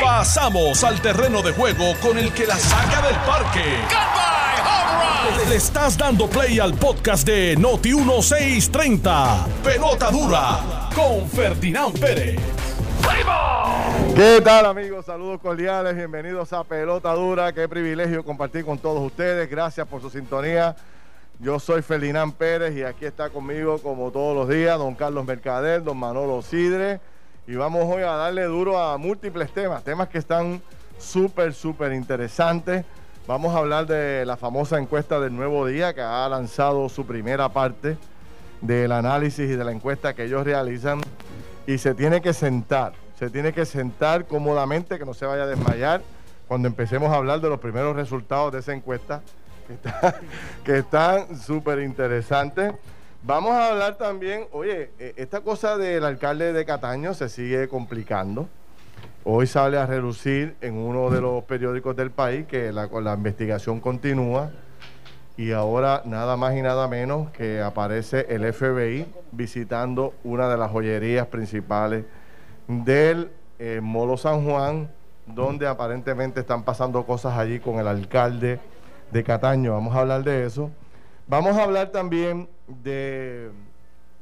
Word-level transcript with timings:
Pasamos 0.00 0.84
al 0.84 1.00
terreno 1.00 1.42
de 1.42 1.52
juego 1.52 1.94
con 2.02 2.18
el 2.18 2.32
que 2.32 2.46
la 2.46 2.56
saca 2.56 3.02
del 3.06 3.16
parque. 3.26 3.64
Le 5.48 5.56
estás 5.56 5.96
dando 5.96 6.28
play 6.28 6.58
al 6.58 6.74
podcast 6.74 7.26
de 7.26 7.56
Noti 7.56 7.94
1630. 7.94 9.46
Pelota 9.64 10.10
dura 10.10 10.90
con 10.94 11.28
Ferdinand 11.28 11.98
Pérez. 11.98 12.38
¿Qué 14.14 14.40
tal 14.44 14.66
amigos? 14.66 15.06
Saludos 15.06 15.40
cordiales, 15.40 15.96
bienvenidos 15.96 16.52
a 16.52 16.64
Pelota 16.64 17.14
Dura. 17.14 17.52
Qué 17.52 17.68
privilegio 17.68 18.24
compartir 18.24 18.64
con 18.64 18.78
todos 18.78 19.00
ustedes. 19.00 19.48
Gracias 19.48 19.86
por 19.86 20.02
su 20.02 20.10
sintonía. 20.10 20.76
Yo 21.38 21.58
soy 21.58 21.80
Ferdinand 21.80 22.34
Pérez 22.34 22.76
y 22.76 22.82
aquí 22.82 23.06
está 23.06 23.30
conmigo 23.30 23.78
como 23.78 24.10
todos 24.10 24.36
los 24.36 24.48
días 24.48 24.78
don 24.78 24.94
Carlos 24.94 25.24
Mercader, 25.24 25.82
don 25.82 25.96
Manolo 25.96 26.42
Sidre. 26.42 27.00
Y 27.46 27.56
vamos 27.56 27.84
hoy 27.86 28.02
a 28.02 28.12
darle 28.12 28.44
duro 28.44 28.78
a 28.78 28.96
múltiples 28.98 29.52
temas, 29.52 29.82
temas 29.82 30.08
que 30.08 30.18
están 30.18 30.62
súper, 30.98 31.52
súper 31.52 31.92
interesantes. 31.92 32.84
Vamos 33.26 33.54
a 33.54 33.58
hablar 33.58 33.86
de 33.86 34.24
la 34.24 34.36
famosa 34.36 34.78
encuesta 34.78 35.18
del 35.20 35.34
Nuevo 35.34 35.66
Día 35.66 35.94
que 35.94 36.00
ha 36.00 36.28
lanzado 36.28 36.88
su 36.88 37.06
primera 37.06 37.48
parte 37.48 37.96
del 38.60 38.92
análisis 38.92 39.50
y 39.50 39.56
de 39.56 39.64
la 39.64 39.72
encuesta 39.72 40.14
que 40.14 40.24
ellos 40.24 40.44
realizan. 40.44 41.00
Y 41.66 41.78
se 41.78 41.94
tiene 41.94 42.20
que 42.20 42.32
sentar, 42.32 42.92
se 43.18 43.30
tiene 43.30 43.52
que 43.52 43.64
sentar 43.66 44.26
cómodamente, 44.26 44.98
que 44.98 45.04
no 45.04 45.14
se 45.14 45.26
vaya 45.26 45.44
a 45.44 45.46
desmayar 45.46 46.02
cuando 46.48 46.68
empecemos 46.68 47.10
a 47.12 47.16
hablar 47.16 47.40
de 47.40 47.48
los 47.48 47.60
primeros 47.60 47.94
resultados 47.94 48.52
de 48.52 48.58
esa 48.60 48.72
encuesta, 48.72 49.22
que, 49.66 49.74
está- 49.74 50.20
que 50.64 50.78
están 50.78 51.36
súper 51.38 51.80
interesantes. 51.80 52.72
Vamos 53.22 53.52
a 53.52 53.68
hablar 53.68 53.98
también, 53.98 54.46
oye, 54.50 54.92
eh, 54.98 55.12
esta 55.16 55.42
cosa 55.42 55.76
del 55.76 56.04
alcalde 56.04 56.54
de 56.54 56.64
Cataño 56.64 57.12
se 57.12 57.28
sigue 57.28 57.68
complicando. 57.68 58.48
Hoy 59.24 59.46
sale 59.46 59.76
a 59.76 59.84
relucir 59.84 60.56
en 60.62 60.78
uno 60.78 61.10
de 61.10 61.20
los 61.20 61.44
periódicos 61.44 61.94
del 61.94 62.10
país 62.10 62.46
que 62.46 62.72
la, 62.72 62.86
la 62.86 63.12
investigación 63.12 63.78
continúa 63.78 64.50
y 65.36 65.52
ahora 65.52 66.00
nada 66.06 66.38
más 66.38 66.54
y 66.56 66.62
nada 66.62 66.88
menos 66.88 67.30
que 67.32 67.60
aparece 67.60 68.24
el 68.30 68.50
FBI 68.54 69.06
visitando 69.32 70.14
una 70.24 70.48
de 70.48 70.56
las 70.56 70.70
joyerías 70.70 71.26
principales 71.26 72.06
del 72.68 73.30
eh, 73.58 73.80
Molo 73.82 74.16
San 74.16 74.46
Juan, 74.46 74.88
donde 75.26 75.66
aparentemente 75.66 76.40
están 76.40 76.62
pasando 76.62 77.04
cosas 77.04 77.36
allí 77.36 77.60
con 77.60 77.78
el 77.78 77.86
alcalde 77.86 78.60
de 79.12 79.24
Cataño. 79.24 79.74
Vamos 79.74 79.94
a 79.94 80.00
hablar 80.00 80.24
de 80.24 80.46
eso. 80.46 80.70
Vamos 81.30 81.56
a 81.58 81.62
hablar 81.62 81.90
también 81.90 82.48
de, 82.82 83.50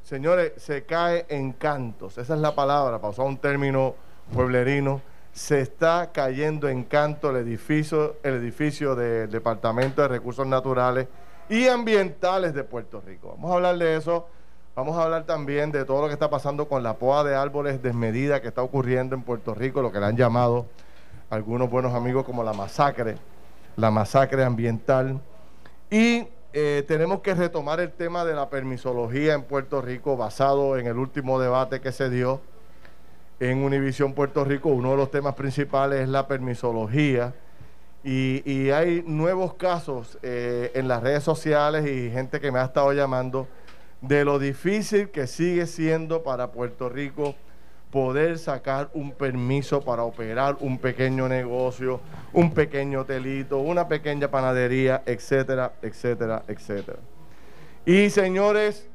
señores, 0.02 0.52
se 0.56 0.84
cae 0.84 1.26
en 1.28 1.52
cantos. 1.52 2.18
Esa 2.18 2.34
es 2.34 2.40
la 2.40 2.54
palabra, 2.54 2.98
para 2.98 3.10
usar 3.10 3.26
un 3.26 3.38
término 3.38 3.94
pueblerino. 4.32 5.00
Se 5.32 5.60
está 5.60 6.10
cayendo 6.12 6.68
en 6.68 6.84
canto 6.84 7.30
el 7.30 7.36
edificio, 7.36 8.16
el 8.22 8.34
edificio 8.34 8.94
del 8.94 9.30
Departamento 9.30 10.02
de 10.02 10.08
Recursos 10.08 10.46
Naturales 10.46 11.06
y 11.48 11.68
Ambientales 11.68 12.54
de 12.54 12.64
Puerto 12.64 13.00
Rico. 13.00 13.28
Vamos 13.36 13.52
a 13.52 13.54
hablar 13.54 13.78
de 13.78 13.96
eso. 13.96 14.26
Vamos 14.74 14.96
a 14.96 15.04
hablar 15.04 15.24
también 15.24 15.72
de 15.72 15.84
todo 15.84 16.02
lo 16.02 16.06
que 16.06 16.12
está 16.12 16.30
pasando 16.30 16.68
con 16.68 16.82
la 16.82 16.94
poda 16.94 17.24
de 17.24 17.34
árboles 17.34 17.82
desmedida 17.82 18.40
que 18.40 18.48
está 18.48 18.62
ocurriendo 18.62 19.16
en 19.16 19.22
Puerto 19.22 19.52
Rico, 19.52 19.82
lo 19.82 19.90
que 19.90 19.98
le 19.98 20.06
han 20.06 20.16
llamado 20.16 20.66
algunos 21.30 21.68
buenos 21.68 21.94
amigos 21.94 22.24
como 22.24 22.44
la 22.44 22.52
masacre, 22.52 23.16
la 23.76 23.90
masacre 23.90 24.44
ambiental. 24.44 25.20
Y 25.90 26.28
eh, 26.52 26.84
tenemos 26.88 27.20
que 27.20 27.34
retomar 27.34 27.78
el 27.80 27.92
tema 27.92 28.24
de 28.24 28.34
la 28.34 28.48
permisología 28.48 29.34
en 29.34 29.42
Puerto 29.42 29.82
Rico 29.82 30.16
basado 30.16 30.78
en 30.78 30.86
el 30.86 30.96
último 30.96 31.38
debate 31.38 31.80
que 31.80 31.92
se 31.92 32.08
dio 32.08 32.40
en 33.38 33.62
Univisión 33.62 34.14
Puerto 34.14 34.44
Rico. 34.44 34.70
Uno 34.70 34.92
de 34.92 34.96
los 34.96 35.10
temas 35.10 35.34
principales 35.34 36.00
es 36.00 36.08
la 36.08 36.26
permisología. 36.26 37.34
Y, 38.04 38.70
hay 38.70 39.02
nuevos 39.06 39.54
casos 39.54 40.18
eh, 40.22 40.70
en 40.74 40.88
las 40.88 41.02
redes 41.02 41.22
sociales 41.22 41.86
y 41.86 42.10
gente 42.10 42.40
que 42.40 42.50
me 42.50 42.58
ha 42.58 42.64
estado 42.64 42.92
llamando 42.94 43.46
de 44.00 44.24
lo 44.24 44.38
difícil 44.38 45.10
que 45.10 45.26
sigue 45.26 45.66
siendo 45.66 46.22
para 46.22 46.52
Puerto 46.52 46.88
Rico 46.88 47.34
poder 47.90 48.38
sacar 48.38 48.90
un 48.92 49.12
permiso 49.12 49.80
para 49.80 50.02
operar 50.02 50.56
un 50.60 50.78
pequeño 50.78 51.28
negocio, 51.28 52.00
un 52.32 52.52
pequeño 52.52 53.00
hotelito, 53.00 53.58
una 53.58 53.88
pequeña 53.88 54.28
panadería, 54.28 55.02
etcétera, 55.06 55.72
etcétera, 55.80 56.42
etcétera. 56.48 56.98
Y 57.86 58.10
señores, 58.10 58.88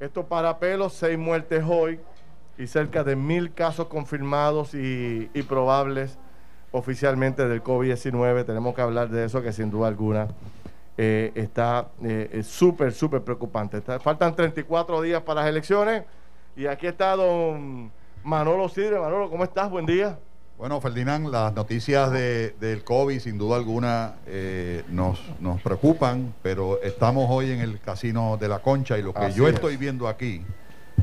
esto 0.00 0.26
para 0.26 0.58
pelos, 0.58 0.92
seis 0.92 1.18
muertes 1.18 1.64
hoy 1.66 1.98
y 2.58 2.66
cerca 2.66 3.02
de 3.04 3.16
mil 3.16 3.52
casos 3.54 3.86
confirmados 3.86 4.74
y, 4.74 5.30
y 5.32 5.42
probables 5.42 6.18
oficialmente 6.72 7.48
del 7.48 7.62
COVID-19. 7.62 8.44
Tenemos 8.44 8.74
que 8.74 8.82
hablar 8.82 9.08
de 9.08 9.24
eso 9.24 9.40
que 9.40 9.52
sin 9.52 9.70
duda 9.70 9.88
alguna 9.88 10.28
eh, 10.98 11.32
está 11.34 11.88
eh, 12.02 12.42
súper, 12.44 12.92
súper 12.92 13.22
preocupante. 13.22 13.78
Está- 13.78 13.98
faltan 14.00 14.36
34 14.36 15.00
días 15.00 15.22
para 15.22 15.40
las 15.40 15.48
elecciones 15.50 16.04
y 16.54 16.66
aquí 16.66 16.86
está 16.86 17.16
don 17.16 17.90
Manolo 18.30 18.68
Sidre. 18.68 18.98
Manolo, 18.98 19.30
¿cómo 19.30 19.44
estás? 19.44 19.70
Buen 19.70 19.86
día. 19.86 20.18
Bueno, 20.58 20.80
Ferdinand, 20.80 21.28
las 21.30 21.52
noticias 21.54 22.10
de- 22.10 22.50
del 22.58 22.82
COVID 22.82 23.20
sin 23.20 23.38
duda 23.38 23.56
alguna 23.56 24.14
eh, 24.26 24.82
nos, 24.88 25.20
nos 25.38 25.60
preocupan, 25.62 26.34
pero 26.42 26.82
estamos 26.82 27.26
hoy 27.30 27.52
en 27.52 27.60
el 27.60 27.78
Casino 27.80 28.36
de 28.36 28.48
la 28.48 28.58
Concha 28.58 28.98
y 28.98 29.02
lo 29.02 29.12
que 29.14 29.26
Así 29.26 29.38
yo 29.38 29.46
es. 29.46 29.54
estoy 29.54 29.76
viendo 29.76 30.08
aquí, 30.08 30.42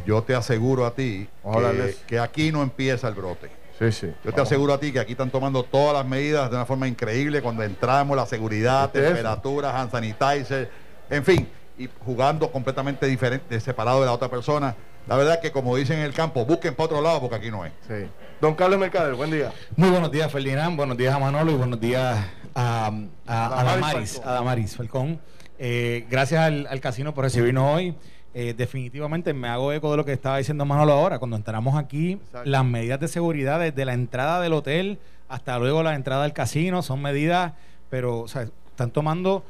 yo 0.06 0.22
te 0.24 0.36
aseguro 0.36 0.86
a 0.86 0.94
ti 0.96 1.30
que, 1.42 1.96
que 2.08 2.20
aquí 2.20 2.52
no 2.52 2.62
empieza 2.62 3.08
el 3.08 3.14
brote. 3.14 3.50
Sí, 3.80 3.90
sí. 3.94 4.14
Yo 4.26 4.34
te 4.34 4.42
aseguro 4.42 4.74
a 4.74 4.80
ti 4.80 4.92
que 4.92 5.00
aquí 5.00 5.14
están 5.14 5.30
tomando 5.32 5.64
todas 5.64 5.94
las 5.94 6.06
medidas 6.06 6.50
de 6.50 6.58
una 6.58 6.66
forma 6.66 6.90
increíble 6.90 7.42
cuando 7.42 7.64
entramos, 7.64 8.18
la 8.18 8.26
seguridad, 8.26 8.90
temperatura, 8.92 9.80
hand 9.80 9.92
sanitizer, 9.92 10.70
en 11.10 11.24
fin, 11.24 11.48
y 11.78 11.88
jugando 12.06 12.52
completamente 12.52 13.06
diferente, 13.06 13.58
separado 13.62 14.02
de 14.02 14.08
la 14.08 14.12
otra 14.14 14.28
persona. 14.30 14.76
La 15.08 15.18
verdad 15.18 15.42
que 15.42 15.52
como 15.52 15.76
dicen 15.76 16.00
en 16.00 16.06
el 16.06 16.14
campo, 16.14 16.46
busquen 16.46 16.76
para 16.76 16.86
otro 16.86 17.02
lado 17.02 17.20
porque 17.20 17.36
aquí 17.36 17.52
no 17.52 17.66
es. 17.66 17.74
Sí. 17.88 18.08
Don 18.40 18.56
Carlos 18.56 18.80
Mercader, 18.80 19.16
buen 19.16 19.32
día. 19.32 19.52
Muy 19.76 19.90
buenos 19.90 20.12
días, 20.12 20.32
Ferdinand. 20.32 20.78
Buenos 20.78 20.98
días 20.98 21.14
a 21.14 21.20
Manolo 21.20 21.52
y 21.52 21.56
buenos 21.56 21.80
días 21.80 22.26
a, 22.56 22.88
a, 23.28 23.60
a 23.60 23.64
Damaris 23.64 23.82
Damaris, 23.82 24.14
Falcón. 24.14 24.30
a 24.30 24.34
Damaris 24.34 24.76
Falcón. 24.78 25.20
Eh, 25.60 26.06
gracias 26.10 26.42
al, 26.42 26.68
al 26.68 26.80
casino 26.80 27.14
por 27.14 27.26
recibirnos 27.26 27.76
hoy. 27.76 27.96
Eh, 28.34 28.54
definitivamente 28.58 29.34
me 29.34 29.48
hago 29.48 29.72
eco 29.74 29.92
de 29.92 29.98
lo 29.98 30.06
que 30.06 30.14
estaba 30.14 30.38
diciendo 30.38 30.66
Manolo 30.66 30.94
ahora. 30.94 31.20
Cuando 31.20 31.36
entramos 31.36 31.76
aquí, 31.78 32.14
Exacto. 32.14 32.50
las 32.50 32.66
medidas 32.66 33.00
de 33.00 33.08
seguridad 33.08 33.60
desde 33.60 33.86
la 33.86 33.94
entrada 33.94 34.40
del 34.42 34.54
hotel 34.54 35.00
hasta 35.28 35.58
luego 35.60 35.84
la 35.84 35.96
entrada 35.96 36.24
al 36.24 36.34
casino 36.34 36.82
son 36.82 37.02
medidas, 37.02 37.54
pero 37.90 38.20
o 38.22 38.28
sea, 38.28 38.44
están 38.70 38.92
tomando 38.92 39.44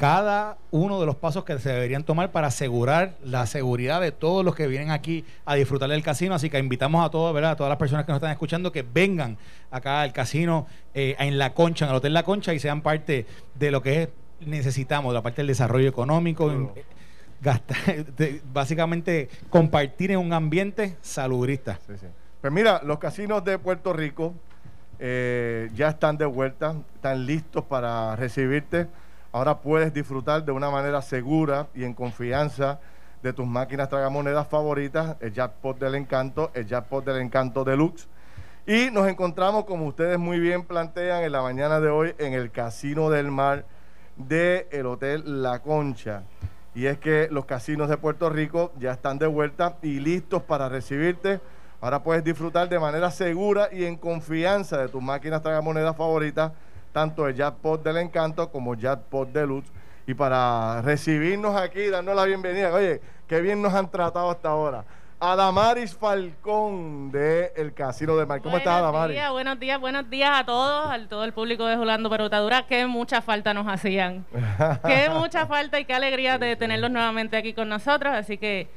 cada 0.00 0.56
uno 0.70 0.98
de 0.98 1.04
los 1.04 1.14
pasos 1.16 1.44
que 1.44 1.58
se 1.58 1.68
deberían 1.68 2.04
tomar 2.04 2.32
para 2.32 2.46
asegurar 2.46 3.16
la 3.22 3.44
seguridad 3.44 4.00
de 4.00 4.12
todos 4.12 4.42
los 4.42 4.54
que 4.54 4.66
vienen 4.66 4.90
aquí 4.90 5.26
a 5.44 5.56
disfrutar 5.56 5.90
del 5.90 6.02
casino. 6.02 6.34
Así 6.34 6.48
que 6.48 6.58
invitamos 6.58 7.04
a 7.04 7.10
todos, 7.10 7.34
¿verdad? 7.34 7.50
A 7.50 7.56
todas 7.56 7.68
las 7.68 7.76
personas 7.78 8.06
que 8.06 8.12
nos 8.12 8.16
están 8.16 8.30
escuchando 8.30 8.72
que 8.72 8.80
vengan 8.82 9.36
acá 9.70 10.00
al 10.00 10.14
casino 10.14 10.66
eh, 10.94 11.16
en 11.18 11.36
La 11.36 11.52
Concha, 11.52 11.84
en 11.84 11.90
el 11.90 11.96
Hotel 11.98 12.14
La 12.14 12.22
Concha 12.22 12.54
y 12.54 12.58
sean 12.58 12.80
parte 12.80 13.26
de 13.56 13.70
lo 13.70 13.82
que 13.82 14.04
es- 14.04 14.08
necesitamos, 14.40 15.12
de 15.12 15.18
la 15.18 15.22
parte 15.22 15.42
del 15.42 15.48
desarrollo 15.48 15.90
económico. 15.90 16.46
Claro. 16.46 16.72
eh, 16.76 16.84
gastar- 17.42 18.06
de- 18.16 18.40
básicamente 18.54 19.28
compartir 19.50 20.12
en 20.12 20.18
un 20.20 20.32
ambiente 20.32 20.96
salubrista. 21.02 21.78
Sí, 21.86 21.92
sí. 22.00 22.06
Pues 22.40 22.50
mira, 22.50 22.80
los 22.84 22.98
casinos 22.98 23.44
de 23.44 23.58
Puerto 23.58 23.92
Rico 23.92 24.32
eh, 24.98 25.68
ya 25.74 25.90
están 25.90 26.16
de 26.16 26.24
vuelta, 26.24 26.74
están 26.94 27.26
listos 27.26 27.64
para 27.66 28.16
recibirte. 28.16 28.86
Ahora 29.32 29.60
puedes 29.60 29.94
disfrutar 29.94 30.44
de 30.44 30.50
una 30.50 30.70
manera 30.70 31.02
segura 31.02 31.68
y 31.74 31.84
en 31.84 31.94
confianza 31.94 32.80
de 33.22 33.32
tus 33.32 33.46
máquinas 33.46 33.88
tragamonedas 33.88 34.48
favoritas, 34.48 35.16
el 35.20 35.32
Jackpot 35.32 35.78
del 35.78 35.94
Encanto, 35.94 36.50
el 36.52 36.66
Jackpot 36.66 37.04
del 37.04 37.22
Encanto 37.22 37.62
Deluxe. 37.62 38.08
Y 38.66 38.90
nos 38.90 39.08
encontramos, 39.08 39.64
como 39.66 39.86
ustedes 39.86 40.18
muy 40.18 40.40
bien 40.40 40.64
plantean, 40.64 41.22
en 41.22 41.32
la 41.32 41.42
mañana 41.42 41.80
de 41.80 41.90
hoy 41.90 42.14
en 42.18 42.32
el 42.32 42.50
Casino 42.50 43.08
del 43.08 43.30
Mar 43.30 43.64
del 44.16 44.86
Hotel 44.86 45.42
La 45.42 45.60
Concha. 45.60 46.24
Y 46.74 46.86
es 46.86 46.98
que 46.98 47.28
los 47.30 47.44
casinos 47.44 47.88
de 47.88 47.96
Puerto 47.96 48.30
Rico 48.30 48.72
ya 48.78 48.92
están 48.92 49.18
de 49.18 49.26
vuelta 49.26 49.76
y 49.82 50.00
listos 50.00 50.42
para 50.42 50.68
recibirte. 50.68 51.40
Ahora 51.80 52.02
puedes 52.02 52.24
disfrutar 52.24 52.68
de 52.68 52.78
manera 52.78 53.10
segura 53.10 53.68
y 53.72 53.84
en 53.84 53.96
confianza 53.96 54.78
de 54.78 54.88
tus 54.88 55.02
máquinas 55.02 55.42
tragamonedas 55.42 55.96
favoritas, 55.96 56.52
tanto 56.92 57.26
el 57.28 57.34
Jackpot 57.34 57.82
del 57.82 57.98
Encanto 57.98 58.50
como 58.50 58.74
Jackpot 58.74 59.28
Deluxe. 59.30 59.70
Y 60.06 60.14
para 60.14 60.82
recibirnos 60.82 61.54
aquí, 61.54 61.88
darnos 61.88 62.16
la 62.16 62.24
bienvenida, 62.24 62.72
oye, 62.74 63.00
qué 63.28 63.40
bien 63.40 63.62
nos 63.62 63.74
han 63.74 63.90
tratado 63.90 64.30
hasta 64.30 64.48
ahora. 64.48 64.84
Adamaris 65.22 65.94
Falcón 65.94 67.12
de 67.12 67.52
el 67.54 67.74
Casino 67.74 68.16
de 68.16 68.24
Mar. 68.24 68.40
¿Cómo 68.40 68.56
estás, 68.56 68.80
Buenos 68.80 68.88
Adamaris? 68.94 69.16
días, 69.16 69.30
buenos 69.30 69.60
días, 69.60 69.78
buenos 69.78 70.08
días 70.08 70.30
a 70.32 70.44
todos, 70.46 70.90
a 70.90 70.98
todo 71.08 71.24
el 71.24 71.34
público 71.34 71.66
de 71.66 71.76
Julando 71.76 72.08
Perotadura. 72.08 72.66
Qué 72.66 72.86
mucha 72.86 73.20
falta 73.20 73.52
nos 73.52 73.68
hacían. 73.68 74.24
qué 74.86 75.10
mucha 75.10 75.46
falta 75.46 75.78
y 75.78 75.84
qué 75.84 75.92
alegría 75.92 76.38
de 76.38 76.56
tenerlos 76.56 76.90
nuevamente 76.90 77.36
aquí 77.36 77.52
con 77.52 77.68
nosotros. 77.68 78.14
Así 78.14 78.38
que 78.38 78.68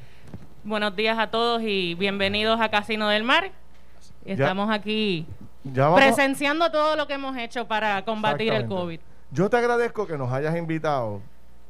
buenos 0.64 0.94
días 0.94 1.18
a 1.18 1.28
todos 1.30 1.62
y 1.62 1.94
bienvenidos 1.94 2.60
a 2.60 2.68
Casino 2.68 3.08
del 3.08 3.24
Mar. 3.24 3.50
estamos 4.26 4.70
aquí 4.70 5.26
presenciando 5.72 6.70
todo 6.70 6.96
lo 6.96 7.06
que 7.06 7.14
hemos 7.14 7.36
hecho 7.36 7.66
para 7.66 8.04
combatir 8.04 8.52
el 8.52 8.66
COVID. 8.66 9.00
Yo 9.30 9.50
te 9.50 9.56
agradezco 9.56 10.06
que 10.06 10.16
nos 10.16 10.32
hayas 10.32 10.56
invitado 10.56 11.20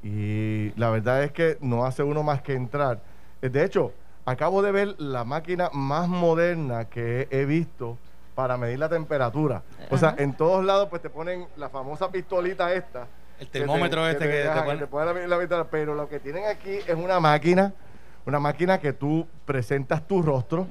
y 0.03 0.73
la 0.79 0.91
verdad 0.91 1.23
es 1.23 1.33
que 1.33 1.57
no 1.61 1.87
hace 1.87 2.03
uno 2.03 2.23
más 2.23 2.43
que 2.43 2.55
entrar. 2.55 3.01
De 3.41 3.65
hecho, 3.65 3.93
acabo 4.27 4.63
de 4.63 4.73
ver 4.73 4.95
la 4.99 5.25
máquina 5.25 5.71
más 5.73 6.09
moderna 6.09 6.87
que 6.87 7.29
he 7.31 7.45
visto 7.45 7.97
para 8.35 8.57
medir 8.57 8.79
la 8.79 8.89
temperatura. 8.89 9.63
O 9.91 9.97
sea, 9.97 10.15
en 10.19 10.35
todos 10.35 10.65
lados 10.65 10.89
pues 10.91 11.01
te 11.01 11.11
ponen 11.11 11.47
la 11.57 11.69
famosa 11.69 12.11
pistolita 12.11 12.73
esta. 12.73 13.07
El 13.39 13.49
termómetro 13.49 14.07
este 14.09 14.25
que, 14.25 14.43
te, 14.43 14.87
pone 14.87 15.27
la, 15.27 15.37
la, 15.37 15.65
pero 15.65 15.95
lo 15.95 16.09
que 16.09 16.21
tienen 16.21 16.45
aquí 16.47 16.79
es 16.87 16.95
una 16.95 17.19
máquina 17.19 17.73
una 18.27 18.41
máquina 18.41 18.79
que 18.79 18.93
tú 18.93 19.27
presentas 19.45 20.07
tu 20.07 20.23
rostro 20.23 20.67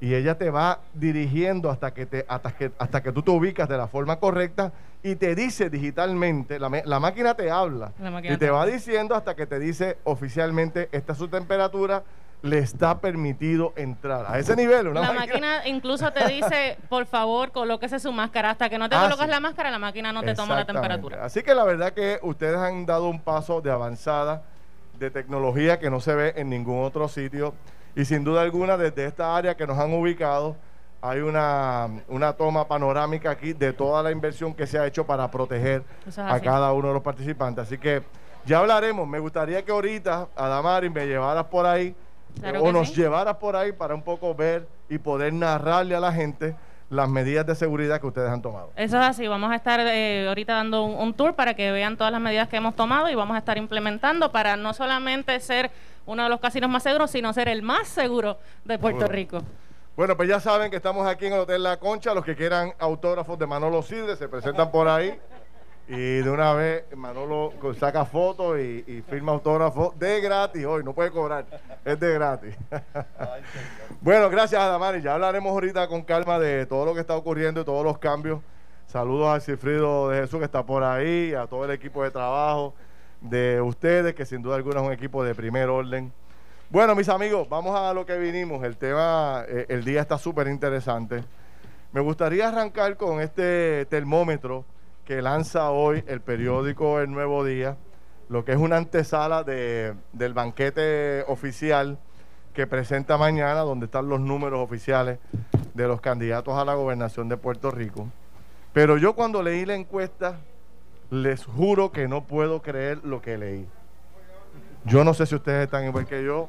y 0.00 0.14
ella 0.14 0.36
te 0.36 0.50
va 0.50 0.80
dirigiendo 0.94 1.70
hasta 1.70 1.94
que, 1.94 2.06
te, 2.06 2.24
hasta, 2.28 2.52
que, 2.52 2.72
hasta 2.78 3.02
que 3.02 3.12
tú 3.12 3.22
te 3.22 3.30
ubicas 3.30 3.68
de 3.68 3.76
la 3.76 3.86
forma 3.86 4.16
correcta 4.16 4.72
y 5.02 5.14
te 5.14 5.34
dice 5.34 5.70
digitalmente, 5.70 6.58
la, 6.58 6.70
la 6.84 7.00
máquina 7.00 7.34
te 7.34 7.50
habla 7.50 7.92
y 8.24 8.36
te 8.36 8.50
va 8.50 8.66
diciendo 8.66 9.14
hasta 9.14 9.36
que 9.36 9.46
te 9.46 9.58
dice 9.58 9.98
oficialmente 10.04 10.88
esta 10.90 11.12
es 11.12 11.18
su 11.18 11.28
temperatura, 11.28 12.02
le 12.42 12.58
está 12.58 12.98
permitido 12.98 13.72
entrar. 13.76 14.26
A 14.28 14.38
ese 14.38 14.54
nivel, 14.56 14.88
una 14.88 15.00
La 15.00 15.12
máquina, 15.12 15.66
incluso 15.66 16.12
te 16.12 16.26
dice, 16.28 16.76
por 16.88 17.06
favor, 17.06 17.50
colóquese 17.50 17.98
su 17.98 18.12
máscara. 18.12 18.50
Hasta 18.50 18.68
que 18.68 18.78
no 18.78 18.88
te 18.88 18.96
ah, 18.96 19.04
colocas 19.04 19.28
la 19.28 19.40
máscara, 19.40 19.70
la 19.70 19.78
máquina 19.78 20.12
no 20.12 20.22
te 20.22 20.34
toma 20.34 20.54
la 20.54 20.64
temperatura. 20.64 21.24
Así 21.24 21.42
que 21.42 21.54
la 21.54 21.64
verdad 21.64 21.92
que 21.92 22.18
ustedes 22.22 22.58
han 22.58 22.86
dado 22.86 23.08
un 23.08 23.20
paso 23.20 23.60
de 23.60 23.70
avanzada 23.70 24.42
de 24.98 25.10
tecnología 25.10 25.78
que 25.78 25.90
no 25.90 26.00
se 26.00 26.14
ve 26.14 26.32
en 26.36 26.50
ningún 26.50 26.84
otro 26.84 27.08
sitio. 27.08 27.54
Y 27.94 28.04
sin 28.04 28.24
duda 28.24 28.42
alguna, 28.42 28.76
desde 28.76 29.06
esta 29.06 29.36
área 29.36 29.56
que 29.56 29.66
nos 29.66 29.78
han 29.78 29.92
ubicado, 29.92 30.56
hay 31.00 31.20
una, 31.20 31.88
una 32.08 32.32
toma 32.32 32.66
panorámica 32.66 33.30
aquí 33.30 33.52
de 33.52 33.72
toda 33.72 34.02
la 34.02 34.10
inversión 34.10 34.54
que 34.54 34.66
se 34.66 34.78
ha 34.78 34.86
hecho 34.86 35.06
para 35.06 35.30
proteger 35.30 35.82
a 36.16 36.40
cada 36.40 36.72
uno 36.72 36.88
de 36.88 36.94
los 36.94 37.02
participantes. 37.02 37.64
Así 37.64 37.78
que 37.78 38.02
ya 38.44 38.58
hablaremos. 38.58 39.06
Me 39.08 39.18
gustaría 39.18 39.64
que 39.64 39.72
ahorita, 39.72 40.28
Adamari, 40.36 40.90
me 40.90 41.06
llevaras 41.06 41.44
por 41.46 41.66
ahí 41.66 41.94
o 42.60 42.72
nos 42.72 42.94
llevaras 42.94 43.36
por 43.36 43.56
ahí 43.56 43.72
para 43.72 43.94
un 43.94 44.02
poco 44.02 44.34
ver 44.34 44.68
y 44.88 44.98
poder 44.98 45.32
narrarle 45.32 45.94
a 45.94 46.00
la 46.00 46.12
gente 46.12 46.54
las 46.90 47.08
medidas 47.08 47.46
de 47.46 47.54
seguridad 47.54 48.00
que 48.00 48.06
ustedes 48.06 48.30
han 48.30 48.42
tomado. 48.42 48.70
Eso 48.76 48.96
es 49.00 49.06
así, 49.06 49.26
vamos 49.26 49.50
a 49.50 49.56
estar 49.56 49.80
eh, 49.80 50.26
ahorita 50.28 50.54
dando 50.54 50.84
un, 50.84 51.14
tour 51.14 51.34
para 51.34 51.54
que 51.54 51.72
vean 51.72 51.96
todas 51.96 52.12
las 52.12 52.20
medidas 52.20 52.48
que 52.48 52.56
hemos 52.56 52.76
tomado 52.76 53.08
y 53.08 53.14
vamos 53.14 53.34
a 53.34 53.38
estar 53.38 53.58
implementando 53.58 54.30
para 54.30 54.56
no 54.56 54.72
solamente 54.72 55.38
ser 55.40 55.70
uno 56.06 56.22
de 56.22 56.28
los 56.28 56.40
casinos 56.40 56.70
más 56.70 56.82
seguros, 56.82 57.10
sino 57.10 57.32
ser 57.32 57.48
el 57.48 57.62
más 57.62 57.88
seguro 57.88 58.38
de 58.64 58.78
Puerto 58.78 59.06
Rico. 59.08 59.42
Bueno, 59.96 60.16
pues 60.16 60.28
ya 60.28 60.38
saben 60.40 60.70
que 60.70 60.76
estamos 60.76 61.06
aquí 61.06 61.26
en 61.26 61.32
el 61.32 61.40
Hotel 61.40 61.62
La 61.62 61.78
Concha, 61.78 62.12
los 62.12 62.24
que 62.24 62.36
quieran 62.36 62.74
autógrafos 62.78 63.38
de 63.38 63.46
Manolo 63.46 63.82
Sidre 63.82 64.14
se 64.14 64.28
presentan 64.28 64.70
por 64.70 64.88
ahí. 64.88 65.18
Y 65.88 66.16
de 66.16 66.28
una 66.30 66.52
vez 66.52 66.84
Manolo 66.96 67.52
saca 67.78 68.04
fotos 68.04 68.58
y, 68.58 69.04
firma 69.08 69.30
autógrafos 69.32 69.96
de 69.96 70.20
gratis 70.20 70.64
hoy, 70.64 70.82
no 70.82 70.92
puede 70.92 71.12
cobrar, 71.12 71.46
es 71.84 72.00
de 72.00 72.14
gratis. 72.14 72.56
bueno, 74.00 74.28
gracias 74.28 74.60
Adamari, 74.60 75.00
ya 75.00 75.14
hablaremos 75.14 75.52
ahorita 75.52 75.86
con 75.86 76.02
calma 76.02 76.40
de 76.40 76.66
todo 76.66 76.86
lo 76.86 76.94
que 76.94 77.00
está 77.00 77.14
ocurriendo 77.14 77.60
y 77.60 77.64
todos 77.64 77.84
los 77.84 77.98
cambios. 77.98 78.40
Saludos 78.88 79.28
a 79.28 79.40
Cifrido 79.40 80.08
de 80.08 80.22
Jesús 80.22 80.40
que 80.40 80.46
está 80.46 80.66
por 80.66 80.82
ahí, 80.82 81.34
a 81.34 81.46
todo 81.46 81.64
el 81.64 81.70
equipo 81.70 82.02
de 82.02 82.10
trabajo 82.10 82.74
de 83.20 83.60
ustedes, 83.60 84.14
que 84.14 84.26
sin 84.26 84.42
duda 84.42 84.56
alguna 84.56 84.80
es 84.80 84.86
un 84.88 84.92
equipo 84.92 85.22
de 85.22 85.36
primer 85.36 85.68
orden. 85.68 86.12
Bueno, 86.68 86.96
mis 86.96 87.08
amigos, 87.08 87.48
vamos 87.48 87.78
a 87.78 87.94
lo 87.94 88.04
que 88.04 88.18
vinimos. 88.18 88.64
El 88.64 88.76
tema, 88.76 89.44
eh, 89.46 89.66
el 89.68 89.84
día 89.84 90.00
está 90.00 90.18
súper 90.18 90.48
interesante. 90.48 91.22
Me 91.92 92.00
gustaría 92.00 92.48
arrancar 92.48 92.96
con 92.96 93.20
este 93.20 93.86
termómetro 93.86 94.64
que 95.06 95.22
lanza 95.22 95.70
hoy 95.70 96.02
el 96.08 96.20
periódico 96.20 97.00
El 97.00 97.12
Nuevo 97.12 97.44
Día, 97.44 97.76
lo 98.28 98.44
que 98.44 98.50
es 98.50 98.58
una 98.58 98.76
antesala 98.76 99.44
de, 99.44 99.94
del 100.12 100.34
banquete 100.34 101.22
oficial 101.28 101.96
que 102.52 102.66
presenta 102.66 103.16
mañana, 103.16 103.60
donde 103.60 103.86
están 103.86 104.08
los 104.08 104.18
números 104.18 104.58
oficiales 104.58 105.20
de 105.74 105.86
los 105.86 106.00
candidatos 106.00 106.54
a 106.58 106.64
la 106.64 106.74
gobernación 106.74 107.28
de 107.28 107.36
Puerto 107.36 107.70
Rico. 107.70 108.08
Pero 108.72 108.98
yo 108.98 109.14
cuando 109.14 109.44
leí 109.44 109.64
la 109.64 109.76
encuesta, 109.76 110.40
les 111.10 111.44
juro 111.44 111.92
que 111.92 112.08
no 112.08 112.24
puedo 112.24 112.60
creer 112.60 112.98
lo 113.04 113.22
que 113.22 113.38
leí. 113.38 113.64
Yo 114.84 115.04
no 115.04 115.14
sé 115.14 115.26
si 115.26 115.36
ustedes 115.36 115.66
están 115.66 115.84
igual 115.84 116.06
que 116.06 116.24
yo. 116.24 116.48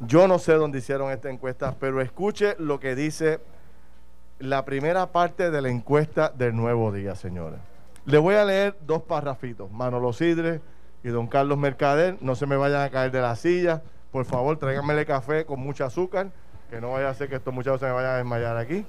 Yo 0.00 0.28
no 0.28 0.38
sé 0.38 0.52
dónde 0.52 0.78
hicieron 0.78 1.10
esta 1.10 1.30
encuesta, 1.30 1.74
pero 1.80 2.02
escuche 2.02 2.56
lo 2.58 2.78
que 2.78 2.94
dice 2.94 3.40
la 4.38 4.66
primera 4.66 5.12
parte 5.12 5.50
de 5.50 5.62
la 5.62 5.70
encuesta 5.70 6.28
del 6.28 6.54
nuevo 6.54 6.92
día, 6.92 7.14
señores. 7.14 7.58
Le 8.06 8.18
voy 8.18 8.36
a 8.36 8.44
leer 8.44 8.76
dos 8.86 9.02
parrafitos. 9.02 9.68
Manolo 9.72 10.12
Sidre 10.12 10.60
y 11.02 11.08
don 11.08 11.26
Carlos 11.26 11.58
Mercader, 11.58 12.16
no 12.20 12.36
se 12.36 12.46
me 12.46 12.56
vayan 12.56 12.82
a 12.82 12.90
caer 12.90 13.10
de 13.10 13.20
la 13.20 13.34
silla. 13.34 13.82
Por 14.12 14.24
favor, 14.24 14.56
tráiganmele 14.58 15.04
café 15.04 15.44
con 15.44 15.58
mucho 15.58 15.84
azúcar, 15.84 16.30
que 16.70 16.80
no 16.80 16.92
vaya 16.92 17.08
a 17.10 17.14
ser 17.14 17.28
que 17.28 17.34
estos 17.34 17.52
muchachos 17.52 17.80
se 17.80 17.86
me 17.86 17.92
vayan 17.92 18.12
a 18.12 18.16
desmayar 18.18 18.56
aquí. 18.58 18.86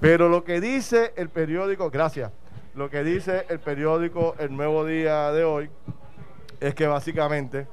Pero 0.00 0.28
lo 0.28 0.44
que 0.44 0.60
dice 0.60 1.14
el 1.16 1.30
periódico, 1.30 1.90
gracias, 1.90 2.30
lo 2.74 2.90
que 2.90 3.02
dice 3.02 3.46
el 3.48 3.58
periódico 3.58 4.34
El 4.38 4.54
Nuevo 4.54 4.84
Día 4.84 5.32
de 5.32 5.44
hoy 5.44 5.70
es 6.60 6.74
que 6.74 6.86
básicamente 6.86 7.66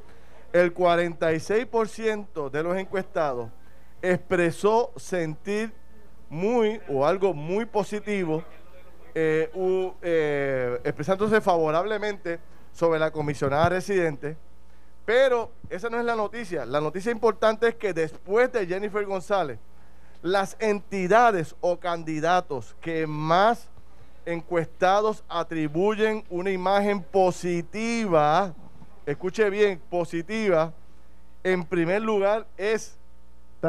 el 0.53 0.73
46% 0.73 2.49
de 2.49 2.63
los 2.63 2.77
encuestados 2.77 3.49
expresó 4.01 4.93
sentir 4.95 5.73
muy 6.29 6.79
o 6.87 7.05
algo 7.05 7.33
muy 7.33 7.65
positivo 7.65 8.45
eh, 9.21 9.95
eh, 10.01 10.79
expresándose 10.85 11.41
favorablemente 11.41 12.39
sobre 12.71 12.99
la 12.99 13.11
comisionada 13.11 13.67
residente. 13.67 14.37
Pero 15.05 15.51
esa 15.69 15.89
no 15.89 15.99
es 15.99 16.05
la 16.05 16.15
noticia. 16.15 16.65
La 16.65 16.79
noticia 16.79 17.11
importante 17.11 17.67
es 17.67 17.75
que 17.75 17.93
después 17.93 18.49
de 18.53 18.65
Jennifer 18.65 19.05
González, 19.05 19.59
las 20.21 20.55
entidades 20.59 21.53
o 21.59 21.77
candidatos 21.79 22.75
que 22.79 23.05
más 23.07 23.67
encuestados 24.25 25.23
atribuyen 25.27 26.23
una 26.29 26.51
imagen 26.51 27.01
positiva, 27.01 28.53
escuche 29.05 29.49
bien, 29.49 29.81
positiva, 29.89 30.71
en 31.43 31.65
primer 31.65 32.01
lugar 32.01 32.45
es 32.57 32.97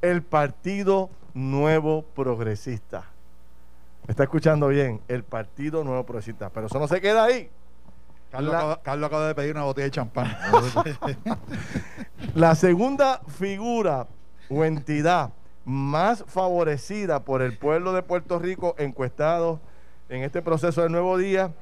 el 0.00 0.22
Partido 0.22 1.10
Nuevo 1.34 2.02
Progresista. 2.02 3.04
está 4.08 4.22
escuchando 4.22 4.68
bien? 4.68 5.00
El 5.08 5.24
Partido 5.24 5.84
Nuevo 5.84 6.04
Progresista. 6.04 6.48
Pero 6.50 6.66
eso 6.66 6.78
no 6.78 6.88
se 6.88 7.00
queda 7.00 7.24
ahí. 7.24 7.50
Carlos, 8.30 8.54
acaba, 8.54 9.28
de 9.28 9.34
pedir 9.34 9.54
una 9.54 9.64
botella 9.64 9.84
de 9.84 9.90
champán. 9.90 10.36
la 12.34 12.54
segunda 12.54 13.20
figura 13.28 14.08
o 14.48 14.64
entidad 14.64 15.30
más 15.64 16.24
favorecida 16.26 17.24
por 17.24 17.42
el 17.42 17.56
pueblo 17.56 17.92
de 17.92 18.02
Puerto 18.02 18.38
Rico 18.38 18.74
encuestado 18.78 19.60
en 20.08 20.22
este 20.22 20.42
proceso 20.42 20.82
del 20.82 20.92
nuevo 20.92 21.16
día 21.16 21.52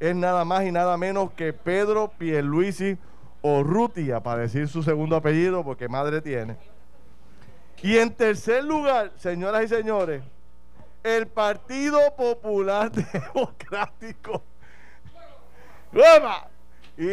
es 0.00 0.16
nada 0.16 0.44
más 0.44 0.64
y 0.64 0.72
nada 0.72 0.96
menos 0.96 1.32
que 1.32 1.52
Pedro 1.52 2.10
Pierluisi 2.18 2.96
Rutia 3.42 4.20
para 4.20 4.42
decir 4.42 4.68
su 4.68 4.82
segundo 4.82 5.16
apellido 5.16 5.64
porque 5.64 5.88
madre 5.88 6.20
tiene. 6.20 6.56
Y 7.82 7.98
en 7.98 8.14
tercer 8.14 8.62
lugar, 8.62 9.10
señoras 9.16 9.64
y 9.64 9.68
señores, 9.68 10.22
el 11.02 11.26
Partido 11.26 11.98
Popular 12.16 12.92
Democrático. 13.34 14.44
Y 16.96 17.08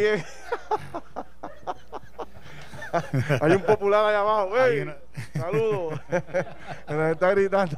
hay 3.42 3.52
un 3.52 3.62
popular 3.62 4.06
allá 4.06 4.20
abajo. 4.20 4.58
¡Ey! 4.58 4.94
Saludos. 5.34 6.00
Nos 6.88 7.12
está 7.12 7.32
gritando. 7.32 7.78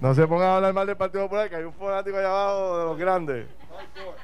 no 0.00 0.14
se 0.14 0.26
pongan 0.26 0.48
a 0.48 0.56
hablar 0.56 0.74
mal 0.74 0.86
del 0.86 0.96
Partido 0.96 1.24
Popular, 1.24 1.48
que 1.48 1.56
hay 1.56 1.64
un 1.64 1.72
fanático 1.72 2.18
allá 2.18 2.28
abajo 2.28 2.78
de 2.78 2.84
los 2.84 2.98
grandes. 2.98 3.46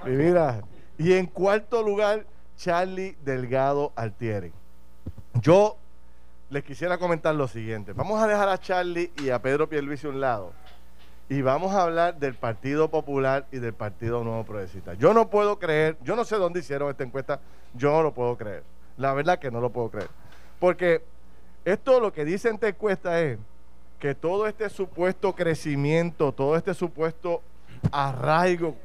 Mi 0.04 0.16
vida. 0.16 0.60
Y 0.98 1.14
en 1.14 1.26
cuarto 1.26 1.82
lugar, 1.82 2.26
Charlie 2.56 3.16
Delgado 3.22 3.92
Altieri. 3.96 4.52
Yo 5.40 5.78
les 6.50 6.64
quisiera 6.64 6.98
comentar 6.98 7.34
lo 7.34 7.48
siguiente. 7.48 7.92
Vamos 7.92 8.22
a 8.22 8.26
dejar 8.26 8.48
a 8.48 8.58
Charlie 8.58 9.12
y 9.22 9.30
a 9.30 9.40
Pedro 9.40 9.68
Pierluisi 9.68 10.06
a 10.06 10.10
un 10.10 10.20
lado 10.20 10.52
y 11.28 11.40
vamos 11.42 11.72
a 11.72 11.82
hablar 11.82 12.18
del 12.18 12.34
Partido 12.34 12.88
Popular 12.88 13.46
y 13.50 13.58
del 13.58 13.72
Partido 13.72 14.22
Nuevo 14.24 14.44
Progresista. 14.44 14.94
Yo 14.94 15.14
no 15.14 15.30
puedo 15.30 15.58
creer, 15.58 15.96
yo 16.02 16.16
no 16.16 16.24
sé 16.24 16.36
dónde 16.36 16.60
hicieron 16.60 16.90
esta 16.90 17.04
encuesta, 17.04 17.40
yo 17.74 17.90
no 17.90 18.02
lo 18.02 18.12
puedo 18.12 18.36
creer. 18.36 18.62
La 18.98 19.14
verdad 19.14 19.38
que 19.38 19.50
no 19.50 19.60
lo 19.60 19.70
puedo 19.70 19.90
creer. 19.90 20.10
Porque 20.60 21.02
esto 21.64 21.98
lo 21.98 22.12
que 22.12 22.24
dice 22.24 22.50
esta 22.50 22.68
encuesta 22.68 23.20
es 23.20 23.38
que 23.98 24.14
todo 24.14 24.46
este 24.46 24.68
supuesto 24.68 25.34
crecimiento, 25.34 26.32
todo 26.32 26.56
este 26.56 26.74
supuesto 26.74 27.40
arraigo, 27.90 28.76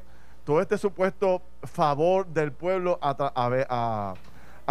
todo 0.46 0.62
este 0.62 0.78
supuesto 0.78 1.42
favor 1.64 2.26
del 2.28 2.54
pueblo 2.54 2.98
a, 3.02 3.16
a 3.36 4.14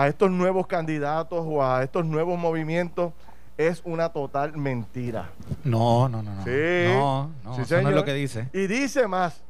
estos 0.06 0.30
nuevos 0.30 0.66
candidatos 0.66 1.44
o 1.46 1.64
a 1.64 1.82
estos 1.82 2.04
nuevos 2.04 2.38
movimientos 2.38 3.12
es 3.56 3.82
una 3.84 4.10
total 4.10 4.56
mentira. 4.56 5.30
No, 5.64 6.08
no, 6.08 6.22
no, 6.22 6.32
no. 6.34 6.44
Sí, 6.44 6.94
no, 6.94 7.30
no, 7.42 7.56
sí, 7.56 7.62
eso 7.62 7.82
no 7.82 7.88
es 7.88 7.94
lo 7.94 8.04
que 8.04 8.14
dice. 8.14 8.48
Y 8.52 8.68
dice 8.68 9.08
más. 9.08 9.42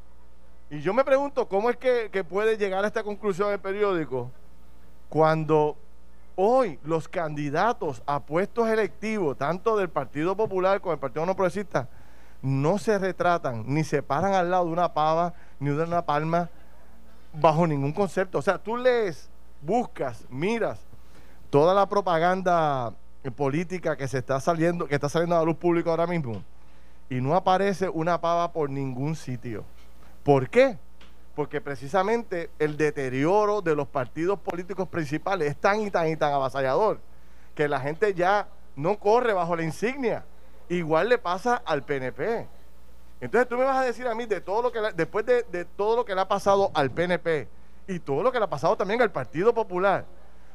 Y 0.70 0.80
yo 0.80 0.94
me 0.94 1.04
pregunto 1.04 1.46
cómo 1.48 1.68
es 1.68 1.76
que, 1.76 2.08
que 2.10 2.24
puede 2.24 2.56
llegar 2.56 2.84
a 2.84 2.86
esta 2.86 3.02
conclusión 3.02 3.52
el 3.52 3.58
periódico 3.58 4.30
cuando 5.08 5.76
hoy 6.36 6.78
los 6.84 7.08
candidatos 7.08 8.02
a 8.06 8.20
puestos 8.20 8.68
electivos, 8.68 9.36
tanto 9.36 9.76
del 9.76 9.88
Partido 9.88 10.36
Popular 10.36 10.80
como 10.80 10.92
del 10.92 11.00
Partido 11.00 11.26
No 11.26 11.34
Progresista, 11.34 11.88
no 12.42 12.78
se 12.78 12.98
retratan 12.98 13.64
ni 13.66 13.82
se 13.82 14.02
paran 14.02 14.34
al 14.34 14.50
lado 14.50 14.66
de 14.66 14.72
una 14.72 14.94
pava 14.94 15.34
ni 15.58 15.70
de 15.70 15.82
una 15.82 16.02
palma 16.02 16.48
bajo 17.32 17.66
ningún 17.66 17.92
concepto. 17.92 18.38
O 18.38 18.42
sea, 18.42 18.58
tú 18.58 18.76
lees, 18.76 19.28
buscas, 19.62 20.24
miras 20.28 20.78
toda 21.50 21.74
la 21.74 21.88
propaganda 21.88 22.92
política 23.36 23.96
que 23.96 24.08
se 24.08 24.18
está 24.18 24.40
saliendo, 24.40 24.86
que 24.86 24.94
está 24.94 25.08
saliendo 25.08 25.36
a 25.36 25.40
la 25.40 25.44
luz 25.44 25.56
pública 25.56 25.90
ahora 25.90 26.06
mismo, 26.06 26.42
y 27.10 27.20
no 27.20 27.34
aparece 27.34 27.88
una 27.88 28.20
pava 28.20 28.52
por 28.52 28.70
ningún 28.70 29.16
sitio. 29.16 29.64
¿Por 30.22 30.48
qué? 30.48 30.78
Porque 31.34 31.60
precisamente 31.60 32.50
el 32.58 32.76
deterioro 32.76 33.62
de 33.62 33.74
los 33.74 33.88
partidos 33.88 34.38
políticos 34.40 34.88
principales 34.88 35.50
es 35.50 35.56
tan 35.56 35.80
y 35.80 35.90
tan 35.90 36.08
y 36.08 36.16
tan 36.16 36.32
avasallador 36.32 37.00
que 37.54 37.68
la 37.68 37.80
gente 37.80 38.14
ya 38.14 38.48
no 38.76 38.98
corre 38.98 39.32
bajo 39.32 39.56
la 39.56 39.62
insignia. 39.62 40.24
Igual 40.68 41.08
le 41.08 41.18
pasa 41.18 41.62
al 41.64 41.82
PNP. 41.82 42.46
Entonces 43.20 43.48
tú 43.48 43.56
me 43.56 43.64
vas 43.64 43.76
a 43.76 43.84
decir 43.84 44.06
a 44.06 44.14
mí 44.14 44.26
de 44.26 44.40
todo 44.40 44.62
lo 44.62 44.72
que 44.72 44.80
después 44.94 45.24
de, 45.24 45.44
de 45.44 45.64
todo 45.64 45.96
lo 45.96 46.04
que 46.04 46.14
le 46.14 46.20
ha 46.20 46.28
pasado 46.28 46.70
al 46.74 46.90
PNP 46.90 47.48
y 47.88 47.98
todo 47.98 48.22
lo 48.22 48.30
que 48.30 48.38
le 48.38 48.44
ha 48.44 48.50
pasado 48.50 48.76
también 48.76 49.00
al 49.00 49.10
Partido 49.10 49.52
Popular, 49.52 50.04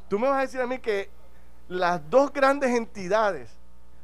tú 0.07 0.19
me 0.19 0.27
vas 0.29 0.37
a 0.37 0.41
decir 0.41 0.61
a 0.61 0.67
mí 0.67 0.77
que 0.77 1.09
las 1.67 2.07
dos 2.09 2.31
grandes 2.31 2.69
entidades 2.69 3.49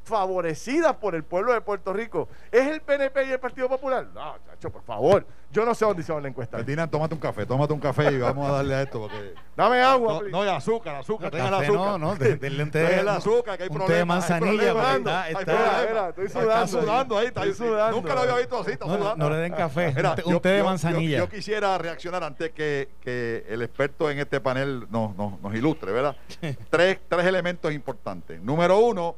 favorecidas 0.10 0.96
por 0.98 1.16
el 1.16 1.24
pueblo 1.24 1.54
de 1.54 1.62
Puerto 1.62 1.94
Rico 1.94 2.28
es 2.52 2.68
el 2.68 2.82
PNP 2.82 3.26
y 3.28 3.32
el 3.32 3.40
Partido 3.40 3.70
Popular. 3.70 4.08
No, 4.14 4.36
chacho, 4.50 4.70
por 4.72 4.84
favor. 4.84 5.26
Yo 5.52 5.66
no 5.66 5.74
sé 5.74 5.84
dónde 5.84 6.02
hicieron 6.04 6.22
la 6.22 6.30
encuesta. 6.30 6.58
Ferdinand, 6.58 6.92
tómate 6.92 7.16
un 7.16 7.20
café, 7.20 7.44
tómate 7.46 7.74
un 7.74 7.80
café 7.80 8.12
y 8.12 8.20
vamos 8.20 8.48
a 8.48 8.54
darle 8.58 8.76
a 8.76 8.82
esto 8.84 9.00
porque... 9.00 9.34
Dame 9.56 9.82
agua, 9.82 10.14
No, 10.14 10.20
please. 10.20 10.32
no, 10.32 10.46
y 10.46 10.48
azúcar, 10.48 10.96
azúcar, 10.98 11.32
tenga 11.32 11.46
el 11.46 11.52
Café 11.52 11.64
azúcar. 11.66 11.82
no, 11.88 11.98
no, 11.98 12.16
de- 12.16 12.36
denle 12.36 12.64
un 12.64 12.72
té- 12.72 12.80
Denle 12.80 13.00
el 13.02 13.10
azúcar, 13.10 13.58
que 13.58 13.64
hay 13.64 13.70
un 13.72 13.86
té 13.88 13.94
de 13.94 14.06
manzanilla, 14.06 14.74
problemas. 14.74 14.86
porque 15.32 15.40
está- 15.42 16.10
estoy 16.10 16.26
Está 16.26 16.40
sudando. 16.42 16.68
sudando 16.68 17.18
ahí, 17.18 17.26
está 17.28 17.54
sudando. 17.54 17.98
Nunca 17.98 18.14
lo 18.14 18.22
había 18.22 18.36
visto 18.36 18.60
así, 18.60 18.72
está 18.72 18.86
No, 18.86 18.92
no, 18.94 18.98
sudando. 19.00 19.26
no 19.30 19.36
le 19.36 19.42
den 19.42 19.54
café, 19.54 19.94
Mira, 19.96 20.16
un 20.24 20.34
yo- 20.34 20.40
té 20.42 20.50
de 20.50 20.58
yo- 20.60 20.66
manzanilla. 20.66 21.18
Yo, 21.18 21.24
yo 21.26 21.30
quisiera 21.32 21.78
reaccionar 21.80 22.24
antes 22.24 22.52
que, 22.52 22.90
que 23.02 23.44
el 23.50 23.64
experto 23.64 24.12
en 24.12 24.20
este 24.20 24.40
panel 24.40 24.86
nos, 24.92 25.16
nos, 25.16 25.42
nos 25.42 25.56
ilustre, 25.56 25.92
¿verdad? 25.92 26.16
tres, 26.70 27.00
tres 27.10 27.26
elementos 27.26 27.74
importantes. 27.74 28.40
Número 28.40 28.78
uno, 28.78 29.16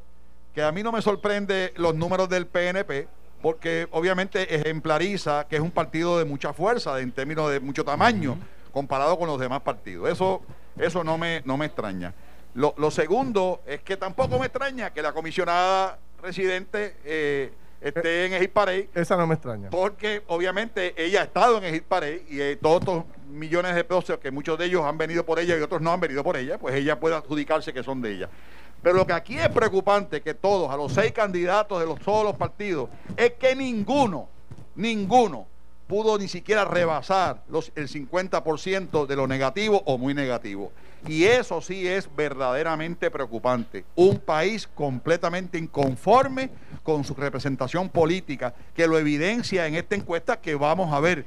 que 0.53 0.61
a 0.63 0.71
mí 0.71 0.83
no 0.83 0.91
me 0.91 1.01
sorprende 1.01 1.73
los 1.77 1.95
números 1.95 2.29
del 2.29 2.45
PNP, 2.47 3.07
porque 3.41 3.87
obviamente 3.91 4.53
ejemplariza 4.55 5.47
que 5.47 5.55
es 5.55 5.61
un 5.61 5.71
partido 5.71 6.17
de 6.19 6.25
mucha 6.25 6.53
fuerza, 6.53 6.99
en 6.99 7.11
términos 7.11 7.49
de 7.51 7.59
mucho 7.59 7.83
tamaño, 7.83 8.37
comparado 8.71 9.17
con 9.17 9.27
los 9.27 9.39
demás 9.39 9.61
partidos. 9.61 10.09
Eso, 10.09 10.41
eso 10.77 11.03
no, 11.03 11.17
me, 11.17 11.41
no 11.45 11.57
me 11.57 11.65
extraña. 11.65 12.13
Lo, 12.53 12.73
lo 12.77 12.91
segundo 12.91 13.61
es 13.65 13.81
que 13.81 13.97
tampoco 13.97 14.37
me 14.37 14.45
extraña 14.47 14.91
que 14.91 15.01
la 15.01 15.13
comisionada 15.13 15.97
residente 16.21 16.97
eh, 17.05 17.51
esté 17.79 18.25
en 18.25 18.33
Egip 18.33 18.51
Parade, 18.53 18.89
Esa 18.93 19.15
no 19.17 19.25
me 19.25 19.33
extraña. 19.35 19.69
porque 19.69 20.21
obviamente 20.27 20.93
ella 21.03 21.21
ha 21.21 21.23
estado 21.23 21.57
en 21.57 21.63
Egip 21.63 21.85
Parade 21.85 22.23
y 22.29 22.39
eh, 22.41 22.57
todos 22.61 22.81
estos 22.81 23.03
millones 23.31 23.75
de 23.75 23.83
pesos 23.83 24.19
que 24.19 24.31
muchos 24.31 24.57
de 24.57 24.65
ellos 24.65 24.83
han 24.83 24.97
venido 24.97 25.25
por 25.25 25.39
ella 25.39 25.57
y 25.57 25.61
otros 25.61 25.81
no 25.81 25.91
han 25.91 25.99
venido 25.99 26.23
por 26.23 26.37
ella, 26.37 26.57
pues 26.57 26.75
ella 26.75 26.99
puede 26.99 27.15
adjudicarse 27.15 27.73
que 27.73 27.83
son 27.83 28.01
de 28.01 28.13
ella. 28.13 28.29
Pero 28.81 28.95
lo 28.95 29.05
que 29.05 29.13
aquí 29.13 29.37
es 29.37 29.49
preocupante 29.49 30.21
que 30.21 30.33
todos, 30.33 30.71
a 30.71 30.77
los 30.77 30.93
seis 30.93 31.11
candidatos 31.11 31.79
de 31.79 31.85
los, 31.85 31.99
todos 31.99 32.23
los 32.23 32.35
partidos, 32.35 32.89
es 33.15 33.33
que 33.33 33.55
ninguno, 33.55 34.27
ninguno 34.75 35.47
pudo 35.87 36.17
ni 36.17 36.27
siquiera 36.27 36.65
rebasar 36.65 37.43
los, 37.49 37.71
el 37.75 37.87
50% 37.89 39.05
de 39.05 39.15
lo 39.15 39.27
negativo 39.27 39.83
o 39.85 39.97
muy 39.97 40.13
negativo. 40.13 40.71
Y 41.07 41.25
eso 41.25 41.61
sí 41.61 41.87
es 41.87 42.09
verdaderamente 42.15 43.11
preocupante. 43.11 43.83
Un 43.95 44.19
país 44.19 44.67
completamente 44.73 45.57
inconforme 45.57 46.49
con 46.83 47.03
su 47.03 47.13
representación 47.13 47.89
política, 47.89 48.53
que 48.73 48.87
lo 48.87 48.97
evidencia 48.97 49.67
en 49.67 49.75
esta 49.75 49.95
encuesta 49.95 50.39
que 50.39 50.55
vamos 50.55 50.93
a 50.93 50.99
ver 50.99 51.25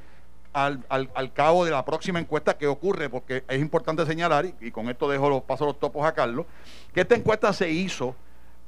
al, 0.55 0.85
al- 0.87 1.09
al 1.13 1.33
cabo 1.33 1.65
de 1.65 1.71
la 1.71 1.83
próxima 1.83 2.17
encuesta 2.17 2.57
que 2.57 2.65
ocurre, 2.65 3.09
porque 3.09 3.43
es 3.45 3.59
importante 3.59 4.05
señalar, 4.05 4.45
y, 4.45 4.55
y 4.61 4.71
con 4.71 4.89
esto 4.89 5.09
dejo 5.09 5.29
los 5.29 5.43
paso 5.43 5.65
los 5.65 5.77
topos 5.77 6.05
a 6.05 6.13
Carlos, 6.13 6.45
que 6.93 7.01
esta 7.01 7.13
encuesta 7.15 7.51
se 7.51 7.69
hizo 7.69 8.15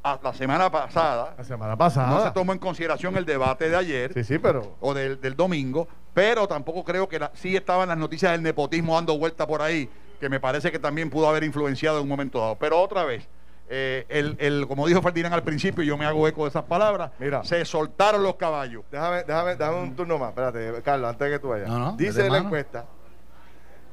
a- 0.04 0.20
la 0.22 0.34
semana 0.34 0.70
pasada, 0.70 1.34
La 1.38 1.44
semana 1.46 1.78
pasada. 1.78 2.10
no 2.10 2.22
se 2.22 2.32
tomó 2.32 2.52
en 2.52 2.60
consideración 2.60 3.16
el 3.16 3.24
debate 3.26 3.70
de 3.70 3.78
ayer 3.78 4.14
Sí, 4.14 4.24
sí, 4.26 4.38
pero. 4.38 4.76
o 4.82 4.94
del, 4.94 5.22
del 5.22 5.36
domingo, 5.38 5.88
pero 6.14 6.46
tampoco 6.46 6.84
creo 6.84 7.08
que 7.08 7.20
la- 7.20 7.32
sí 7.34 7.56
estaban 7.56 7.88
las 7.88 7.98
noticias 7.98 8.34
del 8.34 8.44
nepotismo 8.44 8.96
dando 8.96 9.18
vuelta 9.18 9.48
por 9.48 9.62
ahí, 9.62 9.90
que 10.20 10.28
me 10.28 10.42
parece 10.42 10.74
que 10.74 10.80
también 10.80 11.10
pudo 11.10 11.30
haber 11.30 11.46
influenciado 11.46 12.00
en 12.00 12.04
un 12.04 12.10
momento 12.10 12.40
dado. 12.42 12.56
Pero 12.58 12.82
otra 12.82 13.06
vez, 13.06 13.30
eh, 13.70 14.06
el, 14.10 14.36
el- 14.40 14.68
como 14.68 14.88
dijo 14.88 15.02
Ferdinand 15.02 15.34
al 15.36 15.44
principio, 15.44 15.84
y 15.84 15.88
yo 15.88 15.98
me 15.98 16.06
hago 16.06 16.28
eco 16.28 16.44
de 16.44 16.50
esas 16.50 16.64
palabras, 16.64 17.12
Mira. 17.20 17.44
se 17.44 17.64
soltaron 17.66 18.24
los 18.24 18.36
caballos. 18.36 18.84
Déjame, 18.92 19.24
déjame, 19.24 19.56
déjame 19.56 19.82
un 19.82 19.96
turno 19.96 20.18
más. 20.18 20.30
Espérate, 20.30 20.82
Carlos, 20.84 21.10
antes 21.10 21.28
de 21.30 21.34
que 21.36 21.40
tú 21.40 21.50
vayas. 21.50 21.68
No, 21.68 21.78
no, 21.80 21.92
Dice 21.98 22.24
la 22.24 22.30
mano. 22.30 22.46
encuesta. 22.46 22.86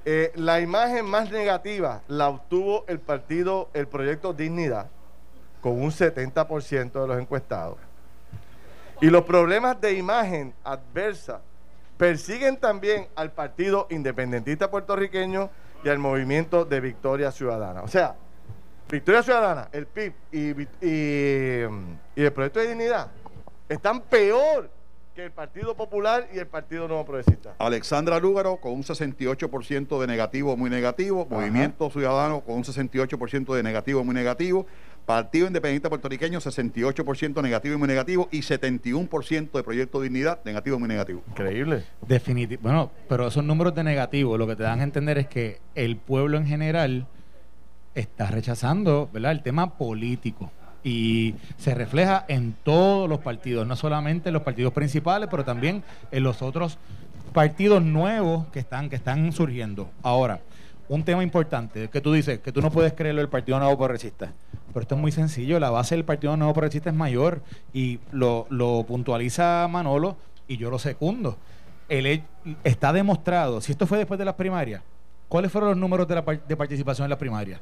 eh, 0.04 0.33
la 0.37 0.61
imagen 0.61 1.04
más 1.07 1.31
negativa 1.31 2.02
la 2.09 2.28
obtuvo 2.28 2.85
el 2.88 3.00
partido, 3.00 3.71
el 3.73 3.88
proyecto 3.88 4.33
Dignidad, 4.33 4.87
con 5.61 5.81
un 5.81 5.90
70% 5.90 6.93
de 7.02 7.07
los 7.09 7.19
encuestados. 7.19 7.78
Y 9.00 9.07
los 9.07 9.23
problemas 9.25 9.81
de 9.81 9.95
imagen 9.95 10.54
adversa 10.62 11.40
persiguen 11.97 12.59
también 12.59 13.09
al 13.16 13.33
Partido 13.33 13.87
Independentista 13.90 14.71
Puertorriqueño 14.71 15.50
y 15.83 15.88
al 15.88 15.99
Movimiento 15.99 16.64
de 16.64 16.81
Victoria 16.81 17.31
Ciudadana. 17.33 17.83
O 17.83 17.88
sea, 17.88 18.14
Victoria 18.91 19.23
Ciudadana, 19.23 19.69
el 19.73 19.87
PIB 19.87 20.12
y, 20.33 20.53
Vi- 20.53 20.69
y, 20.81 22.21
y 22.21 22.23
el 22.25 22.33
Proyecto 22.33 22.61
de 22.61 22.69
Dignidad 22.69 23.09
están 23.69 24.00
peor 24.03 24.71
que 25.14 25.25
el 25.25 25.31
Partido 25.31 25.75
Popular 25.76 26.29
y 26.35 26.38
el 26.38 26.47
Partido 26.47 26.88
Nuevo 26.88 27.05
Progresista. 27.05 27.55
Alexandra 27.59 28.19
Lúgaro 28.19 28.57
con 28.57 28.73
un 28.73 28.83
68% 28.83 30.00
de 30.00 30.07
negativo 30.09 30.57
muy 30.57 30.71
negativo, 30.71 31.26
Movimiento 31.31 31.88
Ciudadano 31.91 32.41
con 32.41 32.57
un 32.57 32.64
68% 32.64 33.55
de 33.55 33.62
negativo 33.62 34.03
muy 34.05 34.14
negativo, 34.14 34.67
Partido 35.07 35.47
Independiente 35.47 35.88
Puertorriqueño 35.88 36.41
68% 36.41 37.43
negativo 37.43 37.75
y 37.76 37.79
muy 37.79 37.87
negativo 37.88 38.29
y 38.33 38.41
71% 38.41 39.53
de 39.53 39.62
Proyecto 39.62 40.00
Dignidad 40.00 40.41
negativo 40.45 40.76
y 40.76 40.81
muy 40.81 40.88
negativo. 40.88 41.23
Increíble. 41.29 41.85
Definitivo. 42.07 42.62
Bueno, 42.62 42.91
pero 43.09 43.29
esos 43.29 43.45
números 43.45 43.75
de 43.75 43.85
negativo 43.85 44.37
lo 44.37 44.47
que 44.49 44.57
te 44.57 44.64
dan 44.64 44.81
a 44.81 44.83
entender 44.85 45.19
es 45.19 45.29
que 45.29 45.61
el 45.76 45.97
pueblo 45.97 46.38
en 46.38 46.47
general 46.47 47.07
está 47.95 48.27
rechazando 48.27 49.09
¿verdad? 49.13 49.33
el 49.33 49.43
tema 49.43 49.75
político. 49.75 50.51
Y 50.83 51.35
se 51.57 51.75
refleja 51.75 52.27
en 52.29 52.55
todos 52.63 53.09
los 53.09 53.21
partidos, 53.21 53.67
no 53.67 53.75
solamente 53.75 54.29
en 54.29 54.35
los 54.35 54.43
partidos 54.43 54.73
principales, 54.75 55.29
pero 55.31 55.45
también 55.45 55.83
en 56.11 56.23
los 56.23 56.43
otros 56.43 56.79
partidos 57.33 57.83
nuevos 57.83 58.47
que 58.49 58.59
están, 58.61 58.91
que 58.91 58.97
están 58.97 59.33
surgiendo. 59.33 59.91
Ahora, 60.03 60.41
un 60.89 61.03
tema 61.03 61.23
importante, 61.23 61.89
que 61.89 62.01
tú 62.01 62.13
dices, 62.13 62.41
que 62.41 62.53
tú 62.53 62.61
no 62.61 62.71
puedes 62.71 62.93
creerlo 62.93 63.23
del 63.23 63.31
Partido 63.31 63.59
Nuevo 63.59 63.77
Progresista. 63.79 64.33
Pero 64.69 64.83
esto 64.83 64.95
es 64.95 65.01
muy 65.01 65.13
sencillo, 65.13 65.59
la 65.59 65.71
base 65.71 65.95
del 65.95 66.05
Partido 66.05 66.37
Nuevo 66.37 66.53
Progresista 66.53 66.91
es 66.91 66.97
mayor 66.97 67.43
y 67.73 68.01
lo, 68.13 68.47
lo 68.51 68.85
puntualiza 68.87 69.67
Manolo 69.71 70.17
y 70.47 70.57
yo 70.57 70.71
lo 70.71 70.79
secundo. 70.79 71.39
El, 71.89 72.23
está 72.63 72.93
demostrado, 72.93 73.61
si 73.61 73.73
esto 73.73 73.87
fue 73.87 73.99
después 73.99 74.19
de 74.19 74.25
las 74.25 74.35
primarias, 74.35 74.83
¿cuáles 75.29 75.51
fueron 75.51 75.71
los 75.71 75.79
números 75.79 76.07
de, 76.09 76.15
la 76.17 76.23
de 76.23 76.57
participación 76.57 77.07
en 77.07 77.11
las 77.11 77.19
primarias? 77.19 77.61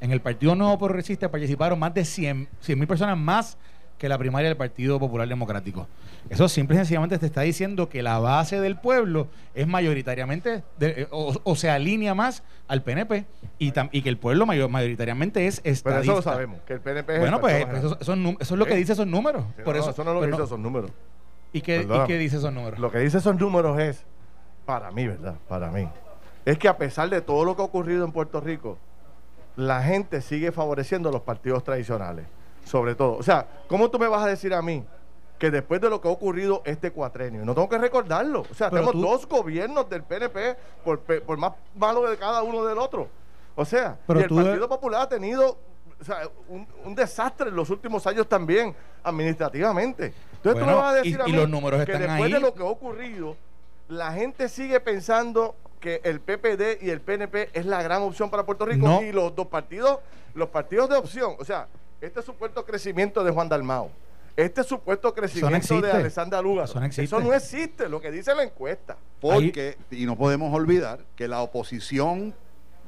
En 0.00 0.10
el 0.12 0.20
Partido 0.20 0.54
Nuevo 0.54 0.78
Progresista 0.78 1.30
participaron 1.30 1.78
más 1.78 1.94
de 1.94 2.04
100 2.04 2.48
mil 2.68 2.86
personas 2.86 3.16
más 3.16 3.56
que 3.98 4.08
la 4.08 4.18
primaria 4.18 4.48
del 4.48 4.56
Partido 4.56 4.98
Popular 4.98 5.26
Democrático. 5.28 5.86
Eso 6.28 6.48
simple 6.48 6.74
y 6.74 6.78
sencillamente 6.78 7.16
te 7.18 7.26
está 7.26 7.42
diciendo 7.42 7.88
que 7.88 8.02
la 8.02 8.18
base 8.18 8.60
del 8.60 8.76
pueblo 8.76 9.28
es 9.54 9.66
mayoritariamente, 9.66 10.62
de- 10.78 11.02
eh, 11.02 11.08
o, 11.10 11.34
o 11.44 11.56
se 11.56 11.70
alinea 11.70 12.14
más 12.14 12.42
al 12.66 12.82
PNP 12.82 13.24
y, 13.58 13.72
tam- 13.72 13.88
y 13.92 14.02
que 14.02 14.08
el 14.08 14.18
pueblo 14.18 14.46
mayor, 14.46 14.68
mayoritariamente 14.68 15.46
es 15.46 15.60
Pero 15.60 15.72
estadista. 15.72 16.02
eso 16.02 16.16
lo 16.16 16.22
sabemos, 16.22 16.60
que 16.66 16.72
el 16.74 16.80
PNP 16.80 17.14
es 17.14 17.20
Bueno, 17.20 17.40
pues 17.40 17.66
eso, 17.84 17.98
es 18.00 18.08
num- 18.08 18.36
eso 18.40 18.54
es 18.54 18.58
lo 18.58 18.66
que 18.66 18.74
dice 18.74 18.92
esos 18.94 19.06
números. 19.06 19.44
Sí, 19.56 19.62
Por 19.62 19.74
no, 19.76 19.80
eso, 19.80 19.90
eso 19.90 20.04
no 20.04 20.10
es 20.10 20.14
lo 20.16 20.20
que 20.20 20.26
pero 20.26 20.36
dicen 20.36 20.38
no- 20.40 20.44
esos 20.44 20.58
números. 20.58 20.90
¿Y 21.52 21.60
qué, 21.60 21.86
¿Y 21.88 22.06
qué 22.08 22.18
dice 22.18 22.36
esos 22.38 22.52
números? 22.52 22.78
Lo 22.80 22.90
que 22.90 22.98
dice 22.98 23.18
esos 23.18 23.36
números 23.38 23.78
es, 23.78 24.04
para 24.66 24.90
mí, 24.90 25.06
¿verdad? 25.06 25.36
Para 25.48 25.70
mí, 25.70 25.88
es 26.44 26.58
que 26.58 26.68
a 26.68 26.76
pesar 26.76 27.08
de 27.10 27.20
todo 27.20 27.44
lo 27.44 27.54
que 27.54 27.62
ha 27.62 27.64
ocurrido 27.64 28.04
en 28.04 28.10
Puerto 28.12 28.40
Rico, 28.40 28.76
la 29.56 29.82
gente 29.82 30.20
sigue 30.20 30.52
favoreciendo 30.52 31.10
los 31.10 31.22
partidos 31.22 31.62
tradicionales, 31.64 32.26
sobre 32.64 32.94
todo. 32.94 33.16
O 33.16 33.22
sea, 33.22 33.46
¿cómo 33.68 33.90
tú 33.90 33.98
me 33.98 34.08
vas 34.08 34.22
a 34.24 34.26
decir 34.26 34.52
a 34.54 34.62
mí 34.62 34.84
que 35.38 35.50
después 35.50 35.80
de 35.80 35.90
lo 35.90 36.00
que 36.00 36.08
ha 36.08 36.10
ocurrido 36.10 36.62
este 36.64 36.90
cuatrenio, 36.92 37.44
no 37.44 37.54
tengo 37.54 37.68
que 37.68 37.78
recordarlo, 37.78 38.44
o 38.50 38.54
sea, 38.54 38.70
tenemos 38.70 38.92
tú- 38.92 39.00
dos 39.02 39.26
gobiernos 39.28 39.88
del 39.90 40.02
PNP, 40.02 40.56
por, 40.84 41.00
por 41.00 41.36
más 41.36 41.52
malo 41.74 42.08
de 42.08 42.16
cada 42.16 42.42
uno 42.42 42.64
del 42.64 42.78
otro. 42.78 43.08
O 43.56 43.64
sea, 43.64 43.96
Pero 44.06 44.20
y 44.20 44.22
el 44.24 44.28
Partido 44.28 44.68
Popular 44.68 45.02
ha 45.02 45.08
tenido 45.08 45.56
o 46.00 46.04
sea, 46.04 46.28
un, 46.48 46.66
un 46.84 46.94
desastre 46.94 47.48
en 47.48 47.56
los 47.56 47.70
últimos 47.70 48.06
años 48.06 48.28
también, 48.28 48.74
administrativamente. 49.02 50.12
Entonces 50.34 50.60
tú 50.60 50.66
me 50.66 50.74
vas 50.74 50.92
a 50.92 50.94
decir 50.96 51.18
y- 51.18 51.22
a 51.22 51.28
y 51.28 51.32
mí 51.32 51.38
los 51.38 51.48
números 51.48 51.84
que 51.84 51.92
están 51.92 52.08
después 52.08 52.32
de 52.32 52.40
lo 52.40 52.54
que 52.54 52.62
ha 52.62 52.66
ocurrido, 52.66 53.36
la 53.88 54.12
gente 54.12 54.48
sigue 54.48 54.80
pensando 54.80 55.54
que 55.84 56.00
el 56.02 56.18
PPD 56.20 56.82
y 56.82 56.88
el 56.88 57.02
PNP 57.02 57.50
es 57.52 57.66
la 57.66 57.82
gran 57.82 58.00
opción 58.00 58.30
para 58.30 58.46
Puerto 58.46 58.64
Rico 58.64 58.86
No. 58.86 59.02
y 59.02 59.12
los 59.12 59.36
dos 59.36 59.48
partidos, 59.48 59.98
los 60.32 60.48
partidos 60.48 60.88
de 60.88 60.96
opción, 60.96 61.34
o 61.38 61.44
sea, 61.44 61.68
este 62.00 62.22
supuesto 62.22 62.64
crecimiento 62.64 63.22
de 63.22 63.30
Juan 63.30 63.50
Dalmao, 63.50 63.90
este 64.34 64.64
supuesto 64.64 65.12
crecimiento 65.12 65.82
de. 65.82 65.92
Alessandra 65.92 66.40
Luga, 66.40 66.64
Eso 66.64 66.80
no 66.80 66.86
existe. 66.86 67.04
eso 67.04 67.20
no 67.20 67.34
existe, 67.34 67.88
lo 67.90 68.00
que 68.00 68.10
dice 68.10 68.34
la 68.34 68.44
encuesta. 68.44 68.96
Porque, 69.20 69.76
y 69.90 70.06
no 70.06 70.16
podemos 70.16 70.54
olvidar, 70.54 71.00
que 71.16 71.28
la 71.28 71.42
oposición, 71.42 72.34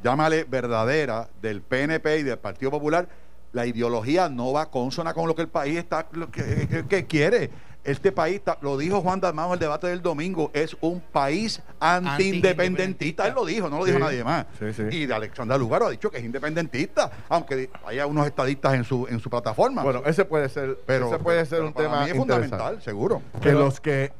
llámale 0.02 0.44
verdadera, 0.44 1.28
del 1.42 1.60
PNP 1.60 2.20
y 2.20 2.22
del 2.22 2.38
Partido 2.38 2.70
Popular, 2.70 3.06
la 3.52 3.66
ideología 3.66 4.30
no 4.30 4.52
va 4.54 4.70
consona 4.70 5.12
con 5.12 5.28
lo 5.28 5.34
que 5.34 5.42
el 5.42 5.48
país 5.48 5.76
está, 5.76 6.06
lo 6.12 6.30
que, 6.30 6.66
que- 6.66 6.86
que 6.88 7.04
quiere. 7.06 7.50
Este 7.86 8.10
país, 8.12 8.40
lo 8.62 8.76
dijo 8.76 9.00
Juan 9.00 9.20
Dalmao 9.20 9.46
en 9.48 9.52
el 9.54 9.58
debate 9.60 9.86
del 9.86 10.02
domingo, 10.02 10.50
es 10.52 10.76
un 10.80 11.00
país 11.00 11.62
anti-independentista. 11.80 13.26
Él 13.28 13.34
lo 13.34 13.44
dijo, 13.44 13.68
no 13.68 13.78
lo 13.78 13.84
dijo 13.84 13.98
Sí, 13.98 14.02
nadie 14.04 14.24
más. 14.24 14.46
sí, 14.58 14.72
sí. 14.72 14.82
Y 14.90 15.06
de 15.06 15.14
Alexandra 15.14 15.56
Lugaro 15.56 15.86
ha 15.86 15.90
dicho 15.90 16.10
que 16.10 16.18
es 16.18 16.24
independentista, 16.24 17.10
aunque 17.28 17.70
haya 17.86 18.06
unos 18.06 18.26
estadistas 18.26 18.74
en 18.74 18.84
su, 18.84 19.06
en 19.08 19.20
su 19.20 19.30
plataforma. 19.30 19.82
Bueno, 19.82 20.02
ese 20.04 20.24
puede 20.24 20.48
ser, 20.48 20.78
pero 20.86 21.06
ese 21.08 21.18
puede 21.18 21.46
ser 21.46 21.58
pero 21.58 21.66
un 21.68 21.72
para 21.74 21.88
tema 21.88 22.04
mí 22.04 22.10
es 22.10 22.16
fundamental, 22.16 22.82
seguro. 22.82 23.22
que 23.40 23.52
los 23.52 23.80
que 23.80 24.12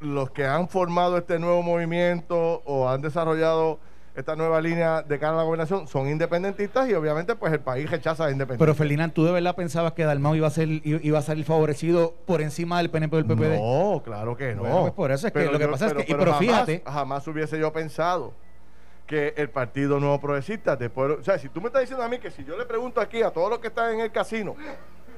los 0.00 0.30
que 0.30 0.44
han 0.46 0.68
formado 0.68 1.16
este 1.16 1.38
nuevo 1.38 1.62
movimiento 1.62 2.62
o 2.66 2.88
han 2.88 3.00
desarrollado 3.02 3.78
esta 4.14 4.36
nueva 4.36 4.60
línea 4.60 5.02
de 5.02 5.18
cara 5.18 5.32
a 5.34 5.36
la 5.38 5.42
gobernación 5.42 5.88
son 5.88 6.08
independentistas 6.08 6.88
y 6.88 6.94
obviamente 6.94 7.34
pues 7.34 7.52
el 7.52 7.60
país 7.60 7.90
rechaza 7.90 8.24
a 8.26 8.30
independentistas. 8.30 8.58
Pero 8.66 8.74
Ferdinand, 8.74 9.12
¿tú 9.12 9.24
de 9.24 9.32
verdad 9.32 9.56
pensabas 9.56 9.92
que 9.92 10.04
Dalmau 10.04 10.34
iba 10.36 10.46
a 10.46 10.50
ser 10.50 10.68
iba 10.68 11.18
a 11.18 11.22
salir 11.22 11.44
favorecido 11.44 12.14
por 12.26 12.40
encima 12.40 12.78
del 12.78 12.90
PNP 12.90 13.16
o 13.16 13.22
del 13.22 13.26
PPD? 13.26 13.58
No, 13.60 14.02
claro 14.04 14.36
que 14.36 14.54
no. 14.54 14.62
Bueno, 14.62 14.80
pues 14.82 14.92
por 14.92 15.10
eso 15.10 15.26
es 15.26 15.32
que 15.32 15.46
lo 15.46 15.58
que 15.58 15.66
pasa 15.68 15.86
es 15.88 15.94
que- 15.94 16.02
y 16.02 16.14
pero 16.14 16.24
jamás, 16.32 16.38
fíjate- 16.38 16.82
jamás 16.86 17.26
hubiese 17.26 17.58
yo 17.58 17.72
pensado 17.72 18.32
que 19.06 19.34
el 19.36 19.50
Partido 19.50 19.98
Nuevo 20.00 20.20
Progresista 20.20 20.76
después, 20.76 21.18
o 21.20 21.22
sea, 21.24 21.38
si 21.38 21.48
tú 21.48 21.60
me 21.60 21.66
estás 21.66 21.82
diciendo 21.82 22.04
a 22.04 22.08
mí 22.08 22.18
que 22.18 22.30
si 22.30 22.44
yo 22.44 22.56
le 22.56 22.64
pregunto 22.66 23.00
aquí 23.00 23.20
a 23.22 23.30
todos 23.30 23.50
los 23.50 23.58
que 23.58 23.66
están 23.68 23.94
en 23.94 24.00
el 24.00 24.12
casino, 24.12 24.54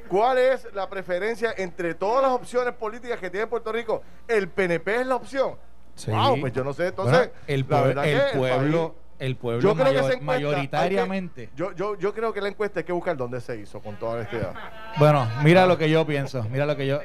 ¿cuál 0.09 0.39
es 0.39 0.67
la 0.75 0.89
preferencia 0.89 1.53
entre 1.57 1.95
todas 1.95 2.23
las 2.23 2.33
opciones 2.33 2.73
políticas 2.75 3.21
que 3.21 3.31
tiene 3.31 3.47
Puerto 3.47 3.71
Rico? 3.71 4.03
El 4.27 4.49
PNP 4.49 5.03
es 5.03 5.07
la 5.07 5.17
opción. 5.17 5.55
Sí. 5.97 6.11
Wow, 6.13 6.41
pues 6.41 6.53
yo 6.53 6.63
no 6.63 6.73
sé, 6.73 6.89
entonces 6.89 7.17
Bueno, 7.19 7.33
el, 7.49 7.67
la 7.69 7.81
verdad 7.81 8.05
el 8.07 8.19
que 8.21 8.27
el 8.33 8.39
pueblo, 8.39 8.89
país- 8.91 9.03
el 9.19 9.37
pueblo 9.37 9.63
Yo 9.63 9.75
creo 9.75 9.85
mayor- 9.95 10.11
que- 10.19 10.21
mayoritariamente. 10.21 11.49
yo, 11.57 11.73
yo, 11.75 11.99
yo 11.99 12.13
creo 12.15 12.33
que 12.33 12.41
la 12.43 12.49
encuesta 12.49 12.81
hay 12.81 12.85
que 12.85 12.93
buscar 12.93 13.17
dónde 13.17 13.41
se 13.41 13.57
hizo, 13.59 13.81
con 13.81 13.97
toda 13.97 14.17
honestidad. 14.17 14.53
Bueno, 14.99 15.27
mira 15.43 15.67
lo 15.67 15.77
que 15.79 15.89
yo 15.91 16.07
pienso, 16.07 16.45
mira 16.51 16.67
lo 16.67 16.77
que 16.77 16.87
yo 16.87 17.01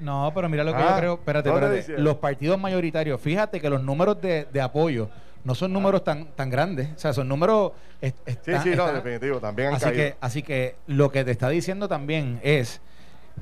No, 0.00 0.30
pero 0.34 0.48
mira 0.48 0.64
lo 0.64 0.72
que 0.72 0.78
Ah, 0.82 0.90
yo 0.92 0.96
creo, 0.98 1.14
espérate, 1.14 1.48
¿dónde 1.50 1.78
espérate. 1.78 2.02
Los 2.02 2.16
partidos 2.16 2.58
mayoritarios, 2.58 3.20
fíjate 3.20 3.60
que 3.60 3.70
los 3.70 3.82
números 3.82 4.20
de, 4.20 4.46
de 4.52 4.60
apoyo 4.60 5.08
no 5.44 5.54
son 5.54 5.72
números 5.72 6.02
tan 6.02 6.26
tan 6.34 6.50
grandes, 6.50 6.88
o 6.96 6.98
sea, 6.98 7.12
son 7.12 7.28
números 7.28 7.72
est- 8.00 8.16
Sí, 8.26 8.32
sí, 8.62 8.70
no, 8.70 8.86
están- 8.88 8.94
definitivo, 8.94 9.38
también 9.40 9.68
han 9.68 9.74
así 9.74 9.84
caído. 9.84 9.96
que 9.96 10.16
así 10.20 10.42
que 10.42 10.76
lo 10.86 11.10
que 11.12 11.24
te 11.24 11.30
está 11.30 11.48
diciendo 11.50 11.86
también 11.88 12.40
es 12.42 12.80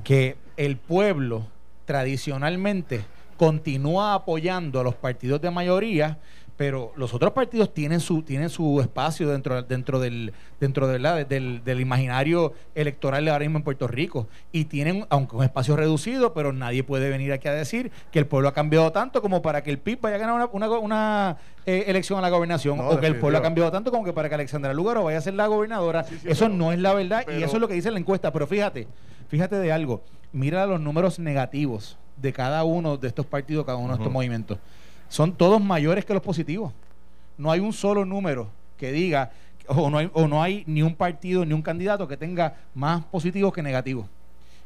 que 0.03 0.35
el 0.57 0.77
pueblo 0.77 1.47
tradicionalmente 1.85 3.01
continúa 3.37 4.13
apoyando 4.13 4.79
a 4.79 4.83
los 4.83 4.95
partidos 4.95 5.41
de 5.41 5.51
mayoría 5.51 6.17
pero 6.57 6.93
los 6.95 7.13
otros 7.13 7.33
partidos 7.33 7.73
tienen 7.73 7.99
su 7.99 8.21
tienen 8.21 8.49
su 8.49 8.79
espacio 8.79 9.27
dentro 9.27 9.61
dentro 9.61 9.99
del 9.99 10.31
dentro 10.57 10.87
de 10.87 10.99
la- 10.99 11.25
del, 11.25 11.61
del 11.65 11.81
imaginario 11.81 12.53
electoral 12.75 13.25
de 13.25 13.31
ahora 13.31 13.43
mismo 13.43 13.57
en 13.57 13.63
Puerto 13.65 13.89
Rico. 13.89 14.29
Y 14.53 14.63
tienen 14.63 15.05
aunque 15.09 15.35
un 15.35 15.43
espacio 15.43 15.75
reducido 15.75 16.33
pero 16.33 16.53
nadie 16.53 16.81
puede 16.85 17.09
venir 17.09 17.33
aquí 17.33 17.49
a 17.49 17.53
decir 17.53 17.91
que 18.09 18.19
el 18.19 18.25
pueblo 18.25 18.47
ha 18.47 18.53
cambiado 18.53 18.89
tanto 18.93 19.21
como 19.21 19.41
para 19.41 19.63
que 19.63 19.69
el 19.69 19.79
PIB 19.79 19.99
vaya 19.99 20.15
a 20.15 20.19
ganar 20.19 20.33
una, 20.35 20.45
una, 20.45 20.79
una, 20.79 21.37
eh, 21.65 21.83
elección 21.87 22.19
a 22.19 22.21
la 22.21 22.29
gobernación 22.29 22.77
No, 22.77 22.87
o 22.87 22.99
que 23.01 23.07
el 23.07 23.17
pueblo 23.17 23.37
ha 23.37 23.41
cambiado 23.41 23.69
tanto 23.69 23.91
como 23.91 24.05
que 24.05 24.13
para 24.13 24.29
que 24.29 24.35
Alexandra 24.35 24.73
Lugaro 24.73 25.03
vaya 25.03 25.17
a 25.17 25.21
ser 25.21 25.33
la 25.33 25.47
gobernadora. 25.47 26.05
Sí, 26.05 26.15
sí, 26.21 26.29
eso 26.29 26.45
pero- 26.45 26.55
no 26.57 26.71
es 26.71 26.79
la 26.79 26.93
verdad 26.93 27.25
y 27.37 27.43
eso 27.43 27.57
es 27.57 27.59
lo 27.61 27.67
que 27.67 27.73
dice 27.73 27.91
la 27.91 27.99
encuesta. 27.99 28.31
Pero 28.31 28.47
fíjate 28.47 28.87
fíjate 29.27 29.57
de 29.57 29.73
algo. 29.73 30.03
Mira 30.31 30.65
los 30.67 30.79
números 30.79 31.19
negativos 31.19 31.97
de 32.17 32.33
cada 32.33 32.63
uno 32.63 32.97
de 32.97 33.07
estos 33.07 33.25
partidos 33.25 33.65
cada 33.65 33.77
uno 33.77 33.89
de 33.89 33.99
estos 33.99 34.11
movimientos 34.11 34.57
son 35.09 35.33
todos 35.33 35.61
mayores 35.61 36.05
que 36.05 36.13
los 36.13 36.23
positivos 36.23 36.73
no 37.37 37.51
hay 37.51 37.59
un 37.59 37.73
solo 37.73 38.05
número 38.05 38.49
que 38.77 38.91
diga 38.91 39.31
o 39.67 39.89
no 39.89 39.97
hay, 39.97 40.09
o 40.13 40.27
no 40.27 40.43
hay 40.43 40.63
ni 40.67 40.81
un 40.81 40.95
partido 40.95 41.45
ni 41.45 41.53
un 41.53 41.61
candidato 41.61 42.07
que 42.07 42.17
tenga 42.17 42.55
más 42.73 43.03
positivos 43.05 43.53
que 43.53 43.61
negativos 43.61 44.07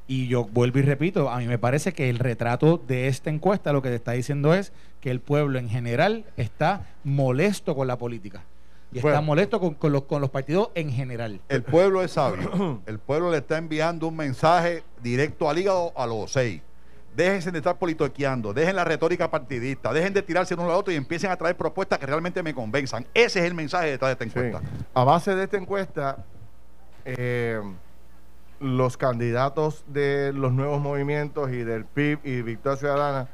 y 0.09 0.27
yo 0.27 0.43
vuelvo 0.43 0.79
y 0.79 0.81
repito, 0.81 1.29
a 1.29 1.37
mí 1.37 1.45
me 1.45 1.59
parece 1.59 1.93
que 1.93 2.09
el 2.09 2.17
retrato 2.17 2.81
de 2.87 3.07
esta 3.07 3.29
encuesta 3.29 3.71
lo 3.71 3.83
que 3.83 3.89
te 3.89 3.95
está 3.95 4.13
diciendo 4.13 4.55
es 4.55 4.73
que 5.01 5.11
el 5.11 5.19
pueblo 5.19 5.59
en 5.59 5.69
general 5.69 6.25
está 6.35 6.87
molesto 7.03 7.75
con 7.75 7.85
la 7.85 7.99
política. 7.99 8.41
Y 8.91 8.97
está 8.97 9.21
molesto 9.21 9.59
con, 9.59 9.75
con 9.75 9.91
los, 9.91 10.05
con 10.05 10.19
los 10.19 10.31
partidos 10.31 10.71
en 10.73 10.91
general. 10.91 11.41
El 11.47 11.61
pueblo 11.61 12.01
es 12.01 12.13
sabio. 12.13 12.81
El 12.87 12.97
pueblo 12.97 13.29
le 13.29 13.37
está 13.37 13.59
enviando 13.59 14.07
un 14.07 14.15
mensaje 14.15 14.83
directo 15.03 15.47
al 15.47 15.59
hígado 15.59 15.93
a 15.95 16.07
los 16.07 16.31
seis. 16.31 16.59
Déjense 17.15 17.51
de 17.51 17.57
estar 17.57 17.77
politiqueando, 17.77 18.53
dejen 18.53 18.75
la 18.75 18.83
retórica 18.85 19.29
partidista, 19.29 19.91
dejen 19.91 20.13
de 20.13 20.21
tirarse 20.21 20.53
uno 20.53 20.65
al 20.65 20.71
otro 20.71 20.93
y 20.93 20.95
empiecen 20.95 21.31
a 21.31 21.35
traer 21.35 21.57
propuestas 21.57 21.99
que 21.99 22.05
realmente 22.05 22.41
me 22.43 22.53
convenzan. 22.53 23.05
Ese 23.13 23.39
es 23.39 23.45
el 23.45 23.53
mensaje 23.55 23.87
detrás 23.91 24.09
de 24.09 24.25
esta 24.25 24.39
Sí. 24.39 24.45
encuesta. 24.45 24.69
A 24.93 25.03
base 25.03 25.35
de 25.35 25.43
esta 25.43 25.57
encuesta, 25.57 26.17
eh, 27.05 27.59
los 28.59 28.95
candidatos 28.97 29.83
de 29.87 30.31
los 30.33 30.53
nuevos 30.53 30.79
movimientos 30.81 31.49
y 31.51 31.63
del 31.63 31.85
PIB 31.85 32.19
y 32.23 32.41
Victoria 32.41 32.77
Ciudadana 32.77 33.27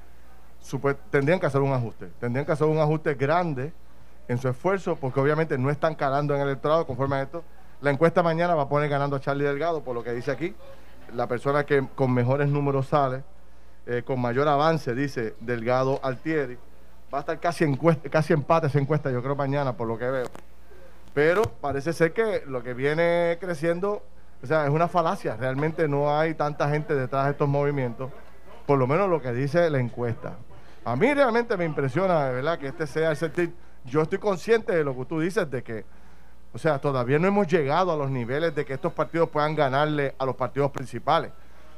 tendrían 1.12 1.40
que 1.40 1.46
hacer 1.46 1.62
un 1.62 1.74
ajuste. 1.74 2.08
Tendrían 2.20 2.46
que 2.46 2.52
hacer 2.54 2.68
un 2.68 2.80
ajuste 2.80 3.14
grande 3.16 3.74
en 4.28 4.38
su 4.40 4.48
esfuerzo, 4.50 4.96
porque 4.96 5.20
obviamente 5.20 5.58
no 5.58 5.70
están 5.70 5.94
calando 5.96 6.34
en 6.34 6.42
el 6.42 6.48
electorado 6.48 6.88
conforme 6.88 7.18
a 7.18 7.22
esto. 7.24 7.44
La 7.82 7.92
encuesta 7.92 8.24
mañana 8.24 8.56
va 8.56 8.64
a 8.64 8.70
poner 8.70 8.90
ganando 8.90 9.16
a 9.16 9.20
Charlie 9.20 9.44
Delgado, 9.46 9.84
por 9.84 9.94
lo 9.94 10.04
que 10.04 10.12
dice 10.14 10.32
aquí. 10.32 10.56
La 11.14 11.28
persona 11.28 11.66
que 11.66 11.86
con 11.94 12.12
mejores 12.12 12.50
números 12.50 12.88
sale, 12.88 13.24
eh, 13.86 14.04
con 14.04 14.19
mayor 14.19 14.48
avance, 14.48 14.93
dice 14.95 15.36
Delgado 15.39 16.00
Altieri. 16.04 16.58
Va 17.13 17.19
a 17.19 17.21
estar 17.21 17.39
casi, 17.39 17.63
encuesta, 17.63 18.10
casi 18.10 18.34
empate 18.34 18.67
esa 18.67 18.80
encuesta, 18.80 19.12
yo 19.12 19.21
creo, 19.21 19.36
mañana, 19.36 19.78
por 19.78 19.88
lo 19.88 19.98
que 19.98 20.10
veo. 20.10 20.28
Pero 21.13 21.43
parece 21.43 21.93
ser 21.93 22.12
que 22.12 22.43
lo 22.45 22.62
que 22.62 22.74
viene 22.74 23.38
creciendo, 23.39 24.04
o 24.43 24.45
sea, 24.45 24.65
es 24.65 24.69
una 24.69 24.88
falacia. 24.88 25.38
Realmente 25.38 25.88
no 25.88 26.17
hay 26.17 26.34
tanta 26.34 26.69
gente 26.69 26.93
detrás 26.93 27.26
de 27.26 27.32
estos 27.32 27.48
movimientos, 27.48 28.12
por 28.65 28.78
lo 28.78 28.88
menos 28.88 29.10
lo 29.10 29.21
que 29.21 29.32
dice 29.32 29.69
la 29.69 29.80
encuesta. 29.80 30.34
A 30.84 30.95
mí 30.95 31.13
realmente 31.13 31.56
me 31.58 31.65
impresiona, 31.65 32.26
de 32.26 32.34
verdad, 32.36 32.60
que 32.60 32.67
este 32.67 32.86
sea 32.86 33.12
el 33.12 33.17
sentir. 33.17 33.54
Yo 33.86 34.02
estoy 34.02 34.17
consciente 34.19 34.76
de 34.76 34.84
lo 34.84 34.95
que 34.95 35.06
tú 35.06 35.19
dices, 35.19 35.50
de 35.50 35.63
que, 35.63 35.86
o 36.54 36.58
sea, 36.58 36.80
todavía 36.80 37.17
no 37.17 37.28
hemos 37.28 37.48
llegado 37.48 37.91
a 37.91 37.95
los 37.95 38.12
niveles 38.12 38.54
de 38.54 38.65
que 38.65 38.74
estos 38.74 38.93
partidos 38.93 39.30
puedan 39.30 39.56
ganarle 39.56 40.15
a 40.17 40.26
los 40.26 40.36
partidos 40.36 40.71
principales, 40.71 41.32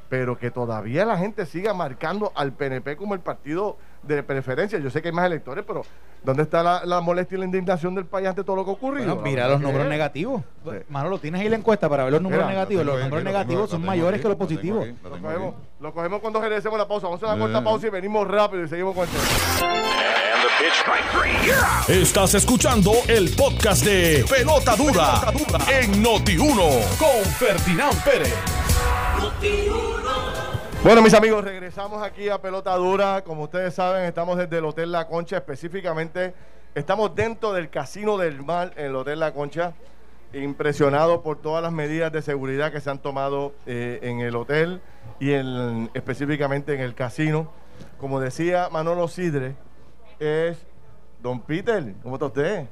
pero 0.08 0.38
que 0.38 0.50
todavía 0.50 1.04
la 1.04 1.18
gente 1.18 1.44
siga 1.46 1.74
marcando 1.74 2.32
al 2.34 2.52
PNP 2.52 2.96
como 2.96 3.14
el 3.14 3.20
partido 3.20 3.76
de 4.02 4.22
preferencia. 4.22 4.78
Yo 4.78 4.90
sé 4.90 5.02
que 5.02 5.08
hay 5.08 5.14
más 5.14 5.26
electores, 5.26 5.64
pero 5.66 5.82
¿dónde 6.24 6.44
está 6.44 6.62
la, 6.62 6.84
la 6.86 7.00
molestia 7.00 7.36
y 7.36 7.38
la 7.40 7.44
indignación 7.44 7.94
del 7.94 8.06
país 8.06 8.26
ante 8.28 8.42
todo 8.44 8.56
lo 8.56 8.64
que 8.64 8.70
ha 8.70 8.74
ocurrido? 8.74 9.06
Bueno, 9.06 9.22
La 9.22 9.28
mira 9.28 9.48
los 9.48 9.60
números 9.60 9.82
es. 9.84 9.90
negativos. 9.90 10.42
Sí. 10.64 10.70
Manolo, 10.88 11.18
tienes 11.18 11.40
ahí 11.42 11.48
la 11.48 11.56
encuesta 11.56 11.88
para 11.88 12.04
ver 12.04 12.12
los 12.12 12.22
números 12.22 12.44
Mira, 12.46 12.54
negativos. 12.54 12.86
lo 12.86 12.92
Los 12.92 13.00
números 13.02 13.18
aquí, 13.18 13.24
lo 13.24 13.30
negativos 13.32 13.62
tengo- 13.64 13.70
son 13.70 13.80
lo 13.82 13.86
mayores 13.86 14.14
aquí, 14.14 14.22
que 14.22 14.28
los 14.28 14.38
lo 14.38 14.44
positivos. 14.44 14.84
aquí, 14.84 14.94
lo 15.02 15.08
Lo 15.10 15.20
cogemos, 15.22 15.54
aquí. 15.54 15.66
lo 15.80 15.92
cogemos 15.94 16.20
cuando 16.20 16.40
regresemos 16.40 16.78
la 16.78 16.88
pausa. 16.88 17.06
Vamos 17.08 17.22
a 17.22 17.34
Eh. 17.34 17.38
corta 17.38 17.64
pausa 17.64 17.86
y 17.86 17.90
venimos 17.90 18.26
rápido 18.28 18.64
y 18.64 18.68
seguimos 18.68 18.94
con 18.94 19.04
el 19.04 19.10
tema. 19.10 19.24
Estás 21.88 22.34
escuchando 22.34 22.92
el 23.08 23.30
podcast 23.36 23.84
de 23.84 24.24
Pelota 24.28 24.74
Dura, 24.76 25.20
en 25.80 26.02
Noti1 26.02 26.96
con 26.98 27.24
Ferdinand 27.38 28.02
Pérez. 28.04 28.34
Bueno, 30.84 31.02
mis 31.02 31.12
amigos, 31.14 31.44
regresamos 31.44 32.02
aquí 32.02 32.28
a 32.28 32.40
Pelota 32.40 32.74
Dura. 32.76 33.22
Como 33.22 33.44
ustedes 33.44 33.74
saben, 33.74 34.04
estamos 34.04 34.38
desde 34.38 34.58
el 34.58 34.64
Hotel 34.64 34.92
La 34.92 35.06
Concha, 35.08 35.36
específicamente 35.36 36.34
estamos 36.74 37.14
dentro 37.14 37.52
del 37.52 37.68
Casino 37.68 38.16
del 38.16 38.42
Mar, 38.42 38.72
en 38.76 38.86
el 38.86 38.96
Hotel 38.96 39.18
La 39.20 39.32
Concha, 39.34 39.74
impresionado 40.32 41.22
por 41.22 41.40
todas 41.42 41.62
las 41.62 41.72
medidas 41.72 42.12
de 42.12 42.22
seguridad 42.22 42.70
que 42.72 42.80
se 42.80 42.90
han 42.90 43.00
tomado 43.00 43.54
eh, 43.66 43.98
en 44.02 44.20
el 44.20 44.36
hotel 44.36 44.80
y 45.18 45.32
en- 45.32 45.90
específicamente 45.94 46.74
en 46.74 46.80
el 46.80 46.94
casino. 46.94 47.50
Como 47.98 48.20
decía 48.20 48.68
Manolo 48.70 49.08
Sidre, 49.08 49.56
es 50.20 50.64
Don 51.20 51.40
Peter. 51.40 51.82
¿Cómo 52.02 52.16
está 52.16 52.26
usted? 52.26 52.66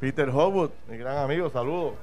Peter 0.00 0.28
Howard, 0.30 0.70
mi 0.88 0.96
gran 0.96 1.18
amigo, 1.18 1.48
saludos. 1.50 1.94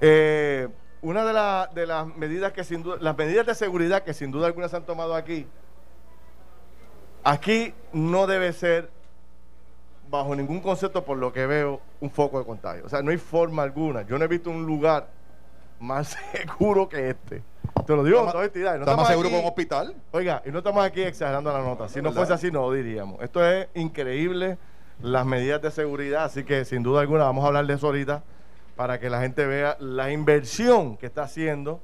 Eh, 0.00 0.68
una 1.04 1.24
de, 1.24 1.32
la- 1.34 1.70
de 1.74 1.86
las 1.86 2.06
medidas 2.16 2.52
que 2.52 2.64
sin 2.64 2.82
duda, 2.82 2.96
las 3.00 3.16
medidas 3.16 3.46
de 3.46 3.54
seguridad 3.54 4.02
que 4.02 4.14
sin 4.14 4.30
duda 4.30 4.46
algunas 4.46 4.70
se 4.70 4.78
han 4.78 4.84
tomado 4.84 5.14
aquí, 5.14 5.46
aquí 7.22 7.74
no 7.92 8.26
debe 8.26 8.52
ser 8.52 8.90
bajo 10.10 10.34
ningún 10.34 10.60
concepto, 10.60 11.04
por 11.04 11.18
lo 11.18 11.32
que 11.32 11.46
veo, 11.46 11.80
un 12.00 12.10
foco 12.10 12.38
de 12.38 12.44
contagio. 12.46 12.84
O 12.86 12.88
sea, 12.88 13.02
no 13.02 13.10
hay 13.10 13.18
forma 13.18 13.62
alguna. 13.62 14.02
Yo 14.02 14.18
no 14.18 14.24
he 14.24 14.28
visto 14.28 14.50
un 14.50 14.64
lugar 14.64 15.08
más 15.80 16.16
seguro 16.32 16.88
que 16.88 17.10
este. 17.10 17.42
Te 17.86 17.94
lo 17.96 18.02
digo 18.04 18.22
con 18.22 18.32
toda 18.32 18.44
entidad. 18.44 18.76
¿Está 18.78 18.96
más 18.96 19.08
seguro 19.08 19.28
que 19.28 19.38
un 19.38 19.44
hospital? 19.46 19.94
Oiga, 20.12 20.42
y 20.46 20.50
no 20.50 20.58
estamos 20.58 20.84
aquí 20.84 21.02
exagerando 21.02 21.52
la 21.52 21.60
nota. 21.62 21.88
Si 21.88 22.00
no 22.00 22.12
fuese 22.12 22.32
así, 22.32 22.50
no 22.50 22.62
lo 22.62 22.72
diríamos. 22.72 23.20
Esto 23.22 23.44
es 23.44 23.68
increíble, 23.74 24.56
las 25.02 25.26
medidas 25.26 25.60
de 25.60 25.70
seguridad. 25.70 26.24
Así 26.24 26.44
que, 26.44 26.64
sin 26.64 26.82
duda 26.82 27.00
alguna, 27.00 27.24
vamos 27.24 27.44
a 27.44 27.48
hablar 27.48 27.66
de 27.66 27.74
eso 27.74 27.86
ahorita 27.86 28.22
para 28.76 28.98
que 28.98 29.10
la 29.10 29.20
gente 29.20 29.46
vea 29.46 29.76
la 29.80 30.10
inversión 30.10 30.96
que 30.96 31.06
está 31.06 31.22
haciendo 31.22 31.80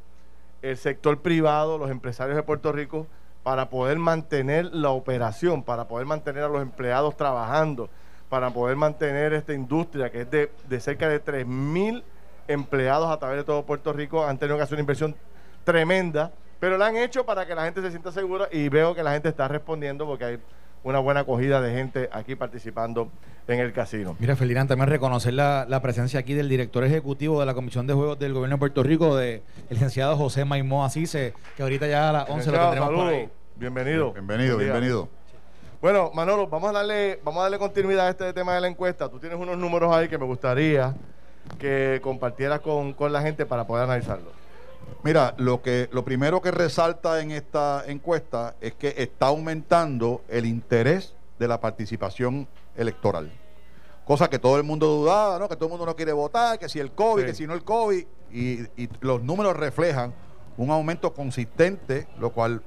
el 0.62 0.76
sector 0.76 1.18
privado, 1.20 1.78
los 1.78 1.90
empresarios 1.90 2.36
de 2.36 2.42
Puerto 2.42 2.72
Rico, 2.72 3.06
para 3.42 3.70
poder 3.70 3.98
mantener 3.98 4.66
la 4.66 4.90
operación, 4.90 5.62
para 5.62 5.88
poder 5.88 6.06
mantener 6.06 6.44
a 6.44 6.48
los 6.48 6.60
empleados 6.60 7.16
trabajando, 7.16 7.88
para 8.28 8.50
poder 8.50 8.76
mantener 8.76 9.32
esta 9.32 9.54
industria 9.54 10.10
que 10.10 10.22
es 10.22 10.30
de, 10.30 10.50
de 10.68 10.80
cerca 10.80 11.08
de 11.08 11.24
3.000 11.24 12.02
empleados 12.48 13.10
a 13.10 13.18
través 13.18 13.38
de 13.38 13.44
todo 13.44 13.64
Puerto 13.64 13.92
Rico. 13.92 14.24
Han 14.26 14.38
tenido 14.38 14.56
que 14.56 14.64
hacer 14.64 14.74
una 14.74 14.82
inversión 14.82 15.14
tremenda, 15.64 16.32
pero 16.58 16.76
la 16.76 16.86
han 16.86 16.96
hecho 16.96 17.24
para 17.24 17.46
que 17.46 17.54
la 17.54 17.64
gente 17.64 17.80
se 17.80 17.90
sienta 17.90 18.12
segura 18.12 18.48
y 18.52 18.68
veo 18.68 18.94
que 18.94 19.02
la 19.02 19.12
gente 19.12 19.28
está 19.28 19.48
respondiendo 19.48 20.06
porque 20.06 20.24
hay 20.24 20.38
una 20.82 20.98
buena 20.98 21.20
acogida 21.20 21.60
de 21.60 21.72
gente 21.72 22.08
aquí 22.12 22.36
participando 22.36 23.10
en 23.46 23.60
el 23.60 23.72
casino. 23.72 24.16
Mira, 24.18 24.36
Felirán, 24.36 24.68
también 24.68 24.88
reconocer 24.88 25.34
la, 25.34 25.80
presencia 25.82 26.20
aquí 26.20 26.34
del 26.34 26.48
director 26.48 26.84
ejecutivo 26.84 27.40
de 27.40 27.46
la 27.46 27.54
Comisión 27.54 27.86
de 27.86 27.94
Juegos 27.94 28.18
del 28.18 28.32
Gobierno 28.32 28.56
de 28.56 28.60
Puerto 28.60 28.82
Rico, 28.82 29.16
de 29.16 29.42
el 29.68 29.76
licenciado 29.76 30.16
José 30.16 30.44
Maimó 30.44 30.84
Asise, 30.84 31.34
que 31.56 31.62
ahorita 31.62 31.86
ya 31.86 32.10
a 32.10 32.12
las 32.12 32.30
11 32.30 32.50
lo 32.50 32.58
tendremos 32.58 32.90
por 32.90 33.06
ahí. 33.08 33.28
Bienvenido. 33.56 34.12
Bienvenido, 34.12 34.56
bienvenido. 34.56 35.08
Bueno, 35.82 36.10
Manolo, 36.14 36.46
vamos 36.46 36.70
a 36.70 36.72
darle, 36.72 37.20
vamos 37.24 37.40
a 37.40 37.42
darle 37.44 37.58
continuidad 37.58 38.06
a 38.06 38.10
este 38.10 38.32
tema 38.32 38.54
de 38.54 38.60
la 38.60 38.68
encuesta. 38.68 39.08
Tú 39.08 39.18
tienes 39.18 39.38
unos 39.38 39.56
números 39.56 39.94
ahí 39.94 40.08
que 40.08 40.18
me 40.18 40.26
gustaría 40.26 40.94
que 41.58 42.00
compartieras 42.02 42.60
con, 42.60 42.92
con 42.92 43.12
la 43.12 43.22
gente 43.22 43.46
para 43.46 43.66
poder 43.66 43.84
analizarlo. 43.84 44.39
Mira, 45.02 45.34
lo 45.38 45.62
que 45.62 45.88
lo 45.92 46.04
primero 46.04 46.40
que 46.40 46.50
resalta 46.50 47.20
en 47.20 47.30
esta 47.30 47.84
encuesta 47.86 48.56
es 48.60 48.74
que 48.74 48.94
está 48.96 49.28
aumentando 49.28 50.22
el 50.28 50.46
interés 50.46 51.14
de 51.38 51.48
la 51.48 51.60
participación 51.60 52.46
electoral. 52.76 53.32
Cosa 54.04 54.28
que 54.28 54.38
todo 54.38 54.56
el 54.56 54.64
mundo 54.64 54.86
dudaba, 54.86 55.38
¿no? 55.38 55.48
Que 55.48 55.56
todo 55.56 55.66
el 55.66 55.70
mundo 55.70 55.86
no 55.86 55.96
quiere 55.96 56.12
votar, 56.12 56.58
que 56.58 56.68
si 56.68 56.78
el 56.80 56.92
COVID, 56.92 57.24
que 57.24 57.34
si 57.34 57.46
no 57.46 57.54
el 57.54 57.64
COVID. 57.64 58.04
Y, 58.32 58.88
los 59.00 59.22
números 59.22 59.56
reflejan 59.56 60.14
un 60.56 60.70
aumento 60.70 61.14
consistente, 61.14 62.06
lo 62.18 62.30
cual 62.30 62.62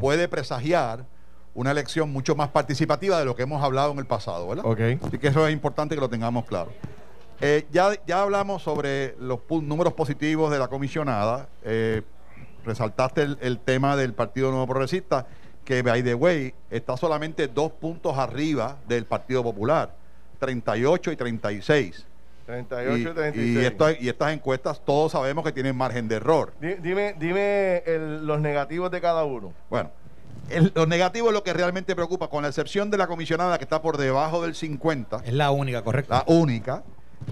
puede 0.00 0.28
presagiar 0.28 1.06
una 1.54 1.70
elección 1.70 2.12
mucho 2.12 2.36
más 2.36 2.48
participativa 2.48 3.18
de 3.18 3.24
lo 3.24 3.34
que 3.34 3.42
hemos 3.42 3.62
hablado 3.62 3.92
en 3.92 3.98
el 3.98 4.06
pasado, 4.06 4.48
¿verdad? 4.48 4.66
Okay. 4.66 4.98
Así 5.02 5.18
que 5.18 5.28
eso 5.28 5.46
es 5.46 5.52
importante 5.52 5.94
que 5.94 6.00
lo 6.00 6.08
tengamos 6.08 6.44
claro. 6.44 6.70
Eh, 7.40 7.66
ya, 7.70 7.92
ya 8.06 8.22
hablamos 8.22 8.62
sobre 8.62 9.14
los 9.20 9.40
números 9.48 9.92
positivos 9.92 10.50
de 10.50 10.58
la 10.58 10.68
comisionada. 10.68 11.48
Eh, 11.64 12.02
resaltaste 12.64 13.22
el, 13.40 13.58
tema 13.60 13.96
del 13.96 14.12
Partido 14.12 14.50
Nuevo 14.50 14.66
Progresista, 14.66 15.26
que, 15.64 15.82
by 15.82 16.02
the 16.02 16.14
way, 16.14 16.54
está 16.70 16.96
solamente 16.96 17.46
dos 17.46 17.72
puntos 17.72 18.18
arriba 18.18 18.76
del 18.88 19.04
Partido 19.04 19.42
Popular, 19.42 19.94
38 20.40 21.12
y 21.12 21.16
36. 21.16 22.06
38 22.46 22.98
y, 22.98 23.14
36. 23.14 23.98
Y, 24.00 24.08
estas 24.08 24.32
encuestas 24.32 24.82
todos 24.84 25.12
sabemos 25.12 25.44
que 25.44 25.52
tienen 25.52 25.76
margen 25.76 26.08
de 26.08 26.16
error. 26.16 26.54
Dime, 26.60 27.14
dime 27.18 27.82
los 28.22 28.40
negativos 28.40 28.90
de 28.90 29.00
cada 29.00 29.24
uno. 29.24 29.52
Bueno, 29.70 29.92
los 30.74 30.88
negativos 30.88 31.28
es 31.28 31.34
lo 31.34 31.44
que 31.44 31.52
realmente 31.52 31.94
preocupa, 31.94 32.28
con 32.28 32.42
la 32.42 32.48
excepción 32.48 32.90
de 32.90 32.96
la 32.96 33.06
comisionada 33.06 33.58
que 33.58 33.64
está 33.64 33.80
por 33.80 33.96
debajo 33.96 34.42
del 34.42 34.54
50. 34.54 35.22
Es 35.24 35.32
la 35.34 35.50
única, 35.50 35.82
correcto. 35.82 36.14
La 36.14 36.24
única. 36.26 36.82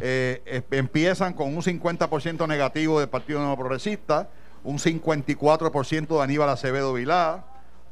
Eh, 0.01 0.63
empiezan 0.71 1.33
con 1.33 1.55
un 1.55 1.63
50% 1.63 2.47
negativo 2.47 3.01
del 3.01 3.09
Partido 3.09 3.41
Nuevo 3.41 3.57
Progresista, 3.57 4.29
un 4.63 4.79
54% 4.79 6.17
de 6.17 6.23
Aníbal 6.23 6.49
Acevedo 6.49 6.93
Vilá, 6.93 7.45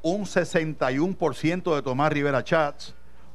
un 0.03 0.25
61% 0.25 1.75
de 1.75 1.83
Tomás 1.83 2.13
Rivera 2.13 2.45
Chats, 2.45 2.95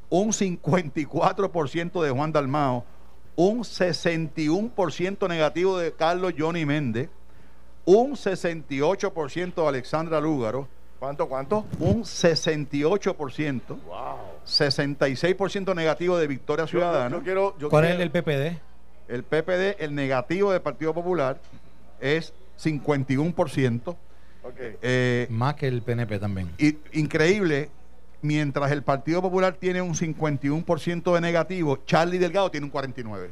un 0.09 0.31
54% 0.31 2.03
de 2.03 2.09
Juan 2.11 2.31
Dalmao, 2.31 2.85
un 3.35 3.59
61% 3.59 5.27
negativo 5.29 5.77
de 5.77 5.93
Carlos 5.93 6.33
Johnny 6.37 6.65
Méndez, 6.65 7.09
un 7.85 8.11
68% 8.11 9.55
de 9.55 9.67
Alexandra 9.67 10.19
Lúgaro. 10.19 10.67
¿Cuánto, 10.99 11.29
cuánto? 11.29 11.65
Un 11.79 12.03
68%. 12.03 13.61
Wow. 13.67 14.17
66% 14.45 15.75
negativo 15.75 16.17
de 16.17 16.27
Victoria 16.27 16.67
Ciudadana. 16.67 17.19
quiero, 17.23 17.55
¿Cuál 17.69 17.85
es 17.85 17.99
el 17.99 18.11
PPD? 18.11 18.59
El 19.07 19.23
PPD, 19.23 19.81
el 19.81 19.95
negativo 19.95 20.51
del 20.51 20.61
Partido 20.61 20.93
Popular, 20.93 21.39
es 22.01 22.33
51%. 22.61 23.95
Eh, 24.81 25.27
Más 25.29 25.55
que 25.55 25.67
el 25.67 25.81
PNP 25.81 26.19
también. 26.19 26.51
Y, 26.57 26.77
increíble, 26.93 27.69
mientras 28.21 28.71
el 28.71 28.83
Partido 28.83 29.21
Popular 29.21 29.55
tiene 29.55 29.81
un 29.81 29.95
51% 29.95 31.13
de 31.13 31.21
negativo, 31.21 31.77
Charlie 31.85 32.17
Delgado 32.17 32.51
tiene 32.51 32.65
un 32.65 32.73
49%. 32.73 33.29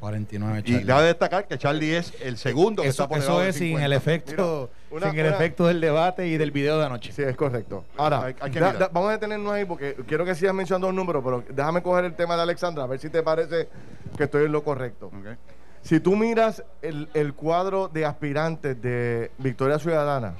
49 0.00 0.62
Charlie. 0.62 0.82
Y 0.82 0.86
cabe 0.86 1.06
destacar 1.06 1.46
que 1.46 1.58
Charlie 1.58 1.96
es 1.96 2.12
el 2.22 2.36
segundo 2.36 2.82
que 2.82 2.88
eso, 2.88 3.04
está 3.04 3.08
por 3.08 3.18
Eso 3.18 3.42
es 3.42 3.56
sin 3.56 3.78
el 3.78 3.92
efecto 3.92 4.70
sin 4.90 5.18
el 5.18 5.26
efecto 5.26 5.66
del 5.66 5.80
debate 5.80 6.26
y 6.26 6.36
del 6.38 6.50
video 6.50 6.78
de 6.78 6.86
anoche. 6.86 7.12
Sí, 7.12 7.22
es 7.22 7.36
correcto. 7.36 7.84
Ahora, 7.96 8.34
vamos 8.92 9.10
a 9.10 9.12
detenernos 9.12 9.52
ahí 9.52 9.64
porque 9.64 9.96
quiero 10.06 10.24
que 10.24 10.34
sigas 10.34 10.54
mencionando 10.54 10.88
un 10.88 10.96
número, 10.96 11.22
pero 11.22 11.44
déjame 11.48 11.82
coger 11.82 12.04
el 12.04 12.14
tema 12.14 12.36
de 12.36 12.42
Alexandra, 12.42 12.84
a 12.84 12.86
ver 12.86 12.98
si 12.98 13.10
te 13.10 13.22
parece 13.22 13.68
que 14.16 14.24
estoy 14.24 14.46
en 14.46 14.52
lo 14.52 14.64
correcto. 14.64 15.10
Si 15.82 16.00
tú 16.00 16.16
miras 16.16 16.64
el, 16.82 17.08
el 17.14 17.34
cuadro 17.34 17.88
de 17.88 18.04
aspirantes 18.04 18.80
de 18.80 19.30
Victoria 19.38 19.78
Ciudadana, 19.78 20.34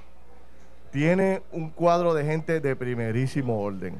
tiene 0.90 1.42
un 1.52 1.70
cuadro 1.70 2.14
de 2.14 2.24
gente 2.24 2.60
de 2.60 2.76
primerísimo 2.76 3.60
orden. 3.60 3.96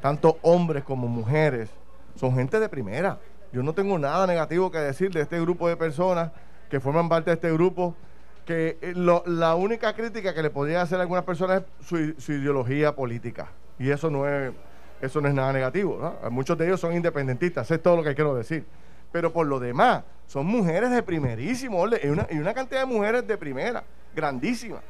Tanto 0.00 0.38
hombres 0.42 0.84
como 0.84 1.08
mujeres 1.08 1.70
son 2.16 2.34
gente 2.34 2.58
de 2.58 2.68
primera. 2.68 3.18
Yo 3.56 3.62
no 3.62 3.72
tengo 3.72 3.98
nada 3.98 4.26
negativo 4.26 4.70
que 4.70 4.76
decir 4.76 5.10
de 5.10 5.22
este 5.22 5.40
grupo 5.40 5.66
de 5.66 5.78
personas 5.78 6.30
que 6.68 6.78
forman 6.78 7.08
parte 7.08 7.30
de 7.30 7.36
este 7.36 7.50
grupo, 7.50 7.96
que 8.44 8.76
eh, 8.82 8.92
la 8.94 9.54
única 9.54 9.94
crítica 9.94 10.34
que 10.34 10.42
le 10.42 10.50
podría 10.50 10.82
hacer 10.82 10.98
a 10.98 11.02
algunas 11.02 11.24
personas 11.24 11.62
es 11.80 11.86
su, 12.22 12.32
ideología 12.32 12.94
política. 12.94 13.48
Y 13.78 13.88
eso 13.88 14.10
no 14.10 14.28
es, 14.28 14.52
eso 15.00 15.22
no 15.22 15.28
es 15.28 15.32
nada 15.32 15.54
negativo. 15.54 16.18
Muchos 16.30 16.58
de 16.58 16.66
ellos 16.66 16.78
son 16.78 16.92
independentistas, 16.92 17.70
es 17.70 17.82
todo 17.82 17.96
lo 17.96 18.02
que 18.02 18.14
quiero 18.14 18.34
decir. 18.34 18.66
Pero 19.10 19.32
por 19.32 19.46
lo 19.46 19.58
demás, 19.58 20.04
son 20.26 20.44
mujeres 20.44 20.90
de 20.90 21.02
primerísimo 21.02 21.78
orden 21.78 22.00
y 22.04 22.08
una, 22.08 22.26
y 22.30 22.36
una 22.36 22.52
cantidad 22.52 22.80
de 22.80 22.86
mujeres 22.86 23.26
de 23.26 23.38
primera, 23.38 23.84
grandísima. 24.14 24.82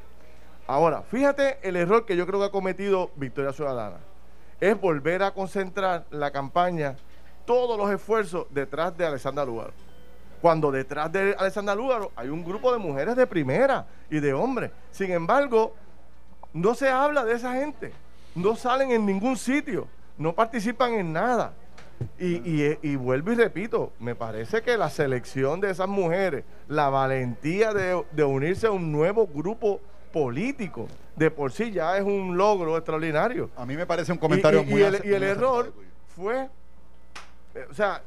Ahora, 0.67 1.03
fíjate 1.03 1.59
el 1.63 1.77
error 1.77 2.05
que 2.05 2.17
yo 2.17 2.27
creo 2.27 2.41
que 2.41 2.47
ha 2.47 2.51
cometido 2.51 3.13
Victoria 3.15 3.53
Ciudadana. 3.53 3.99
Es 4.61 4.81
volver 4.81 5.23
a 5.23 5.31
concentrar 5.31 6.05
la 6.11 6.33
campaña 6.33 6.97
todos 7.47 7.79
los 7.79 7.91
esfuerzos 7.91 8.47
detrás 8.51 8.97
de 8.97 9.07
Alessandra 9.07 9.45
Lugaro. 9.45 9.73
Cuando 10.43 10.71
detrás 10.71 11.11
de 11.11 11.35
Alessandra 11.39 11.75
Lugaro 11.75 12.13
hay 12.15 12.29
un 12.29 12.45
grupo 12.45 12.71
de 12.73 12.79
mujeres 12.79 13.17
de 13.17 13.27
primera 13.27 13.87
y 14.11 14.21
de 14.21 14.35
hombres. 14.35 14.71
Sin 14.91 15.11
embargo, 15.11 15.75
no 16.53 16.75
se 16.75 16.89
habla 16.89 17.25
de 17.25 17.35
esa 17.35 17.55
gente. 17.55 17.93
No 18.35 18.55
salen 18.57 18.91
en 18.91 19.07
ningún 19.07 19.37
sitio. 19.37 19.89
No 20.19 20.35
participan 20.35 20.95
en 20.95 21.13
nada. 21.13 21.55
Y, 22.19 22.97
vuelvo 22.97 23.33
y 23.33 23.37
repito, 23.37 23.93
me 23.99 24.15
parece 24.15 24.61
que 24.61 24.77
la 24.77 24.91
selección 24.91 25.61
de 25.61 25.71
esas 25.71 25.89
mujeres, 25.89 26.45
la 26.69 26.91
valentía 26.91 27.73
de, 27.73 28.25
unirse 28.25 28.67
a 28.67 28.71
un 28.71 28.93
nuevo 28.93 29.27
grupo 29.27 29.81
político, 30.13 30.89
de 31.15 31.31
por 31.31 31.53
sí 31.53 31.71
ya 31.71 31.97
es 31.97 32.05
un 32.05 32.37
logro 32.37 32.77
extraordinario. 32.77 33.51
A 33.57 33.65
mí 33.65 33.77
me 33.77 33.87
parece 33.87 34.13
un 34.13 34.19
comentario 34.19 34.63
muy... 34.65 34.81
Y 34.81 34.85
el, 34.85 35.01
y 35.05 35.13
el 35.15 35.23
error 35.23 35.73
fue 36.15 36.51
o 37.71 37.75
sea, 37.75 38.03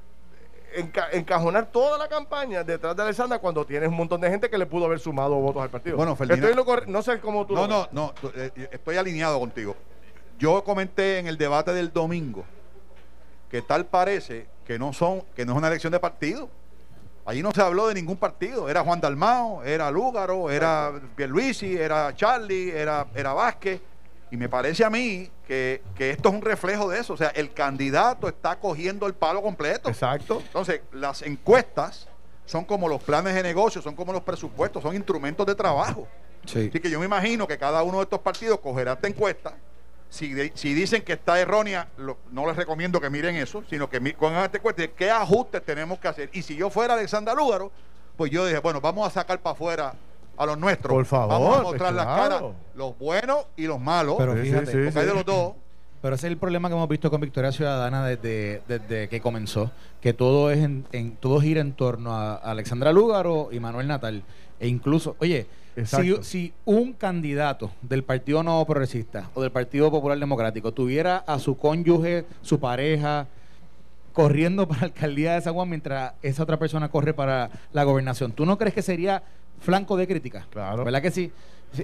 encajonar 1.13 1.71
toda 1.71 1.97
la 1.97 2.07
campaña 2.07 2.63
detrás 2.63 2.95
de 2.95 3.03
Alessandra 3.03 3.39
cuando 3.39 3.65
tienes 3.65 3.89
un 3.89 3.95
montón 3.95 4.21
de 4.21 4.29
gente 4.29 4.49
que 4.49 4.57
le 4.57 4.65
pudo 4.65 4.85
haber 4.85 4.99
sumado 4.99 5.35
votos 5.35 5.61
al 5.63 5.69
partido. 5.69 5.97
Bueno, 5.97 6.17
no 6.87 7.01
sé 7.01 7.19
cómo 7.19 7.45
tú 7.45 7.55
No, 7.55 7.67
no, 7.67 7.87
no, 7.91 8.13
eh, 8.35 8.69
estoy 8.71 8.97
alineado 8.97 9.39
contigo. 9.39 9.75
Yo 10.37 10.63
comenté 10.63 11.19
en 11.19 11.27
el 11.27 11.37
debate 11.37 11.73
del 11.73 11.91
domingo 11.91 12.45
que 13.49 13.61
tal 13.61 13.85
parece 13.85 14.47
que 14.65 14.77
no 14.77 14.93
son 14.93 15.23
que 15.35 15.45
no 15.45 15.53
es 15.53 15.57
una 15.57 15.67
elección 15.67 15.91
de 15.91 15.99
partido. 15.99 16.49
Allí 17.25 17.43
no 17.43 17.51
se 17.51 17.61
habló 17.61 17.87
de 17.87 17.93
ningún 17.93 18.17
partido. 18.17 18.69
Era 18.69 18.83
Juan 18.83 19.01
Dalmao, 19.01 19.63
era 19.63 19.91
Lúgaro, 19.91 20.49
era 20.49 20.91
Pierluisi, 21.15 21.77
era 21.77 22.15
Charlie, 22.15 22.71
era, 22.71 23.05
era 23.13 23.33
Vázquez. 23.33 23.81
Y 24.31 24.37
me 24.37 24.47
parece 24.47 24.85
a 24.85 24.89
mí 24.89 25.29
que, 25.47 25.81
esto 25.97 26.29
es 26.29 26.35
un 26.35 26.41
reflejo 26.41 26.89
de 26.89 26.99
eso. 26.99 27.13
O 27.13 27.17
sea, 27.17 27.29
el 27.29 27.53
candidato 27.53 28.27
está 28.27 28.59
cogiendo 28.59 29.07
el 29.07 29.13
palo 29.13 29.41
completo. 29.41 29.89
Exacto. 29.89 30.41
Entonces, 30.45 30.81
las 30.91 31.21
encuestas 31.23 32.07
son 32.45 32.65
como 32.65 32.87
los 32.87 33.01
planes 33.01 33.33
de 33.33 33.43
negocio, 33.43 33.81
son 33.81 33.95
como 33.95 34.13
los 34.13 34.21
presupuestos, 34.21 34.83
son 34.83 34.95
instrumentos 34.95 35.45
de 35.45 35.55
trabajo. 35.55 36.07
Sí. 36.45 36.67
Así 36.69 36.79
que 36.79 36.89
yo 36.89 36.99
me 36.99 37.05
imagino 37.05 37.47
que 37.47 37.57
cada 37.57 37.83
uno 37.83 37.97
de 37.97 38.03
estos 38.03 38.19
partidos 38.19 38.59
cogerá 38.59 38.93
esta 38.93 39.07
encuesta, 39.07 39.55
Si, 40.09 40.33
si 40.55 40.73
dicen 40.73 41.03
que 41.03 41.13
está 41.13 41.39
errónea, 41.39 41.87
no 42.31 42.47
les 42.47 42.55
recomiendo 42.55 42.99
que 42.99 43.09
miren 43.09 43.35
eso, 43.35 43.63
sino 43.69 43.89
que 43.89 44.13
con 44.15 44.33
este 44.37 44.59
cuenta 44.59 44.87
qué 44.87 45.11
ajustes 45.11 45.63
tenemos 45.63 45.99
que 45.99 46.07
hacer. 46.07 46.29
Y 46.33 46.41
si 46.41 46.55
yo 46.55 46.69
fuera 46.71 46.95
Alexander 46.95 47.35
Lúgaro, 47.35 47.71
pues 48.17 48.31
yo 48.31 48.45
dije, 48.45 48.59
bueno, 48.59 48.81
vamos 48.81 49.07
a 49.07 49.11
sacar 49.11 49.39
para 49.39 49.53
afuera 49.53 49.93
a 50.39 50.45
los 50.45 50.57
nuestros. 50.57 50.91
Por 50.91 51.05
favor. 51.05 51.29
Vamos 51.29 51.59
a 51.59 51.63
mostrar 51.63 51.93
las 51.93 52.05
caras, 52.05 52.43
los 52.73 52.97
buenos 52.97 53.45
y 53.57 53.67
los 53.67 53.79
malos. 53.79 54.15
Pero 54.17 54.35
fíjate, 54.35 54.71
de 54.77 55.13
los 55.13 55.25
dos. 55.25 55.53
Pero 56.01 56.15
ese 56.15 56.27
es 56.27 56.31
el 56.31 56.37
problema 56.37 56.69
que 56.69 56.75
hemos 56.75 56.87
visto 56.87 57.11
con 57.11 57.19
Victoria 57.19 57.51
Ciudadana 57.51 58.05
desde, 58.05 58.61
desde 58.69 59.09
que 59.09 59.19
comenzó, 59.19 59.69
que 59.99 60.13
todo 60.13 60.49
es 60.49 60.59
en, 60.59 61.17
todo 61.19 61.41
gira 61.41 61.59
en 61.59 61.73
torno 61.73 62.15
a 62.15 62.35
Alexandra 62.35 62.93
Lúgaro 62.93 63.49
y 63.51 63.59
Manuel 63.59 63.87
Natal. 63.87 64.23
E 64.61 64.69
incluso, 64.69 65.17
oye, 65.19 65.45
si, 65.83 66.15
si, 66.21 66.53
un 66.63 66.93
candidato 66.93 67.71
del 67.81 68.03
Partido 68.03 68.41
Nuevo 68.43 68.65
Progresista 68.65 69.29
o 69.33 69.41
del 69.41 69.51
Partido 69.51 69.91
Popular 69.91 70.17
Democrático 70.17 70.71
tuviera 70.71 71.17
a 71.17 71.37
su 71.37 71.57
cónyuge, 71.57 72.23
su 72.41 72.61
pareja, 72.61 73.27
corriendo 74.13 74.67
para 74.69 74.81
la 74.81 74.87
alcaldía 74.87 75.33
de 75.33 75.41
San 75.41 75.53
Juan 75.53 75.69
mientras 75.69 76.13
esa 76.21 76.43
otra 76.43 76.57
persona 76.57 76.89
corre 76.89 77.13
para 77.13 77.49
la 77.73 77.83
gobernación, 77.83 78.31
¿tú 78.31 78.45
no 78.45 78.57
crees 78.57 78.73
que 78.73 78.81
sería 78.81 79.21
flanco 79.59 79.97
de 79.97 80.07
crítica? 80.07 80.45
Claro. 80.49 80.83
¿Verdad 80.83 81.01
que 81.01 81.11
sí? 81.11 81.31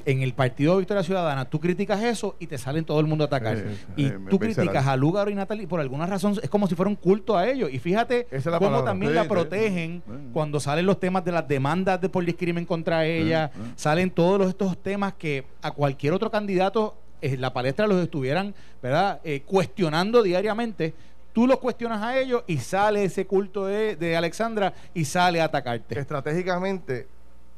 en 0.05 0.21
el 0.21 0.33
Partido 0.33 0.77
Victoria 0.77 1.03
Ciudadana, 1.03 1.45
tú 1.45 1.59
criticas 1.59 2.01
eso 2.01 2.35
y 2.39 2.47
te 2.47 2.57
salen 2.57 2.85
todo 2.85 2.99
el 2.99 3.05
mundo 3.05 3.23
a 3.23 3.27
atacar. 3.27 3.63
y 3.95 4.09
tú 4.29 4.39
criticas 4.39 4.87
a 4.87 4.95
Lugaro 4.95 5.29
y 5.29 5.35
Natalie 5.35 5.63
y 5.63 5.67
por 5.67 5.79
alguna 5.79 6.05
razón 6.05 6.35
es 6.41 6.49
como 6.49 6.67
si 6.67 6.75
fuera 6.75 6.89
un 6.89 6.95
culto 6.95 7.37
a 7.37 7.47
ellos. 7.47 7.71
Y 7.71 7.79
fíjate 7.79 8.27
cómo 8.59 8.83
también 8.83 9.13
la 9.13 9.27
protegen 9.27 10.01
cuando 10.33 10.59
salen 10.59 10.85
los 10.85 10.99
temas 10.99 11.23
de 11.23 11.31
las 11.31 11.47
demandas 11.47 12.01
de 12.01 12.09
por 12.09 12.25
discrimen 12.25 12.65
contra 12.65 13.05
ella, 13.05 13.51
salen 13.75 14.11
todos 14.11 14.49
estos 14.49 14.77
temas 14.77 15.13
que 15.13 15.45
a 15.61 15.71
cualquier 15.71 16.13
otro 16.13 16.31
candidato 16.31 16.95
en 17.21 17.41
la 17.41 17.53
palestra 17.53 17.87
los 17.87 18.03
estuvieran 18.03 18.53
¿verdad? 18.81 19.19
Eh, 19.23 19.41
cuestionando 19.45 20.21
diariamente. 20.21 20.93
Tú 21.33 21.47
los 21.47 21.59
cuestionas 21.59 22.01
a 22.01 22.17
ellos 22.17 22.43
y 22.47 22.57
sale 22.57 23.03
ese 23.03 23.27
culto 23.27 23.65
de, 23.65 23.97
de 23.97 24.15
Alexandra 24.15 24.73
y 24.93 25.03
sale 25.03 25.41
a 25.41 25.45
atacarte. 25.45 25.99
Estratégicamente, 25.99 27.07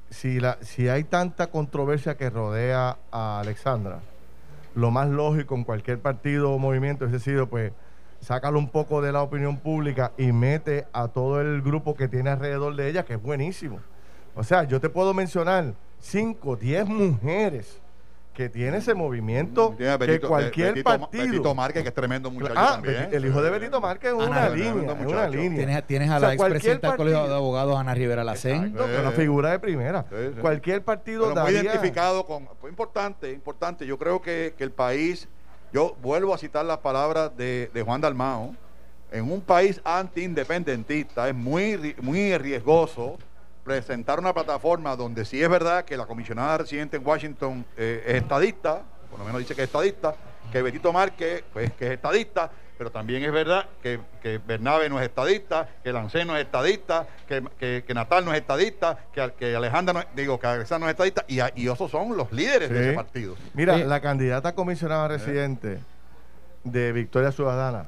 si, 0.09 0.39
la, 0.39 0.57
si 0.61 0.89
hay 0.89 1.03
tanta 1.03 1.47
controversia 1.47 2.15
que 2.15 2.29
rodea 2.29 2.97
a 3.11 3.39
Alexandra, 3.39 3.99
lo 4.75 4.91
más 4.91 5.09
lógico 5.09 5.55
en 5.55 5.63
cualquier 5.63 5.99
partido 5.99 6.51
o 6.51 6.59
movimiento 6.59 7.05
es 7.05 7.23
sido, 7.23 7.47
pues, 7.47 7.73
sácalo 8.21 8.59
un 8.59 8.69
poco 8.69 9.01
de 9.01 9.11
la 9.11 9.21
opinión 9.21 9.57
pública 9.57 10.11
y 10.17 10.31
mete 10.31 10.87
a 10.93 11.07
todo 11.07 11.41
el 11.41 11.61
grupo 11.61 11.95
que 11.95 12.07
tiene 12.07 12.29
alrededor 12.29 12.75
de 12.75 12.89
ella, 12.89 13.03
que 13.03 13.13
es 13.13 13.21
buenísimo. 13.21 13.79
O 14.35 14.43
sea, 14.43 14.63
yo 14.63 14.79
te 14.79 14.89
puedo 14.89 15.13
mencionar 15.13 15.73
5, 15.99 16.55
10 16.55 16.87
mujeres 16.87 17.81
que 18.37 18.49
tiene 18.49 18.77
ese 18.77 18.93
movimiento 18.93 19.75
que 19.75 20.19
cualquier 20.19 20.83
partido. 20.83 21.25
Betito 21.25 21.55
Márquez, 21.55 21.81
que 21.81 21.89
es 21.89 21.95
tremendo 21.95 22.29
muchacho 22.29 22.53
ah, 22.55 22.73
también. 22.73 23.09
El 23.11 23.25
hijo 23.25 23.41
de 23.41 23.49
Betito 23.49 23.81
Márquez 23.81 24.11
es 24.11 24.15
una 24.15 24.47
línea, 24.49 24.93
es 24.93 25.07
una 25.07 25.27
línea. 25.27 25.57
Tienes, 25.57 25.87
tienes 25.87 26.11
a 26.11 26.19
la 26.19 26.33
expresidenta 26.35 26.89
del 26.89 26.97
Colegio 26.97 27.27
de 27.27 27.33
Abogados, 27.33 27.75
Ana 27.79 27.95
Rivera 27.95 28.23
Lacén. 28.23 28.75
Es 28.77 28.99
una 28.99 29.09
figura 29.09 29.49
de 29.49 29.57
primera. 29.57 30.05
Cualquier 30.39 30.83
partido 30.83 31.33
Pero 31.33 31.45
muy 31.45 31.51
identificado 31.53 32.27
con... 32.27 32.47
Fue 32.61 32.69
importante, 32.69 33.31
importante. 33.31 33.87
Yo 33.87 33.97
creo 33.97 34.21
que, 34.21 34.53
que, 34.55 34.63
el 34.63 34.71
país... 34.71 35.27
Yo 35.73 35.97
vuelvo 36.03 36.35
a 36.35 36.37
citar 36.37 36.63
las 36.63 36.77
palabras 36.77 37.35
de, 37.35 37.71
de 37.73 37.81
Juan 37.81 38.01
Dalmao. 38.01 38.55
En 39.11 39.31
un 39.31 39.41
país 39.41 39.81
anti-independentista 39.83 41.27
es 41.27 41.33
muy, 41.33 41.95
muy 42.03 42.37
riesgoso 42.37 43.17
presentar 43.67 44.17
una 44.17 44.33
plataforma 44.33 44.95
donde 44.95 45.25
sí 45.25 45.43
es 45.43 45.49
verdad 45.49 45.83
que 45.83 45.97
la 45.97 46.05
comisionada 46.05 46.59
residente 46.59 46.95
en 46.95 47.05
Washington 47.05 47.65
eh, 47.75 48.01
es 48.07 48.15
estadista, 48.15 48.81
por 49.09 49.19
lo 49.19 49.25
menos 49.25 49.39
dice 49.39 49.55
que 49.55 49.63
es 49.63 49.67
estadista, 49.67 50.15
que 50.53 50.61
Betito 50.61 50.93
Márquez, 50.93 51.43
pues 51.51 51.73
que 51.73 51.87
es 51.87 51.91
estadista, 51.91 52.49
pero 52.77 52.91
también 52.91 53.23
es 53.23 53.31
verdad 53.33 53.65
que, 53.83 53.99
que 54.21 54.37
Bernabe 54.37 54.87
no 54.87 55.01
es 55.01 55.05
estadista, 55.05 55.67
que 55.83 55.91
Lancé 55.91 56.23
no 56.23 56.37
es 56.37 56.45
estadista, 56.45 57.07
que, 57.27 57.83
Natal 57.93 58.23
no 58.23 58.31
es 58.31 58.39
estadista, 58.39 58.97
que, 59.11 59.33
que 59.37 59.53
Alejandra 59.53 59.93
no 59.93 59.99
es, 59.99 60.07
digo, 60.15 60.39
que 60.39 60.47
Alexandra 60.47 60.85
no 60.85 60.89
es 60.89 60.93
estadista, 60.93 61.25
y, 61.27 61.61
y 61.61 61.69
esos 61.69 61.91
son 61.91 62.15
los 62.15 62.31
líderes 62.31 62.69
de 62.69 62.87
ese 62.87 62.93
partido. 62.93 63.35
Mira, 63.53 63.77
la 63.79 63.99
candidata 63.99 64.55
comisionada 64.55 65.09
residente 65.09 65.79
de 66.63 66.91
Victoria 66.93 67.33
Ciudadana, 67.33 67.87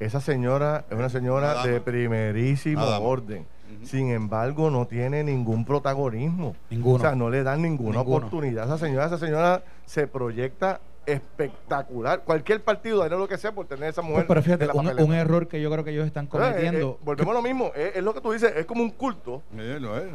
esa 0.00 0.20
señora 0.20 0.86
es 0.90 0.98
una 0.98 1.08
señora 1.08 1.64
de 1.64 1.80
primerísimo 1.80 2.84
orden 2.84 3.53
sin 3.84 4.10
embargo, 4.10 4.70
no 4.70 4.86
tiene 4.86 5.24
ningún 5.24 5.64
protagonismo. 5.64 6.56
Ninguno. 6.70 6.96
O 6.96 6.98
sea, 6.98 7.14
no 7.14 7.30
le 7.30 7.42
dan 7.42 7.62
ninguna 7.62 8.00
oportunidad 8.00 8.64
a 8.64 8.74
esa 8.76 8.86
señora. 8.86 9.06
Esa 9.06 9.18
señora 9.18 9.62
se 9.84 10.06
proyecta 10.06 10.80
espectacular. 11.06 12.22
Cualquier 12.24 12.62
partido 12.62 13.02
hará 13.02 13.16
lo 13.16 13.28
que 13.28 13.36
sea 13.36 13.52
por 13.52 13.66
tener 13.66 13.90
esa 13.90 14.02
mujer. 14.02 14.26
pero 14.26 14.42
fíjate, 14.42 14.68
un, 14.72 15.14
error 15.14 15.48
que 15.48 15.60
yo 15.60 15.70
creo 15.70 15.84
que 15.84 15.90
ellos 15.90 16.06
están 16.06 16.26
cometiendo. 16.26 16.98
Eh, 16.98 17.04
volvemos 17.04 17.32
a 17.32 17.34
lo 17.34 17.42
mismo, 17.42 17.72
es, 17.74 18.02
lo 18.02 18.14
que 18.14 18.20
tú 18.20 18.32
dices, 18.32 18.52
es 18.56 18.66
como 18.66 18.82
un 18.82 18.90
culto 18.90 19.42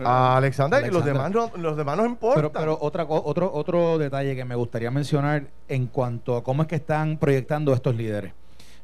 a 0.03 0.37
Alexander, 0.37 0.85
y 0.85 0.89
los 0.89 1.05
demás 1.05 1.31
no, 1.31 1.51
los 1.55 1.77
demás 1.77 1.97
no 1.97 2.05
importan. 2.05 2.51
Pero, 2.51 2.77
otra, 2.81 3.05
otro, 3.07 3.51
otro 3.53 3.97
detalle 3.97 4.35
que 4.35 4.45
me 4.45 4.55
gustaría 4.55 4.91
mencionar 4.91 5.43
en 5.67 5.87
cuanto 5.87 6.35
a 6.37 6.43
cómo 6.43 6.63
es 6.63 6.67
que 6.67 6.75
están 6.75 7.17
proyectando 7.17 7.73
estos 7.73 7.95
líderes 7.95 8.33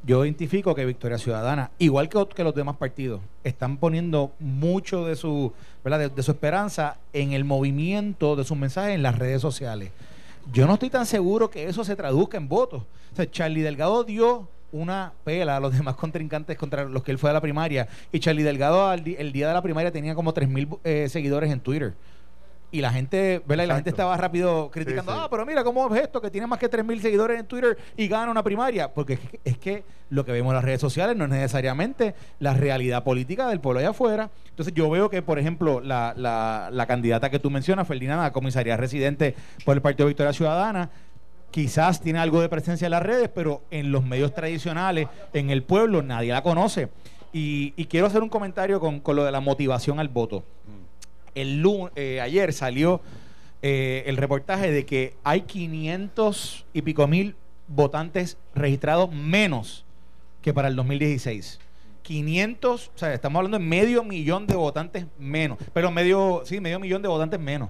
yo 0.06 0.24
identifico 0.24 0.76
que 0.76 0.86
Victoria 0.86 1.18
Ciudadana, 1.18 1.72
igual 1.80 2.10
que, 2.10 2.44
los 2.44 2.56
demás 2.56 2.76
partidos, 2.78 3.22
están 3.44 3.78
poniendo 3.78 4.34
mucho 4.40 5.06
de 5.06 5.16
su, 5.16 5.52
De, 5.84 6.24
su 6.24 6.32
esperanza 6.32 6.98
en 7.12 7.34
el 7.34 7.44
movimiento 7.44 8.36
de 8.36 8.44
sus 8.44 8.58
mensajes 8.58 8.94
en 8.94 9.02
las 9.02 9.18
redes 9.18 9.42
sociales. 9.42 9.92
Yo 10.54 10.68
no 10.68 10.74
estoy 10.74 10.92
tan 10.92 11.08
seguro 11.08 11.50
que 11.50 11.68
eso 11.68 11.84
se 11.84 11.96
traduzca 11.96 12.38
en 12.38 12.48
votos. 12.48 12.84
O 13.14 13.16
sea, 13.16 13.30
Charlie 13.30 13.62
Delgado 13.62 14.04
dio 14.04 14.48
una 14.72 15.14
pela 15.24 15.58
a 15.58 15.60
los 15.60 15.74
demás 15.78 15.96
contrincantes 15.96 16.56
contra 16.58 16.86
los 16.86 17.02
que 17.02 17.12
él 17.12 17.18
fue 17.18 17.32
a 17.32 17.34
la 17.34 17.42
primaria. 17.42 17.88
Y 18.12 18.20
Charlie 18.20 18.44
Delgado 18.44 18.94
el 18.94 19.32
día 19.32 19.48
de 19.48 19.54
la 19.54 19.62
primaria 19.64 19.92
tenía 19.92 20.14
como 20.14 20.34
3.000 20.34 20.80
eh, 20.84 21.10
seguidores 21.10 21.52
en 21.52 21.60
Twitter 21.60 21.96
y 22.72 22.82
la 22.82 22.92
gente, 22.92 23.42
¿verdad? 23.46 23.64
Y 23.64 23.68
la 23.68 23.76
gente 23.76 23.90
estaba 23.90 24.18
rápido 24.18 24.70
criticando, 24.70 25.12
ah, 25.12 25.28
pero 25.30 25.46
mira 25.46 25.64
cómo 25.64 25.94
es 25.96 26.04
esto, 26.04 26.22
que 26.22 26.30
tiene 26.30 26.48
más 26.48 26.60
que 26.60 26.70
3.000 26.70 27.00
seguidores 27.00 27.40
en 27.40 27.46
Twitter 27.46 27.78
y 27.96 28.08
gana 28.08 28.32
una 28.32 28.44
primaria. 28.44 28.94
Porque 28.94 29.18
es 29.44 29.58
que, 29.58 29.84
lo 30.10 30.26
que 30.26 30.32
vemos 30.32 30.52
en 30.52 30.56
las 30.56 30.64
redes 30.64 30.82
sociales 30.82 31.16
no 31.16 31.24
es 31.26 31.30
necesariamente 31.30 32.16
la 32.40 32.54
realidad 32.54 33.04
política 33.04 33.48
del 33.48 33.60
pueblo 33.60 33.80
allá 33.80 33.90
afuera. 33.90 34.30
Entonces 34.50 34.74
yo 34.74 34.90
veo 34.90 35.10
que, 35.10 35.22
por 35.22 35.40
ejemplo, 35.40 35.80
la, 35.80 36.14
la, 36.18 36.70
la 36.72 36.86
candidata 36.86 37.30
que 37.30 37.40
tú 37.40 37.50
mencionas, 37.50 37.88
Ferdinand, 37.88 38.24
a 38.24 38.34
comisaría 38.34 38.78
residente 38.78 39.36
por 39.64 39.76
el 39.76 39.82
Partido 39.82 40.08
Victoria 40.08 40.34
Ciudadana, 40.34 40.90
quizás 41.52 42.02
tiene 42.02 42.20
algo 42.20 42.42
de 42.42 42.50
presencia 42.50 42.86
en 42.86 42.92
las 42.92 43.04
redes, 43.04 43.30
pero 43.34 43.64
en 43.72 43.92
los 43.92 44.04
medios 44.04 44.34
tradicionales, 44.34 45.08
en 45.34 45.50
el 45.50 45.64
pueblo, 45.64 46.02
nadie 46.02 46.34
la 46.34 46.44
conoce. 46.44 46.90
Y, 47.32 47.72
quiero 47.86 48.08
hacer 48.08 48.22
un 48.24 48.30
comentario 48.30 48.80
con, 48.80 49.00
con, 49.02 49.16
lo 49.16 49.24
de 49.26 49.32
la 49.32 49.42
motivación 49.42 50.00
al 50.00 50.08
voto. 50.08 50.46
Mm 50.66 50.85
el 51.36 51.64
eh, 51.96 52.22
ayer 52.22 52.54
salió 52.54 53.02
eh, 53.62 54.04
el 54.08 54.18
reportaje 54.18 54.72
de 54.72 54.86
que 54.86 55.16
hay 55.24 55.42
500 55.42 56.66
y 56.74 56.82
pico 56.82 57.08
mil 57.08 57.36
votantes 57.68 58.38
registrados 58.54 59.12
menos 59.12 59.86
que 60.42 60.54
para 60.54 60.68
el 60.68 60.76
2016. 60.76 61.60
500, 62.02 62.92
o 62.94 62.98
sea, 62.98 63.14
estamos 63.14 63.40
hablando 63.40 63.58
de 63.58 63.66
medio 63.66 64.04
millón 64.04 64.46
de 64.46 64.56
votantes 64.56 65.08
menos, 65.18 65.58
pero 65.74 65.90
medio, 65.90 66.44
sí, 66.46 66.60
medio 66.60 66.80
millón 66.80 67.02
de 67.02 67.08
votantes 67.08 67.40
menos. 67.40 67.70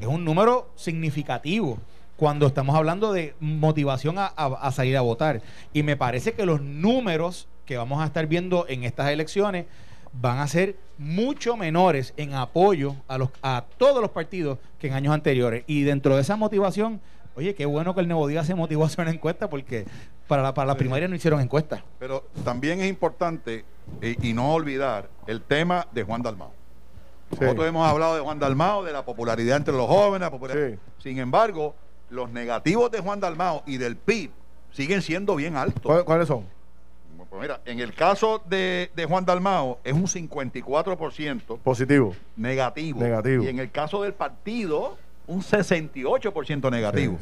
Es 0.00 0.06
un 0.06 0.24
número 0.24 0.70
significativo 0.74 1.78
cuando 2.16 2.48
estamos 2.48 2.74
hablando 2.74 3.12
de 3.12 3.34
motivación 3.38 4.16
a 4.18 4.72
salir 4.72 4.96
a 4.96 5.02
votar. 5.02 5.40
Y 5.72 5.84
me 5.84 5.96
parece 5.96 6.32
que 6.32 6.44
los 6.44 6.60
números 6.60 7.46
que 7.68 7.76
vamos 7.76 8.00
a 8.00 8.06
estar 8.06 8.26
viendo 8.26 8.66
en 8.66 8.82
estas 8.82 9.10
elecciones 9.10 9.66
van 10.20 10.38
a 10.38 10.48
ser 10.48 10.76
mucho 10.96 11.56
menores 11.56 12.12
en 12.16 12.34
apoyo 12.34 12.96
a, 13.06 13.18
los, 13.18 13.30
a 13.42 13.64
todos 13.76 14.02
los 14.02 14.10
partidos 14.10 14.58
que 14.78 14.88
en 14.88 14.94
años 14.94 15.14
anteriores. 15.14 15.64
Y 15.66 15.82
dentro 15.82 16.16
de 16.16 16.22
esa 16.22 16.36
motivación, 16.36 17.00
oye, 17.36 17.54
qué 17.54 17.66
bueno 17.66 17.94
que 17.94 18.00
el 18.00 18.08
Nuevo 18.08 18.26
Día 18.26 18.44
se 18.44 18.54
motivó 18.54 18.84
a 18.84 18.86
hacer 18.86 19.00
una 19.02 19.10
encuesta 19.12 19.48
porque 19.48 19.86
para 20.26 20.42
la, 20.42 20.54
para 20.54 20.66
la 20.66 20.74
primaria 20.76 21.08
no 21.08 21.14
hicieron 21.14 21.40
encuesta. 21.40 21.84
Pero 21.98 22.24
también 22.44 22.80
es 22.80 22.88
importante 22.88 23.64
eh, 24.00 24.16
y 24.20 24.32
no 24.32 24.52
olvidar 24.52 25.08
el 25.26 25.42
tema 25.42 25.86
de 25.92 26.02
Juan 26.02 26.22
Dalmao. 26.22 26.52
Nosotros 27.30 27.66
hemos 27.66 27.86
hablado 27.86 28.14
de 28.16 28.22
Juan 28.22 28.38
Dalmao, 28.38 28.82
de 28.82 28.92
la 28.92 29.04
popularidad 29.04 29.58
entre 29.58 29.74
los 29.74 29.86
jóvenes. 29.86 30.30
Sin 30.98 31.18
embargo, 31.18 31.74
los 32.10 32.30
negativos 32.30 32.90
de 32.90 33.00
Juan 33.00 33.20
Dalmao 33.20 33.62
y 33.66 33.76
del 33.76 33.96
PIB 33.96 34.30
siguen 34.72 35.02
siendo 35.02 35.36
bien 35.36 35.56
altos. 35.56 36.04
¿Cuáles 36.04 36.26
son? 36.26 36.46
Pues 37.30 37.42
mira, 37.42 37.60
en 37.66 37.80
el 37.80 37.94
caso 37.94 38.42
de, 38.48 38.90
Juan 39.08 39.24
Dalmao 39.24 39.80
es 39.84 39.92
un 39.92 40.06
54% 40.06 41.58
positivo. 41.58 42.14
Negativo. 42.36 43.00
Negativo. 43.00 43.44
Y 43.44 43.48
en 43.48 43.58
el 43.58 43.70
caso 43.70 44.02
del 44.02 44.14
partido, 44.14 44.96
un 45.26 45.42
68% 45.42 46.70
negativo. 46.70 47.18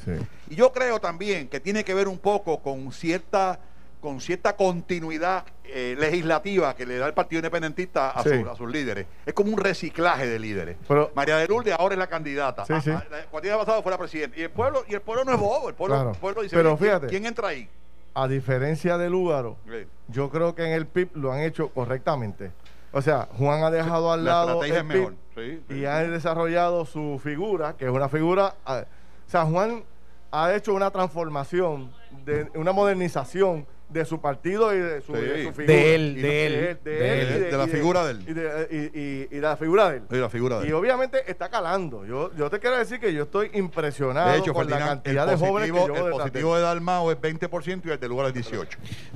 Y 0.49 0.55
yo 0.55 0.73
creo 0.73 1.01
también 1.01 1.49
que 1.49 1.59
tiene 1.61 1.85
que 1.85 1.95
ver 1.95 2.09
un 2.09 2.19
poco 2.19 2.61
con 2.63 2.93
cierta 2.93 3.59
con 4.01 4.21
cierta 4.21 4.55
continuidad 4.55 5.45
eh, 5.65 5.97
legislativa 5.99 6.77
que 6.77 6.87
le 6.87 6.97
da 6.99 7.09
el 7.09 7.15
Partido 7.15 7.41
Independentista 7.41 8.11
a, 8.11 8.23
Sí. 8.23 8.29
sus- 8.29 8.47
a 8.49 8.55
sus 8.55 8.71
líderes. 8.71 9.07
Es 9.25 9.35
como 9.35 9.51
un 9.53 9.59
reciclaje 9.59 10.29
de 10.29 10.39
líderes. 10.39 10.77
Pero- 10.87 11.11
María 11.17 11.39
de 11.39 11.49
Lourdes 11.49 11.75
ahora 11.77 11.95
es 11.95 11.99
la 11.99 12.07
candidata. 12.07 12.65
Sí, 12.67 12.73
Ah, 12.77 12.81
sí. 12.81 12.91
ah, 12.91 13.05
la- 13.11 13.25
Cuando 13.25 13.49
ella 13.49 13.59
pasado 13.59 13.83
fue 13.83 13.91
la 13.91 13.99
presidenta. 13.99 14.39
Y 14.39 14.43
el 14.43 14.51
pueblo, 14.51 14.85
y 14.87 14.95
el 14.95 15.01
pueblo 15.01 15.25
no 15.25 15.33
es 15.33 15.41
bobo. 15.41 15.69
El 15.71 15.75
pueblo, 15.75 15.97
Claro. 15.97 16.11
el 16.13 16.17
pueblo 16.19 16.43
dice, 16.43 16.55
Pero 16.55 16.77
"¿quién- 16.77 16.89
fíjate. 16.91 17.07
¿quién 17.09 17.27
entra 17.27 17.49
ahí? 17.49 17.69
A 18.19 18.29
diferencia 18.29 18.97
de 18.97 19.11
Lúgaro, 19.11 19.59
Sí. 19.67 19.87
yo 20.09 20.31
creo 20.31 20.55
que 20.55 20.65
en 20.65 20.73
el 20.73 20.87
PIB 20.87 21.11
lo 21.17 21.33
han 21.33 21.41
hecho 21.41 21.69
correctamente. 21.69 22.51
O 22.91 23.03
sea, 23.03 23.29
Juan 23.37 23.63
ha 23.63 23.71
dejado 23.71 24.11
al 24.11 24.25
La 24.25 24.47
lado 24.47 24.65
el 24.65 24.73
es 24.73 24.85
mejor. 24.85 25.15
PIB 25.35 25.59
Sí, 25.59 25.63
sí, 25.69 25.75
y 25.81 25.85
ha 25.85 25.99
desarrollado 25.99 26.87
su 26.87 27.21
figura, 27.23 27.75
que 27.77 27.85
es 27.85 27.91
una 27.91 28.09
figura... 28.09 28.55
ah, 28.65 28.85
O 29.27 29.31
sea, 29.31 29.45
Juan 29.45 29.85
ha 30.33 30.55
hecho 30.55 30.73
una 30.73 30.91
transformación, 30.91 31.93
de, 32.25 32.49
una 32.55 32.73
modernización 32.73 33.67
de 33.89 34.05
su 34.05 34.21
partido 34.21 34.75
y 34.75 34.79
de 34.79 35.01
su, 35.01 35.15
Sí. 35.15 35.21
de 35.21 35.45
su 35.45 35.53
figura. 35.53 35.67
De 35.75 35.95
él, 35.95 36.15
Y 36.19 36.23
de 36.23 36.47
él, 36.47 36.79
de, 36.83 36.91
de 36.91 37.23
él 37.23 37.29
él. 37.29 37.37
y 37.47 37.51
De 37.51 37.57
la 37.57 37.65
y 37.65 37.69
figura 37.69 38.05
de 38.05 38.11
él. 38.11 38.25
Y 38.27 38.33
de, 38.33 38.69
y- 38.71 39.01
y- 39.01 39.23
y 39.31 39.35
de 39.37 39.41
la 39.41 39.57
figura 39.57 39.91
de 39.91 39.97
él. 39.99 40.03
Sí, 40.11 40.17
la 40.17 40.29
figura 40.29 40.59
de 40.61 40.69
Y 40.69 40.73
obviamente 40.73 41.31
está 41.31 41.49
calando. 41.49 42.05
Yo, 42.05 42.35
yo 42.37 42.51
te 42.51 42.59
quiero 42.59 42.77
decir 42.79 42.99
que 42.99 43.13
yo 43.15 43.23
estoy 43.23 43.51
impresionado 43.55 44.33
De 44.33 44.39
hecho, 44.39 44.53
con 44.55 44.69
la 44.69 44.79
cantidad 44.79 45.27
de 45.27 45.33
el 45.35 45.39
jóvenes 45.39 45.71
que 45.71 45.79
yo 45.79 46.07
el 46.07 46.11
positivo 46.13 46.57
de 46.57 46.63
Dalmao 46.63 47.13
es 47.13 47.19
20% 47.21 47.83
y 47.87 47.91
el 47.93 48.01
de 48.01 48.09
lugar 48.09 48.27
es 48.27 48.35
18%. 48.35 48.67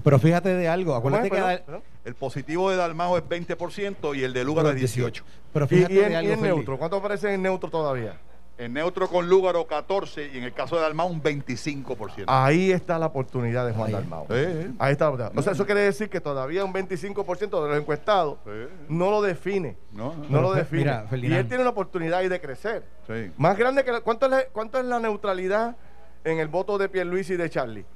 Pero 0.04 0.18
fíjate 0.18 0.54
de 0.54 0.68
algo, 0.68 0.94
acuérdate 0.94 1.24
que 1.30 1.36
Perdón, 1.36 1.48
Dal- 1.50 1.62
perdón. 1.64 1.82
El 2.04 2.14
positivo 2.14 2.70
de 2.70 2.76
Dalmao 2.76 3.18
es 3.18 3.24
20% 3.24 4.14
y 4.16 4.22
el 4.24 4.32
de 4.32 4.42
Lugar 4.44 4.66
es 4.66 4.76
18%. 4.76 5.22
Pero 5.52 5.66
Y, 5.66 5.68
fíjate 5.68 5.92
y 5.92 5.96
de 5.96 6.06
en, 6.06 6.14
algo, 6.14 6.30
y 6.30 6.32
en 6.32 6.42
neutro, 6.42 6.78
¿cuánto 6.78 6.96
aparece 6.96 7.34
en 7.34 7.42
neutro 7.42 7.68
todavía? 7.68 8.18
En 8.60 8.74
neutro 8.74 9.08
con 9.08 9.26
Lúgaro 9.26 9.66
14 9.66 10.32
y 10.34 10.36
en 10.38 10.44
el 10.44 10.52
caso 10.52 10.76
de 10.76 10.82
Dalmau 10.82 11.08
un 11.08 11.22
25%. 11.22 12.24
Ahí 12.26 12.70
está 12.72 12.98
la 12.98 13.06
oportunidad 13.06 13.66
de 13.66 13.72
Juan 13.72 13.86
Ahí. 13.86 13.92
Dalmau. 13.94 14.26
Sí, 14.28 14.34
sí. 14.34 14.74
Ahí 14.78 14.92
está 14.92 15.06
la 15.06 15.08
oportunidad. 15.12 15.38
O 15.38 15.42
sea, 15.42 15.52
eso 15.54 15.64
quiere 15.64 15.80
decir 15.80 16.10
que 16.10 16.20
todavía 16.20 16.62
un 16.62 16.72
25% 16.74 17.62
de 17.62 17.68
los 17.70 17.78
encuestados 17.78 18.36
Sí. 18.44 18.50
no 18.90 19.10
lo 19.10 19.22
define. 19.22 19.78
No, 19.92 20.14
No 20.28 20.42
lo 20.42 20.52
define. 20.52 20.82
mira, 20.82 21.06
y 21.16 21.32
él 21.34 21.48
tiene 21.48 21.62
una 21.62 21.70
oportunidad 21.70 22.18
ahí 22.18 22.28
de 22.28 22.38
crecer. 22.38 22.84
sí. 23.06 23.32
Más 23.38 23.56
grande 23.56 23.82
que 23.82 23.92
la, 23.92 24.00
¿cuánto, 24.02 24.26
es 24.26 24.32
la, 24.32 24.44
¿Cuánto 24.52 24.78
es 24.78 24.84
la 24.84 25.00
neutralidad 25.00 25.76
en 26.24 26.38
el 26.38 26.48
voto 26.48 26.76
de 26.76 26.90
Pierluisi 26.90 27.32
y 27.32 27.36
de 27.38 27.48
Charlie? 27.48 27.86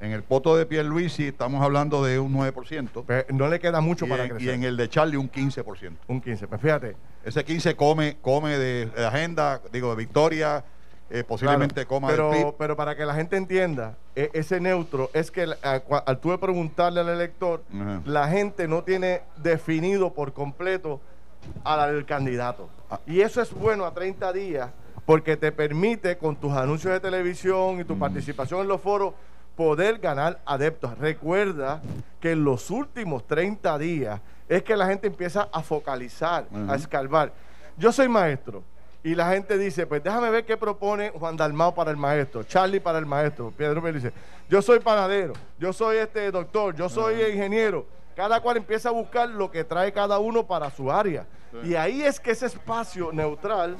En 0.00 0.12
el 0.12 0.22
voto 0.22 0.56
de 0.56 0.64
Pierluisi 0.64 1.26
estamos 1.28 1.62
hablando 1.62 2.04
de 2.04 2.20
un 2.20 2.32
9%. 2.32 3.04
Pues 3.04 3.26
no 3.30 3.48
le 3.48 3.58
queda 3.58 3.80
mucho 3.80 4.06
y, 4.06 4.08
para 4.08 4.24
en, 4.24 4.30
crecer. 4.30 4.48
y 4.48 4.50
en 4.54 4.62
el 4.62 4.76
de 4.76 4.88
Charlie 4.88 5.16
un 5.16 5.30
15%. 5.30 5.92
Un 6.06 6.20
15. 6.20 6.46
Pues 6.46 6.60
fíjate. 6.60 6.96
Ese 7.24 7.44
15 7.44 7.74
come, 7.74 8.16
come 8.22 8.56
de, 8.56 8.86
de 8.86 9.06
agenda, 9.06 9.60
digo, 9.72 9.90
de 9.90 9.96
victoria, 9.96 10.64
eh, 11.10 11.24
posiblemente 11.26 11.74
Claro, 11.74 11.88
coma 11.88 12.08
pero, 12.08 12.30
del 12.30 12.44
PIB. 12.44 12.54
pero 12.58 12.76
para 12.76 12.94
que 12.94 13.04
la 13.04 13.14
gente 13.14 13.36
entienda, 13.36 13.96
e- 14.14 14.30
ese 14.34 14.60
neutro 14.60 15.10
es 15.14 15.30
que 15.32 15.42
a- 15.62 15.82
al 16.06 16.20
tú 16.20 16.30
de 16.30 16.38
preguntarle 16.38 17.00
al 17.00 17.08
elector, 17.08 17.64
la 18.04 18.28
gente 18.28 18.68
no 18.68 18.84
tiene 18.84 19.22
definido 19.38 20.12
por 20.14 20.32
completo 20.32 21.00
al, 21.64 22.04
candidato. 22.06 22.68
Ah. 22.88 23.00
Y 23.06 23.20
eso 23.22 23.42
es 23.42 23.52
bueno 23.52 23.84
a 23.84 23.92
30 23.94 24.32
días 24.32 24.70
porque 25.06 25.36
te 25.36 25.50
permite 25.50 26.18
con 26.18 26.36
tus 26.36 26.52
anuncios 26.52 26.92
de 26.92 27.00
televisión 27.00 27.80
y 27.80 27.84
Mm. 27.84 27.86
tu 27.86 27.98
participación 27.98 28.60
en 28.60 28.68
los 28.68 28.80
foros 28.80 29.14
poder 29.58 29.98
ganar 29.98 30.38
adeptos. 30.46 30.96
Recuerda 30.98 31.82
que 32.20 32.30
en 32.30 32.44
los 32.44 32.70
últimos 32.70 33.26
30 33.26 33.76
días 33.78 34.20
es 34.48 34.62
que 34.62 34.76
la 34.76 34.86
gente 34.86 35.08
empieza 35.08 35.48
a 35.52 35.64
focalizar, 35.64 36.46
a 36.68 36.76
escarbar. 36.76 37.32
Yo 37.76 37.90
soy 37.90 38.08
maestro 38.08 38.62
y 39.02 39.16
la 39.16 39.30
gente 39.30 39.58
dice, 39.58 39.84
pues 39.84 40.00
déjame 40.00 40.30
ver 40.30 40.44
qué 40.44 40.56
propone 40.56 41.10
Juan 41.10 41.36
Dalmao 41.36 41.74
para 41.74 41.90
el 41.90 41.96
maestro, 41.96 42.44
Charlie 42.44 42.78
para 42.78 43.00
el 43.00 43.06
maestro. 43.06 43.50
Pedro 43.50 43.82
me 43.82 43.92
dice, 43.92 44.12
yo 44.48 44.62
soy 44.62 44.78
panadero, 44.78 45.32
yo 45.58 45.72
soy 45.72 45.96
este 45.96 46.30
doctor, 46.30 46.76
yo 46.76 46.88
soy 46.88 47.20
ingeniero. 47.20 47.84
Cada 48.14 48.40
cual 48.40 48.58
empieza 48.58 48.90
a 48.90 48.92
buscar 48.92 49.28
lo 49.28 49.50
que 49.50 49.64
trae 49.64 49.92
cada 49.92 50.20
uno 50.20 50.46
para 50.46 50.70
su 50.70 50.90
área. 50.90 51.26
Y 51.64 51.74
ahí 51.74 52.02
es 52.02 52.20
que 52.20 52.30
ese 52.30 52.46
espacio 52.46 53.10
neutral 53.12 53.76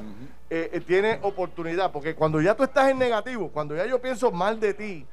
eh, 0.50 0.70
eh, 0.72 0.80
tiene 0.80 1.20
oportunidad, 1.22 1.92
porque 1.92 2.16
cuando 2.16 2.40
ya 2.40 2.56
tú 2.56 2.64
estás 2.64 2.88
en 2.88 2.98
negativo, 2.98 3.48
cuando 3.48 3.76
ya 3.76 3.86
yo 3.86 4.00
pienso 4.00 4.32
mal 4.32 4.58
de 4.58 4.74
ti, 4.74 5.06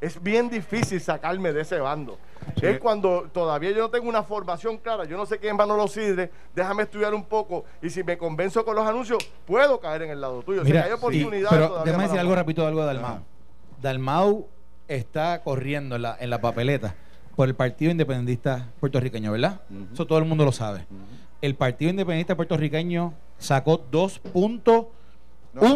es 0.00 0.22
bien 0.22 0.48
difícil 0.48 1.00
sacarme 1.00 1.52
de 1.52 1.60
ese 1.60 1.78
bando. 1.78 2.18
Es 2.60 2.78
cuando 2.78 3.28
todavía 3.32 3.70
yo 3.70 3.78
no 3.82 3.90
tengo 3.90 4.08
una 4.08 4.22
formación 4.22 4.78
clara, 4.78 5.04
yo 5.04 5.16
no 5.16 5.26
sé 5.26 5.38
quién 5.38 5.56
Manolo 5.56 5.86
Sidre, 5.88 6.30
déjame 6.54 6.84
estudiar 6.84 7.14
un 7.14 7.24
poco 7.24 7.64
y 7.82 7.90
si 7.90 8.02
me 8.02 8.16
convenzo 8.16 8.64
con 8.64 8.74
los 8.74 8.86
anuncios, 8.86 9.18
puedo 9.46 9.78
caer 9.78 10.02
en 10.02 10.10
el 10.10 10.20
lado 10.20 10.42
tuyo. 10.42 10.62
O 10.62 10.64
sea, 10.64 10.72
Mira, 10.72 10.84
hay 10.84 10.90
sí, 10.90 10.94
oportunidades 10.94 11.48
pero 11.50 11.68
todavía 11.68 11.84
déjame 11.92 12.04
decir 12.04 12.18
algo 12.20 12.34
rapidito 12.34 12.66
algo 12.66 12.80
de 12.80 12.86
Dalmau. 12.86 13.10
Ajá. 13.12 13.22
Dalmau 13.80 14.48
está 14.88 15.42
corriendo 15.42 15.96
en 15.96 16.02
la, 16.02 16.16
en 16.18 16.30
la 16.30 16.40
papeleta 16.40 16.94
por 17.36 17.48
el 17.48 17.54
Partido 17.54 17.90
Independentista 17.90 18.68
puertorriqueño, 18.80 19.32
¿verdad? 19.32 19.60
Eso 19.92 20.06
todo 20.06 20.18
el 20.18 20.24
mundo 20.24 20.44
lo 20.44 20.52
sabe. 20.52 20.86
El 21.40 21.54
Partido 21.54 21.90
Independentista 21.90 22.36
puertorriqueño 22.36 23.14
sacó 23.38 23.88
2.1% 23.90 24.62
No, 24.64 24.88
no, 25.52 25.66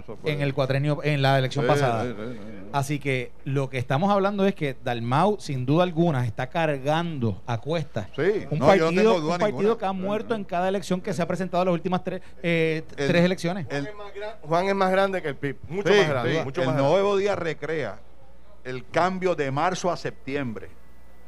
eso 0.00 0.16
fue- 0.20 0.32
en 0.32 0.40
el 0.40 0.52
cuatrenio 0.54 1.00
en 1.04 1.22
la 1.22 1.38
elección 1.38 1.64
Sí, 1.64 1.68
pasada. 1.68 2.04
sí, 2.04 2.10
sí, 2.16 2.24
sí, 2.32 2.38
sí. 2.38 2.68
Así 2.72 2.98
que 2.98 3.32
lo 3.44 3.68
que 3.70 3.78
estamos 3.78 4.10
hablando 4.10 4.44
es 4.46 4.54
que 4.54 4.76
Dalmau, 4.82 5.36
sin 5.40 5.66
duda 5.66 5.82
alguna, 5.84 6.24
está 6.26 6.48
cargando 6.48 7.42
a 7.46 7.58
cuestas 7.58 8.08
Sí, 8.16 8.46
un 8.50 8.58
no, 8.58 8.66
partido, 8.66 9.16
un 9.16 9.28
partido 9.38 9.50
ninguna. 9.60 9.78
que 9.78 9.86
ha 9.86 9.92
muerto 9.92 10.34
en 10.34 10.44
cada 10.44 10.68
elección 10.68 11.00
que 11.00 11.12
se 11.12 11.22
ha 11.22 11.26
presentado 11.26 11.62
en 11.62 11.66
las 11.68 11.74
últimas 11.74 12.02
tres, 12.04 12.20
eh, 12.42 12.82
El- 12.96 13.06
tres 13.08 13.24
elecciones. 13.24 13.66
el- 13.70 13.86
Juan 13.86 13.92
es 13.92 13.96
más 13.96 14.14
gran- 14.14 14.34
Juan 14.42 14.66
es 14.68 14.74
más 14.74 14.90
grande 14.90 15.22
que 15.22 15.28
el 15.28 15.36
PIB, 15.36 15.56
mucho 15.68 15.92
Sí, 15.92 15.98
más 15.98 16.08
grande. 16.08 16.32
sí. 16.38 16.44
mucho 16.44 16.60
el 16.62 16.66
más 16.68 16.76
grande. 16.76 16.92
nuevo 16.92 17.16
día 17.16 17.36
recrea 17.36 17.98
el 18.64 18.86
cambio 18.88 19.34
de 19.34 19.50
marzo 19.50 19.90
a 19.90 19.96
septiembre 19.96 20.68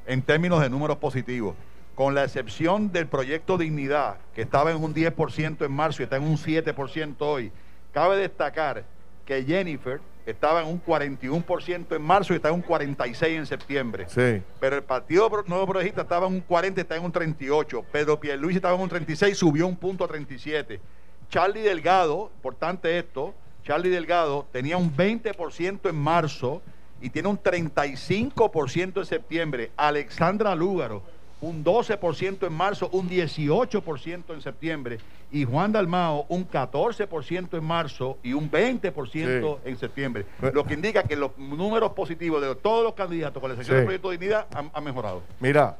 en 0.06 0.20
términos 0.22 0.60
de 0.60 0.68
números 0.68 0.96
positivos, 0.98 1.54
con 1.94 2.14
la 2.14 2.24
excepción 2.24 2.90
del 2.92 3.06
proyecto 3.06 3.58
Dignidad, 3.58 4.16
que 4.34 4.42
estaba 4.42 4.70
en 4.70 4.82
un 4.82 4.94
10% 4.94 5.64
en 5.64 5.72
marzo 5.72 6.02
y 6.02 6.04
está 6.04 6.16
en 6.16 6.24
un 6.24 6.36
7% 6.36 7.16
hoy. 7.20 7.52
Cabe 7.92 8.16
destacar 8.16 8.84
que 9.26 9.44
Jennifer 9.44 10.00
estaba 10.24 10.62
en 10.62 10.68
un 10.68 10.82
41% 10.82 11.94
en 11.94 12.02
marzo 12.02 12.32
y 12.32 12.36
está 12.36 12.48
en 12.48 12.54
un 12.54 12.64
46% 12.64 13.26
en 13.26 13.46
septiembre. 13.46 14.06
Sí. 14.08 14.42
Pero 14.60 14.76
el 14.76 14.82
Partido 14.82 15.28
Nuevo 15.46 15.66
Progresista 15.66 16.02
estaba 16.02 16.26
en 16.26 16.34
un 16.34 16.40
40, 16.40 16.80
está 16.80 16.96
en 16.96 17.04
un 17.04 17.12
38. 17.12 17.84
Pedro 17.90 18.18
Pierluisi 18.18 18.56
estaba 18.56 18.74
en 18.74 18.80
un 18.80 18.88
36, 18.88 19.36
subió 19.36 19.66
un 19.66 19.76
punto 19.76 20.04
a 20.04 20.08
37. 20.08 20.80
Charlie 21.28 21.62
Delgado, 21.62 22.30
importante 22.36 22.98
esto, 22.98 23.34
Charlie 23.64 23.90
Delgado 23.90 24.46
tenía 24.52 24.76
un 24.76 24.94
20% 24.94 25.88
en 25.88 25.96
marzo 25.96 26.62
y 27.00 27.10
tiene 27.10 27.28
un 27.28 27.38
35% 27.38 28.98
en 28.98 29.06
septiembre. 29.06 29.70
Alexandra 29.76 30.54
Lúgaro, 30.54 31.02
un 31.42 31.64
12% 31.64 32.46
en 32.46 32.52
marzo, 32.52 32.88
un 32.92 33.10
18% 33.10 34.32
en 34.32 34.40
septiembre. 34.40 34.98
Y 35.30 35.44
Juan 35.44 35.72
Dalmao, 35.72 36.24
un 36.28 36.48
14% 36.48 37.58
en 37.58 37.64
marzo 37.64 38.16
y 38.22 38.32
un 38.32 38.50
20% 38.50 39.58
en 39.64 39.76
septiembre. 39.76 40.24
Lo 40.54 40.64
que 40.64 40.74
indica 40.74 41.02
que 41.02 41.16
los 41.16 41.36
números 41.36 41.92
positivos 41.92 42.40
de 42.40 42.54
todos 42.54 42.84
los 42.84 42.94
candidatos 42.94 43.40
con 43.40 43.50
la 43.50 43.54
excepción 43.54 43.74
Sí. 43.74 43.78
del 43.78 43.84
Proyecto 43.86 44.10
de 44.10 44.18
Dignidad 44.18 44.46
han, 44.54 44.70
han 44.72 44.84
mejorado. 44.84 45.22
Mira, 45.40 45.76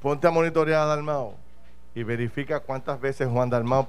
ponte 0.00 0.26
a 0.26 0.30
monitorear 0.30 0.82
a 0.82 0.86
Dalmao 0.86 1.34
y 1.94 2.02
verifica 2.04 2.60
cuántas 2.60 3.00
veces 3.00 3.28
Juan 3.28 3.50
Dalmao 3.50 3.88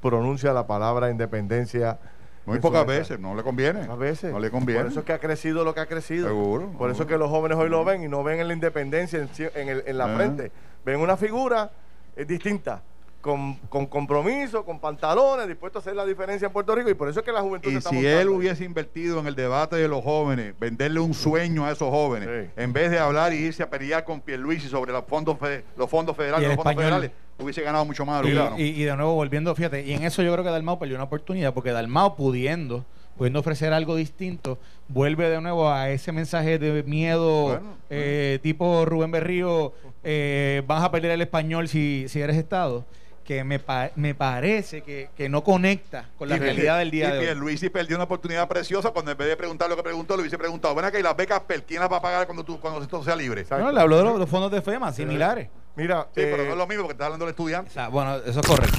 pronuncia 0.00 0.52
la 0.52 0.66
palabra 0.66 1.10
independencia. 1.10 1.98
Muy 2.46 2.58
pocas 2.58 2.86
veces, 2.86 3.18
no 3.18 3.34
le 3.34 3.42
conviene. 3.42 3.80
Pocas 3.80 3.98
veces. 3.98 4.32
No 4.32 4.38
le 4.38 4.50
conviene. 4.50 4.82
Por 4.82 4.90
eso 4.90 5.00
es 5.00 5.06
que 5.06 5.12
ha 5.12 5.18
crecido 5.18 5.64
lo 5.64 5.74
que 5.74 5.80
ha 5.80 5.86
crecido. 5.86 6.28
Seguro, 6.28 6.68
Por 6.78 6.90
eso 6.90 7.02
es 7.04 7.08
que 7.08 7.16
los 7.16 7.30
jóvenes 7.30 7.56
hoy 7.56 7.68
lo 7.70 7.84
ven 7.84 8.02
y 8.02 8.08
no 8.08 8.22
ven 8.22 8.40
en 8.40 8.48
la 8.48 8.54
independencia 8.54 9.18
en, 9.18 9.28
ci- 9.30 9.50
en 9.54 9.68
el- 9.68 9.82
en 9.86 9.96
la 9.98 10.08
frente. 10.14 10.52
Ven 10.84 11.00
una 11.00 11.16
figura 11.16 11.70
eh, 12.16 12.24
distinta. 12.24 12.82
Con, 13.24 13.54
con 13.70 13.86
compromiso, 13.86 14.66
con 14.66 14.78
pantalones, 14.78 15.48
dispuesto 15.48 15.78
a 15.78 15.80
hacer 15.80 15.96
la 15.96 16.04
diferencia 16.04 16.44
en 16.44 16.52
Puerto 16.52 16.74
Rico 16.74 16.90
y 16.90 16.94
por 16.94 17.08
eso 17.08 17.20
es 17.20 17.24
que 17.24 17.32
la 17.32 17.40
juventud 17.40 17.70
se 17.70 17.74
Y 17.74 17.78
está 17.78 17.88
si 17.88 17.94
montando 17.96 18.20
él 18.20 18.28
hubiese 18.28 18.64
invertido 18.66 19.18
en 19.18 19.26
el 19.26 19.34
debate 19.34 19.76
de 19.76 19.88
los 19.88 20.04
jóvenes, 20.04 20.52
venderle 20.60 21.00
un 21.00 21.14
sueño 21.14 21.64
a 21.64 21.72
esos 21.72 21.88
jóvenes, 21.88 22.28
Sí. 22.28 22.50
en 22.62 22.74
vez 22.74 22.90
de 22.90 22.98
hablar 22.98 23.32
y 23.32 23.36
irse 23.36 23.62
a 23.62 23.70
pelear 23.70 24.04
con 24.04 24.20
Pierluisi 24.20 24.68
sobre 24.68 24.92
los 24.92 25.06
fondos, 25.06 25.38
fe- 25.38 25.64
los 25.74 25.88
fondos 25.88 26.14
federales, 26.14 26.48
los 26.48 26.56
fondos 26.56 26.72
español. 26.72 26.90
federales, 27.00 27.10
hubiese 27.38 27.62
ganado 27.62 27.86
mucho 27.86 28.04
más. 28.04 28.26
Y, 28.26 28.30
claro. 28.32 28.56
y- 28.58 28.62
y 28.62 28.84
de 28.84 28.94
nuevo 28.94 29.14
volviendo, 29.14 29.54
fíjate, 29.54 29.80
y 29.86 29.94
en 29.94 30.02
eso 30.04 30.22
yo 30.22 30.30
creo 30.30 30.44
que 30.44 30.50
Dalmau 30.50 30.78
perdió 30.78 30.96
una 30.96 31.04
oportunidad, 31.04 31.54
porque 31.54 31.70
Dalmau 31.72 32.16
pudiendo, 32.16 32.84
pudiendo 33.16 33.40
ofrecer 33.40 33.72
algo 33.72 33.96
distinto, 33.96 34.58
vuelve 34.88 35.30
de 35.30 35.40
nuevo 35.40 35.70
a 35.70 35.88
ese 35.88 36.12
mensaje 36.12 36.58
de 36.58 36.82
miedo, 36.82 37.44
Bueno, 37.44 37.76
eh, 37.88 38.38
tipo 38.42 38.84
Rubén 38.84 39.10
Berrío, 39.12 39.72
eh, 40.02 40.62
vas 40.66 40.84
a 40.84 40.90
perder 40.90 41.12
el 41.12 41.22
español 41.22 41.68
si, 41.68 42.04
si 42.08 42.20
eres 42.20 42.36
Estado, 42.36 42.84
que 43.24 43.42
me, 43.44 43.58
pa- 43.58 43.90
me 43.96 44.14
parece 44.14 44.82
que, 44.82 45.08
que 45.16 45.28
no 45.28 45.42
conecta 45.42 46.08
con 46.18 46.28
la 46.28 46.36
Y 46.36 46.38
realidad 46.40 46.78
del 46.78 46.90
día 46.90 47.08
y 47.08 47.12
de 47.12 47.18
hoy. 47.18 47.24
Pierluisi 47.24 47.70
perdió 47.70 47.96
una 47.96 48.04
oportunidad 48.04 48.46
preciosa 48.48 48.90
cuando 48.90 49.10
en 49.12 49.16
vez 49.18 49.28
de 49.28 49.36
preguntar 49.36 49.68
lo 49.70 49.76
que 49.76 49.82
preguntó, 49.82 50.14
le 50.16 50.20
hubiese 50.22 50.36
preguntado, 50.38 50.74
ven 50.74 50.84
acá 50.84 50.98
y 50.98 51.02
las 51.02 51.16
becas 51.16 51.40
PEL, 51.40 51.62
¿quién 51.64 51.80
las 51.80 51.90
va 51.90 51.96
a 51.96 52.02
pagar 52.02 52.26
cuando, 52.26 52.44
tú, 52.44 52.60
cuando 52.60 52.82
esto 52.82 53.02
sea 53.02 53.16
libre? 53.16 53.44
No, 53.50 53.72
le 53.72 53.80
habló 53.80 53.96
de 53.98 54.04
los, 54.04 54.18
los 54.18 54.28
fondos 54.28 54.50
de 54.52 54.60
FEMA, 54.62 54.92
similares. 54.92 55.48
Mira, 55.76 56.02
Sí, 56.14 56.20
pero 56.22 56.42
eh, 56.42 56.46
no 56.46 56.52
es 56.52 56.58
lo 56.58 56.66
mismo 56.66 56.82
porque 56.84 56.92
está 56.92 57.06
hablando 57.06 57.24
del 57.24 57.30
O 57.32 57.36
estudiante. 57.36 57.70
sea, 57.72 57.88
bueno, 57.88 58.16
eso 58.16 58.40
es 58.40 58.46
correcto. 58.46 58.78